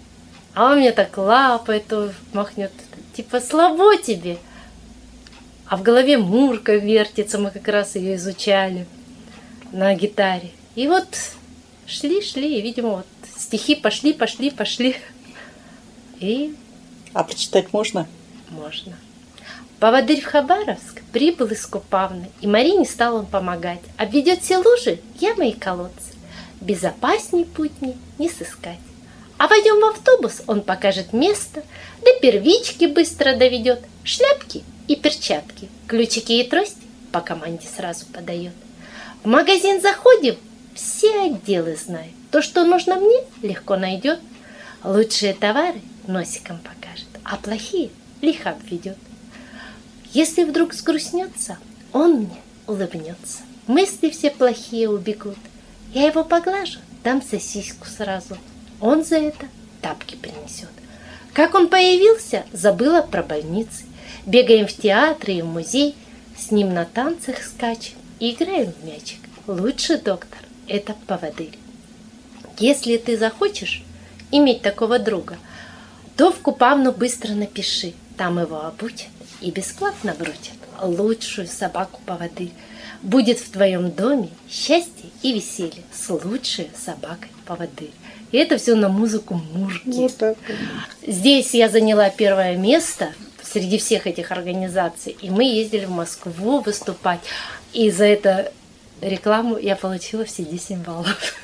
А 0.53 0.71
он 0.71 0.77
мне 0.77 0.91
так 0.91 1.17
лапает, 1.17 1.91
махнет, 2.31 2.71
типа, 3.15 3.39
слабо 3.41 3.97
тебе 3.97 4.37
а 5.69 5.75
в 5.75 5.83
голове 5.83 6.17
Мурка 6.17 6.75
вертится, 6.75 7.37
мы 7.37 7.51
как 7.51 7.67
раз 7.67 7.95
ее 7.95 8.15
изучали 8.15 8.87
на 9.71 9.93
гитаре. 9.95 10.51
И 10.75 10.87
вот 10.87 11.07
шли, 11.85 12.21
шли, 12.21 12.57
и, 12.57 12.61
видимо, 12.61 12.89
вот 12.89 13.07
стихи 13.37 13.75
пошли, 13.75 14.13
пошли, 14.13 14.49
пошли. 14.49 14.95
И... 16.19 16.55
А 17.13 17.23
прочитать 17.23 17.73
можно? 17.73 18.07
Можно. 18.49 18.95
Поводырь 19.79 20.21
в 20.21 20.25
Хабаровск 20.25 21.01
прибыл 21.11 21.47
из 21.47 21.65
Купавны, 21.65 22.29
и 22.41 22.47
Марине 22.47 22.85
стал 22.85 23.17
он 23.17 23.25
помогать. 23.25 23.81
Обведет 23.97 24.41
все 24.41 24.57
лужи, 24.57 24.99
ямы 25.19 25.49
и 25.49 25.53
колодцы. 25.53 26.13
Безопасней 26.61 27.45
путни 27.45 27.97
не 28.17 28.29
сыскать. 28.29 28.79
А 29.37 29.47
войдем 29.47 29.81
в 29.81 29.85
автобус, 29.85 30.41
он 30.47 30.61
покажет 30.61 31.13
место, 31.13 31.63
да 32.01 32.11
первички 32.21 32.85
быстро 32.85 33.35
доведет, 33.35 33.81
шляпки 34.03 34.63
и 34.87 34.95
перчатки, 34.95 35.69
ключики 35.87 36.33
и 36.33 36.43
трость 36.47 36.77
по 37.11 37.21
команде 37.21 37.67
сразу 37.67 38.05
подает. 38.07 38.53
В 39.23 39.27
магазин 39.27 39.81
заходим, 39.81 40.37
все 40.73 41.25
отделы 41.25 41.75
знают. 41.75 42.13
То, 42.31 42.41
что 42.41 42.65
нужно 42.65 42.95
мне, 42.95 43.19
легко 43.41 43.77
найдет. 43.77 44.19
Лучшие 44.83 45.33
товары 45.33 45.81
носиком 46.05 46.59
покажет, 46.59 47.07
а 47.23 47.37
плохие 47.37 47.89
лихо 48.21 48.51
обведет. 48.51 48.97
Если 50.13 50.43
вдруг 50.43 50.73
сгрустнется, 50.73 51.57
он 51.91 52.13
мне 52.21 52.37
улыбнется. 52.67 53.39
Мысли 53.65 54.09
все 54.09 54.31
плохие 54.31 54.89
убегут. 54.89 55.37
Я 55.93 56.07
его 56.07 56.23
поглажу, 56.23 56.79
дам 57.03 57.21
сосиску 57.21 57.85
сразу. 57.87 58.37
Он 58.79 59.03
за 59.03 59.17
это 59.17 59.47
тапки 59.81 60.15
принесет. 60.15 60.69
Как 61.33 61.55
он 61.55 61.67
появился, 61.67 62.45
забыла 62.53 63.01
про 63.01 63.23
больницы. 63.23 63.83
Бегаем 64.27 64.67
в 64.67 64.73
театры 64.73 65.35
и 65.35 65.41
в 65.41 65.45
музей, 65.45 65.95
с 66.37 66.51
ним 66.51 66.73
на 66.73 66.83
танцах 66.83 67.37
скачем 67.41 67.93
и 68.19 68.33
играем 68.33 68.73
в 68.73 68.85
мячик. 68.85 69.19
Лучший 69.47 69.99
доктор– 69.99 70.39
это 70.67 70.95
поводырь. 71.07 71.57
Если 72.59 72.97
ты 72.97 73.17
захочешь 73.17 73.85
иметь 74.29 74.61
такого 74.61 74.99
друга, 74.99 75.37
то 76.17 76.33
в 76.33 76.39
Купавну 76.39 76.91
быстро 76.91 77.31
напиши. 77.35 77.93
Там 78.17 78.37
его 78.37 78.65
обучат 78.65 79.07
и 79.39 79.49
бесплатно 79.49 80.13
брутят. 80.13 80.57
Лучшую 80.81 81.47
собаку-поводырь. 81.47 82.51
Будет 83.03 83.39
в 83.39 83.49
твоем 83.49 83.91
доме 83.91 84.29
счастье 84.49 85.09
и 85.21 85.31
веселье 85.31 85.83
с 85.93 86.09
лучшей 86.09 86.69
собакой-поводырь. 86.75 87.91
И 88.33 88.37
это 88.37 88.57
все 88.57 88.75
на 88.75 88.89
музыку 88.89 89.35
Мурки. 89.53 89.89
Вот 89.89 90.17
так. 90.17 90.37
Здесь 91.05 91.53
я 91.53 91.69
заняла 91.69 92.09
первое 92.09 92.57
место– 92.57 93.13
среди 93.51 93.77
всех 93.77 94.07
этих 94.07 94.31
организаций. 94.31 95.15
И 95.21 95.29
мы 95.29 95.43
ездили 95.43 95.85
в 95.85 95.91
Москву 95.91 96.59
выступать. 96.59 97.19
И 97.73 97.89
за 97.91 98.05
это 98.05 98.51
рекламу 99.01 99.57
я 99.57 99.75
получила 99.75 100.25
все 100.25 100.43
10 100.43 100.77
баллов. 100.79 101.35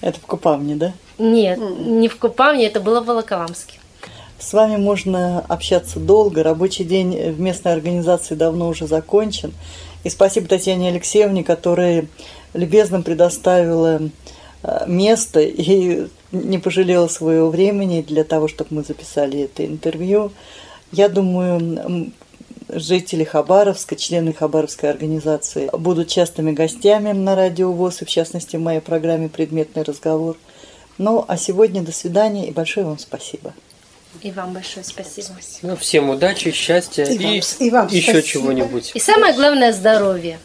Это 0.00 0.18
в 0.20 0.26
Купавне, 0.26 0.76
да? 0.76 0.92
Нет, 1.18 1.58
не 1.58 2.08
в 2.08 2.18
Купавне, 2.18 2.66
это 2.66 2.80
было 2.80 3.00
в 3.00 3.06
Волоколамске. 3.06 3.78
С 4.38 4.52
вами 4.52 4.76
можно 4.76 5.40
общаться 5.40 5.98
долго. 5.98 6.44
Рабочий 6.44 6.84
день 6.84 7.32
в 7.32 7.40
местной 7.40 7.72
организации 7.72 8.36
давно 8.36 8.68
уже 8.68 8.86
закончен. 8.86 9.52
И 10.04 10.10
спасибо 10.10 10.46
Татьяне 10.46 10.90
Алексеевне, 10.90 11.42
которая 11.42 12.06
любезно 12.54 13.02
предоставила 13.02 14.00
э, 14.62 14.84
место 14.86 15.40
и 15.40 16.06
не 16.32 16.58
пожалела 16.58 17.08
своего 17.08 17.50
времени 17.50 18.02
для 18.02 18.24
того, 18.24 18.48
чтобы 18.48 18.76
мы 18.76 18.82
записали 18.82 19.40
это 19.42 19.64
интервью. 19.64 20.32
Я 20.92 21.08
думаю, 21.08 22.12
жители 22.68 23.24
Хабаровска, 23.24 23.96
члены 23.96 24.32
Хабаровской 24.32 24.90
организации 24.90 25.70
будут 25.72 26.08
частыми 26.08 26.52
гостями 26.52 27.12
на 27.12 27.34
радио 27.34 27.72
ВОЗ, 27.72 28.02
и 28.02 28.04
в 28.04 28.08
частности 28.08 28.56
в 28.56 28.60
моей 28.60 28.80
программе 28.80 29.28
«Предметный 29.28 29.82
разговор». 29.82 30.36
Ну, 30.98 31.24
а 31.26 31.36
сегодня 31.36 31.82
до 31.82 31.92
свидания 31.92 32.48
и 32.48 32.52
большое 32.52 32.84
вам 32.84 32.98
спасибо. 32.98 33.54
И 34.22 34.32
вам 34.32 34.52
большое 34.52 34.84
спасибо. 34.84 35.28
Ну, 35.62 35.76
всем 35.76 36.10
удачи, 36.10 36.50
счастья 36.50 37.04
и, 37.04 37.14
и, 37.14 37.18
вам, 37.18 37.40
и 37.60 37.70
вам 37.70 37.86
еще 37.88 38.22
чего-нибудь. 38.22 38.92
И 38.94 38.98
самое 38.98 39.34
главное– 39.34 39.72
здоровье. 39.74 40.38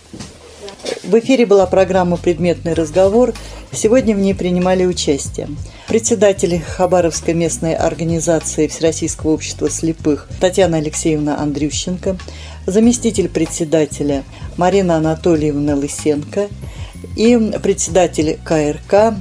В 1.04 1.18
эфире 1.20 1.46
была 1.46 1.66
программа 1.66 2.18
«Предметный 2.18 2.74
разговор». 2.74 3.34
Сегодня 3.72 4.16
в 4.16 4.20
ней 4.20 4.36
принимали 4.36 4.86
участие 4.86 5.48
председатель 5.88 6.62
Хабаровской 6.62 7.34
местной 7.34 7.76
организации 7.76 8.68
Всероссийского 8.68 9.32
общества 9.32 9.70
слепых 9.70 10.28
Татьяна 10.40 10.78
Алексеевна 10.78 11.40
Андрющенко, 11.40 12.18
заместитель 12.66 13.30
председателя 13.30 14.24
Марина 14.58 14.96
Анатольевна 14.96 15.76
Лысенко 15.76 16.48
и 17.16 17.52
председатель 17.62 18.40
КРК 18.44 19.16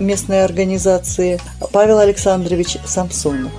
местной 0.00 0.44
организации 0.44 1.40
Павел 1.72 1.98
Александрович 1.98 2.76
Самсонов. 2.84 3.52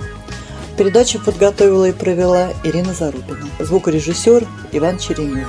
Передачу 0.76 1.20
подготовила 1.22 1.86
и 1.86 1.92
провела 1.92 2.48
Ирина 2.64 2.94
Зарубина. 2.94 3.48
Звукорежиссер 3.58 4.46
Иван 4.72 4.98
Черенев. 4.98 5.48